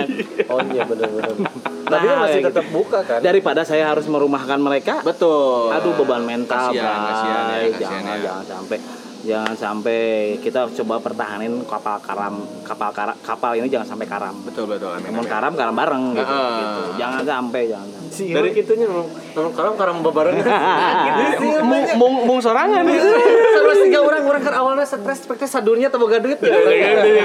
oh 0.50 0.58
iya 0.74 0.82
benar-benar 0.86 1.34
tapi 1.92 2.04
kan 2.08 2.16
Nah, 2.16 2.22
masih 2.24 2.40
kayak 2.40 2.48
tetap 2.54 2.66
buka 2.72 2.98
kan? 3.04 3.20
Daripada 3.20 3.60
saya 3.68 3.84
harus 3.92 4.06
merumahkan 4.08 4.58
mereka 4.58 5.04
betul. 5.04 5.68
aduh 5.70 5.92
beban 5.98 6.24
mental 6.24 6.72
kasihan 6.72 6.98
Bray. 6.98 7.10
kasihan 7.12 7.44
ya 7.44 7.56
kasihan 7.68 7.78
jangan 7.78 8.16
ya. 8.16 8.22
jangan 8.24 8.44
sampai 8.48 8.78
jangan 9.22 9.54
sampai 9.54 10.00
kita 10.42 10.66
coba 10.82 10.98
pertahanin 10.98 11.62
kapal 11.62 12.02
karam 12.02 12.42
kapal 12.66 12.90
kara- 12.90 13.18
kapal 13.22 13.54
ini 13.54 13.70
jangan 13.70 13.94
sampai 13.94 14.06
karam. 14.10 14.34
Betul 14.42 14.66
betul. 14.66 14.90
Amin, 14.90 15.14
amin. 15.14 15.26
karam 15.30 15.52
karam 15.54 15.74
bareng 15.74 16.04
gitu, 16.14 16.26
gitu. 16.34 16.82
jangan 16.98 17.22
sampai 17.22 17.62
jangan 17.70 17.86
sampai. 17.86 18.10
Si 18.12 18.24
dari 18.34 18.50
gitunya 18.50 18.86
namun 18.90 19.52
karam 19.54 19.74
karam 19.78 19.96
babarengan 20.02 20.44
mung 21.70 21.84
mung 21.96 22.14
mung 22.26 22.38
sorangan. 22.42 22.82
Nih 22.82 22.98
Terus 22.98 23.78
tiga 23.86 24.00
orang 24.02 24.26
orang 24.26 24.42
kan 24.42 24.54
awalnya 24.58 24.84
stres 24.84 25.22
speknya 25.22 25.48
sadurnya 25.48 25.86
atau 25.88 26.02
boga 26.02 26.18
duit. 26.18 26.38
Ya 26.42 27.24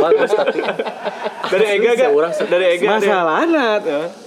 bagus 0.00 0.32
tapi. 0.32 0.60
Dari 1.46 1.66
Ega 1.78 1.90
gak 1.94 2.10
dari 2.50 2.66
Ega 2.74 2.98
masalahnya 2.98 3.66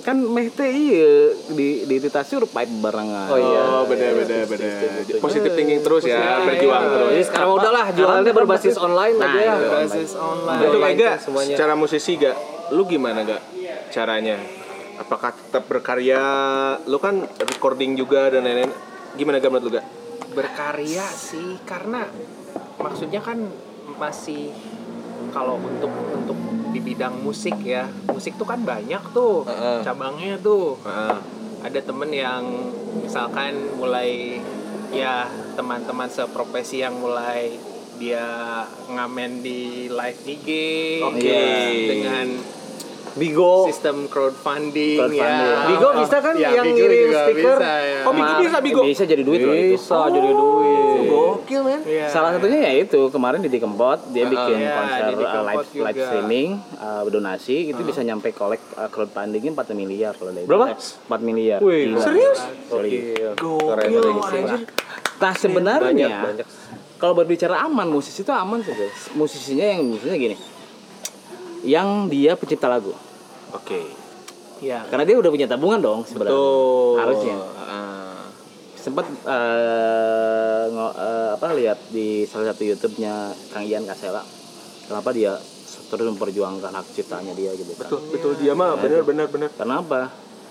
kan 0.06 0.16
meh 0.16 0.48
teh 0.54 0.70
iya. 0.72 1.36
Di 1.52 1.84
di 1.84 1.96
titasi 2.00 2.40
udah 2.40 2.50
pipe 2.50 2.74
barengan. 2.80 3.28
Oh 3.28 3.40
iya. 3.40 3.62
Oh, 3.80 3.84
beda 3.90 4.08
beda 4.14 4.38
beda. 4.48 4.70
Positif 5.20 5.52
thinking 5.58 5.82
terus 5.84 6.04
ya, 6.08 6.44
berjuang 6.48 6.84
terus. 6.88 6.99
Jadi 7.08 7.24
sekarang 7.24 7.50
udahlah 7.56 7.86
jualannya 7.90 8.34
berbasis 8.34 8.76
online 8.76 9.16
Nah, 9.16 9.30
aja 9.30 9.40
ya 9.40 9.54
itu. 9.56 9.70
Basis 9.72 10.12
online. 10.14 10.60
Untuk 10.60 10.72
Online 10.76 10.96
Ega, 10.96 11.12
semuanya. 11.16 11.56
secara 11.56 11.74
musisi 11.74 12.12
gak, 12.16 12.36
lu 12.70 12.84
gimana 12.84 13.24
gak 13.24 13.42
caranya? 13.90 14.38
Apakah 14.98 15.32
tetap 15.32 15.64
berkarya? 15.66 16.22
Lu 16.84 16.98
kan 16.98 17.24
recording 17.40 17.96
juga 17.96 18.28
dan 18.28 18.44
lain-lain. 18.44 18.72
Gimana 19.14 19.38
gak 19.38 19.48
menurut 19.48 19.66
lu 19.66 19.74
gak? 19.74 19.86
berkarya 20.30 21.10
sih 21.10 21.58
karena 21.66 22.06
maksudnya 22.78 23.18
kan 23.18 23.50
masih 23.98 24.54
kalau 25.34 25.58
untuk 25.58 25.90
untuk 25.90 26.38
di 26.70 26.80
bidang 26.80 27.18
musik 27.20 27.58
ya 27.66 27.90
musik 28.06 28.38
tuh 28.38 28.46
kan 28.46 28.62
banyak 28.62 29.02
tuh 29.10 29.42
Heeh. 29.44 29.82
cabangnya 29.82 30.38
tuh 30.38 30.78
Heeh. 30.86 31.18
ada 31.66 31.80
temen 31.82 32.14
yang 32.14 32.46
misalkan 33.02 33.58
mulai 33.74 34.38
ya 34.90 35.30
teman-teman 35.54 36.10
seprofesi 36.10 36.82
yang 36.82 36.98
mulai 36.98 37.54
dia 38.00 38.26
ngamen 38.88 39.44
di 39.44 39.92
live 39.92 40.22
IG 40.24 40.48
Oke. 41.04 41.20
ya, 41.20 41.68
dengan 41.92 42.28
Bigo 43.12 43.66
sistem 43.66 44.06
crowdfunding, 44.06 44.98
Crowdfunding. 44.98 45.18
ya 45.18 45.66
Bigo 45.66 45.90
bisa 45.98 46.18
kan 46.20 46.34
Ya, 46.36 46.50
yang 46.54 46.66
Bigo 46.66 46.78
ngirim 46.78 47.08
stiker 47.10 47.58
bisa, 47.58 47.74
ya. 47.80 48.00
Oh, 48.04 48.14
Bigo 48.14 48.34
bisa 48.38 48.58
Bigo. 48.60 48.82
bisa 48.84 49.04
jadi 49.04 49.24
duit 49.24 49.42
loh 49.42 49.54
itu 49.54 49.74
bisa 49.74 49.98
jadi 50.08 50.30
duit 50.30 50.78
Gokil 51.10 51.62
men. 51.64 51.82
Iya. 51.82 52.06
Salah 52.06 52.30
satunya 52.32 52.60
ya 52.62 52.72
itu 52.80 53.02
kemarin 53.10 53.40
di 53.40 53.50
Dikempot 53.50 54.00
dia 54.10 54.26
bikin 54.26 54.56
Iya, 54.60 54.72
konser 54.76 55.02
uh, 55.02 55.44
live 55.44 55.68
juga. 55.68 55.84
live 55.88 56.00
streaming 56.00 56.50
uh, 56.76 57.02
donasi 57.04 57.58
itu 57.68 57.82
bisa 57.82 58.02
nyampe 58.02 58.30
kolek 58.30 58.62
uh, 58.76 58.86
crowdfundingnya 58.88 59.52
4 59.54 59.74
miliar 59.74 60.14
kalau 60.14 60.30
dari 60.30 60.46
Berapa? 60.46 60.78
4 60.78 61.10
miliar. 61.20 61.60
Wih, 61.60 61.90
Gila. 61.90 62.02
serius? 62.02 62.40
Serius. 62.68 63.34
Gokil 63.36 63.90
lu 63.96 64.22
anjir. 64.22 64.62
Nah 65.18 65.34
sebenarnya 65.34 65.90
banyak 65.90 66.12
banyak 66.12 66.48
kalau 66.96 67.14
berbicara 67.14 67.56
aman 67.62 67.88
musisi 67.88 68.22
itu 68.22 68.30
aman 68.30 68.60
sih 68.60 68.72
guys. 68.72 69.10
Musisinya 69.14 69.66
yang 69.66 69.88
musisinya 69.88 70.16
gini, 70.16 70.36
yang 71.62 72.08
dia 72.08 72.34
pencipta 72.34 72.66
lagu, 72.66 72.96
Oke. 73.52 73.92
ya 74.60 74.84
karena 74.86 75.04
dia 75.04 75.16
udah 75.16 75.28
punya 75.28 75.46
tabungan 75.46 75.80
dong 75.80 76.00
sebenarnya. 76.04 76.32
Betul. 76.32 76.94
Harusnya. 76.98 77.36
Heeh. 77.38 77.98
sempat 78.80 79.04
eh, 79.04 80.64
ngo- 80.70 80.96
eh, 80.96 81.30
apa 81.36 81.48
lihat 81.52 81.80
di 81.92 82.24
salah 82.24 82.50
satu 82.50 82.64
YouTube-nya 82.64 83.12
Kang 83.50 83.68
Ian 83.68 83.84
Kasela 83.84 84.24
kenapa 84.88 85.12
dia 85.12 85.36
terus 85.90 86.06
memperjuangkan 86.08 86.72
hak 86.72 86.88
ciptanya 86.94 87.34
dia 87.34 87.52
gitu 87.54 87.76
kan. 87.76 87.86
Betul, 87.86 88.00
betul 88.08 88.32
dia 88.38 88.54
mah 88.54 88.80
benar 88.80 89.04
benar 89.04 89.28
benar. 89.28 89.50
Kenapa? 89.52 90.10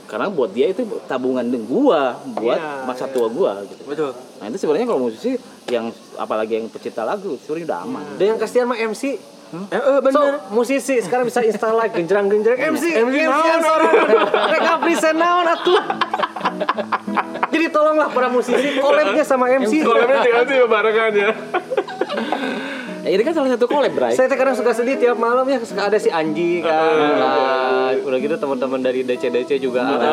karena 0.09 0.33
buat 0.33 0.51
dia 0.51 0.73
itu 0.73 0.89
tabungan 1.05 1.45
gua 1.69 2.17
buat 2.33 2.57
Iya, 2.57 2.89
masa 2.89 3.05
tua 3.07 3.29
gua 3.29 3.61
gitu 3.61 3.85
Betul. 3.85 4.17
nah 4.41 4.49
itu 4.49 4.57
sebenarnya 4.57 4.89
kalau 4.89 5.05
musisi 5.05 5.37
yang 5.69 5.93
apalagi 6.17 6.57
yang 6.57 6.73
pecinta 6.73 7.05
lagu 7.05 7.37
sebenarnya 7.37 7.67
udah 7.69 7.79
aman 7.85 8.05
Dan 8.17 8.25
yang 8.33 8.39
kasihan 8.41 8.65
mah 8.65 8.81
MC. 8.81 9.21
Eh, 9.49 9.73
eh 9.73 9.99
bener. 10.05 10.12
So, 10.12 10.23
musisi 10.53 11.01
sekarang 11.01 11.25
bisa 11.25 11.41
install 11.41 11.81
like 11.81 11.97
genjreng-genjreng 11.97 12.61
MC. 12.77 12.85
MC 12.93 13.16
naon 13.25 13.62
orang. 13.65 13.95
Mereka 14.53 14.73
present 14.85 15.16
naon 15.16 15.47
atuh. 15.49 15.81
Jadi 17.49 17.65
tolonglah 17.73 18.09
para 18.12 18.29
musisi 18.29 18.77
collabnya 18.77 19.25
sama 19.25 19.49
MC. 19.57 19.81
Kolomnya 19.81 20.20
tinggal 20.20 20.45
sih 20.45 20.57
barengan 20.69 21.12
ya 21.16 21.31
ya 23.05 23.11
itu 23.15 23.23
kan 23.23 23.35
salah 23.35 23.51
satu 23.55 23.65
collab 23.70 23.93
Bray. 23.95 24.15
Saya 24.15 24.27
sekarang 24.31 24.55
suka 24.59 24.75
sedih 24.75 24.97
tiap 24.99 25.19
malam 25.19 25.47
ya 25.47 25.59
suka 25.62 25.91
ada 25.91 25.99
si 25.99 26.11
Anji 26.11 26.62
kan. 26.65 26.73
Nah, 26.73 27.91
udah 28.03 28.19
gitu 28.19 28.35
teman-teman 28.39 28.81
dari 28.83 29.07
DC-DC 29.07 29.62
juga 29.62 29.85
ah. 29.85 29.95
ada. 29.95 30.11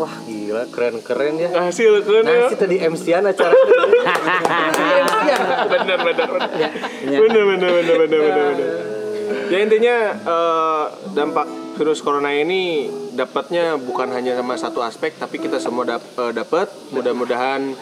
Wah 0.00 0.14
gila 0.24 0.64
keren-keren 0.70 1.34
ya. 1.36 1.48
Hasil 1.52 2.04
keren 2.04 2.24
ya. 2.24 2.48
Nah, 2.48 2.56
tadi 2.56 2.76
MC-an 2.80 3.24
acara. 3.28 3.54
Bener 5.68 5.98
bener 6.06 6.28
Benar, 7.10 7.42
benar, 7.44 7.70
bener 7.70 7.70
ya, 7.84 7.94
ya. 7.94 7.96
benar, 8.00 8.20
benar. 8.24 8.68
ya 9.50 9.58
intinya 9.62 9.96
uh, 10.26 10.84
dampak 11.10 11.46
virus 11.80 12.04
corona 12.04 12.30
ini 12.34 12.92
dapatnya 13.16 13.80
bukan 13.80 14.12
hanya 14.12 14.36
sama 14.36 14.54
satu 14.60 14.84
aspek 14.84 15.16
tapi 15.16 15.40
kita 15.40 15.56
semua 15.56 15.88
dapat 15.88 16.12
eh, 16.20 16.32
dapat 16.36 16.68
mudah-mudahan 16.92 17.72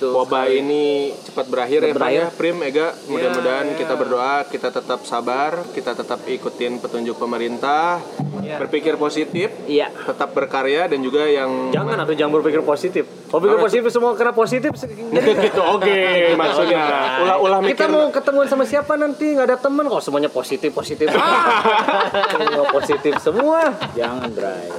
wabah 0.00 0.48
ini 0.48 1.12
cepat 1.24 1.46
berakhir 1.48 1.80
ya 1.84 1.92
Pak 1.94 2.10
ya? 2.10 2.24
Prim 2.32 2.58
Ega. 2.64 2.96
Mudah-mudahan 3.08 3.76
kita 3.76 3.94
berdoa 3.98 4.46
kita 4.48 4.68
tetap 4.72 5.00
sabar 5.04 5.66
kita 5.74 5.92
tetap 5.92 6.20
ikutin 6.24 6.80
petunjuk 6.80 7.18
pemerintah 7.20 8.00
berpikir 8.44 9.00
positif 9.00 9.48
iya 9.64 9.88
tetap 9.90 10.36
berkarya 10.36 10.86
dan 10.86 11.00
juga 11.00 11.24
yang 11.24 11.72
Jangan 11.74 11.96
atau 12.06 12.14
jangan 12.14 12.32
berpikir 12.40 12.62
positif. 12.62 13.04
Kalau 13.28 13.40
pikir 13.42 13.58
positif 13.58 13.90
semua 13.90 14.14
kena 14.14 14.30
positif. 14.30 14.70
Jadi 14.78 15.32
gitu. 15.50 15.62
Oke 15.64 16.32
maksudnya. 16.38 16.84
Ulah-ulah 17.24 17.58
kita 17.66 17.88
mikir. 17.88 17.88
mau 17.90 18.06
ketemuan 18.14 18.46
sama 18.46 18.64
siapa 18.68 18.94
nanti? 18.94 19.34
Nggak 19.34 19.46
ada 19.50 19.58
teman. 19.58 19.90
Kok 19.90 20.02
semuanya 20.04 20.30
positif 20.30 20.70
positif. 20.70 21.10
semua 22.32 22.64
positif 22.70 23.12
semua. 23.18 23.74
jangan 23.98 24.30
Bray. 24.30 24.70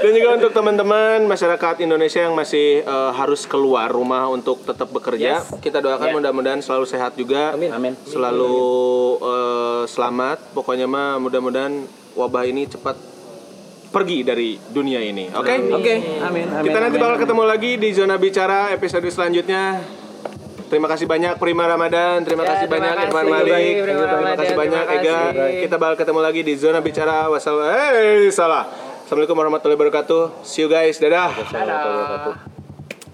Dan 0.00 0.10
juga 0.16 0.28
untuk 0.40 0.50
teman-teman 0.56 1.28
masyarakat 1.28 1.84
Indonesia 1.84 2.24
yang 2.24 2.32
masih 2.32 2.80
eh, 2.80 3.10
harus 3.12 3.44
keluar 3.44 3.92
rumah 3.92 4.31
untuk 4.32 4.64
tetap 4.64 4.88
bekerja, 4.88 5.44
Yes. 5.44 5.52
kita 5.60 5.78
doakan 5.78 6.08
Yeah. 6.08 6.16
mudah-mudahan 6.16 6.60
selalu 6.64 6.88
sehat 6.88 7.12
juga, 7.14 7.52
amin 7.52 7.68
amin 7.70 7.92
selalu 8.02 8.56
eh, 9.20 9.82
selamat. 9.86 10.56
Pokoknya 10.56 10.88
mah 10.88 11.20
mudah-mudahan 11.20 11.84
wabah 12.16 12.44
ini 12.44 12.64
cepat 12.64 12.96
pergi 13.92 14.24
dari 14.24 14.56
dunia 14.56 15.04
ini. 15.04 15.28
Oke? 15.28 15.52
oke 15.68 15.94
amin 16.24 16.46
amin 16.48 16.64
Kita 16.64 16.78
nanti 16.80 16.96
bakal 16.96 17.16
ketemu 17.20 17.42
lagi 17.44 17.70
di 17.76 17.88
zona 17.92 18.16
bicara 18.16 18.72
episode 18.72 19.04
selanjutnya. 19.06 19.84
Terima 20.72 20.88
kasih 20.88 21.04
banyak 21.04 21.36
Prima 21.36 21.68
Ramadan, 21.68 22.24
terima 22.24 22.48
Ya, 22.48 22.56
kasih 22.56 22.64
terima 22.64 22.80
banyak 22.80 22.94
Irfan 23.04 23.26
Malik, 23.28 23.52
Prima 23.52 23.84
terima 23.84 24.04
Ramadan, 24.08 24.36
kasih 24.40 24.56
banyak 24.56 24.84
terima 24.88 25.04
Ega. 25.04 25.20
Kita 25.68 25.76
bakal 25.76 25.96
ketemu 26.00 26.20
lagi 26.24 26.40
di 26.40 26.54
zona 26.56 26.80
bicara. 26.80 27.28
Wassalamualaikum. 27.28 28.24
Eh, 28.24 28.32
salah. 28.32 28.64
Assalamualaikum 29.04 29.36
warahmatullahi 29.36 29.76
wabarakatuh. 29.76 30.40
See 30.40 30.64
you 30.64 30.72
guys. 30.72 30.96
Dadah. 30.96 32.48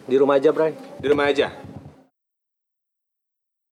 Di 0.08 0.16
rumah 0.16 0.40
aja, 0.40 0.48
Bray. 0.48 0.72
Di 0.96 1.06
rumah 1.12 1.28
aja. 1.28 1.67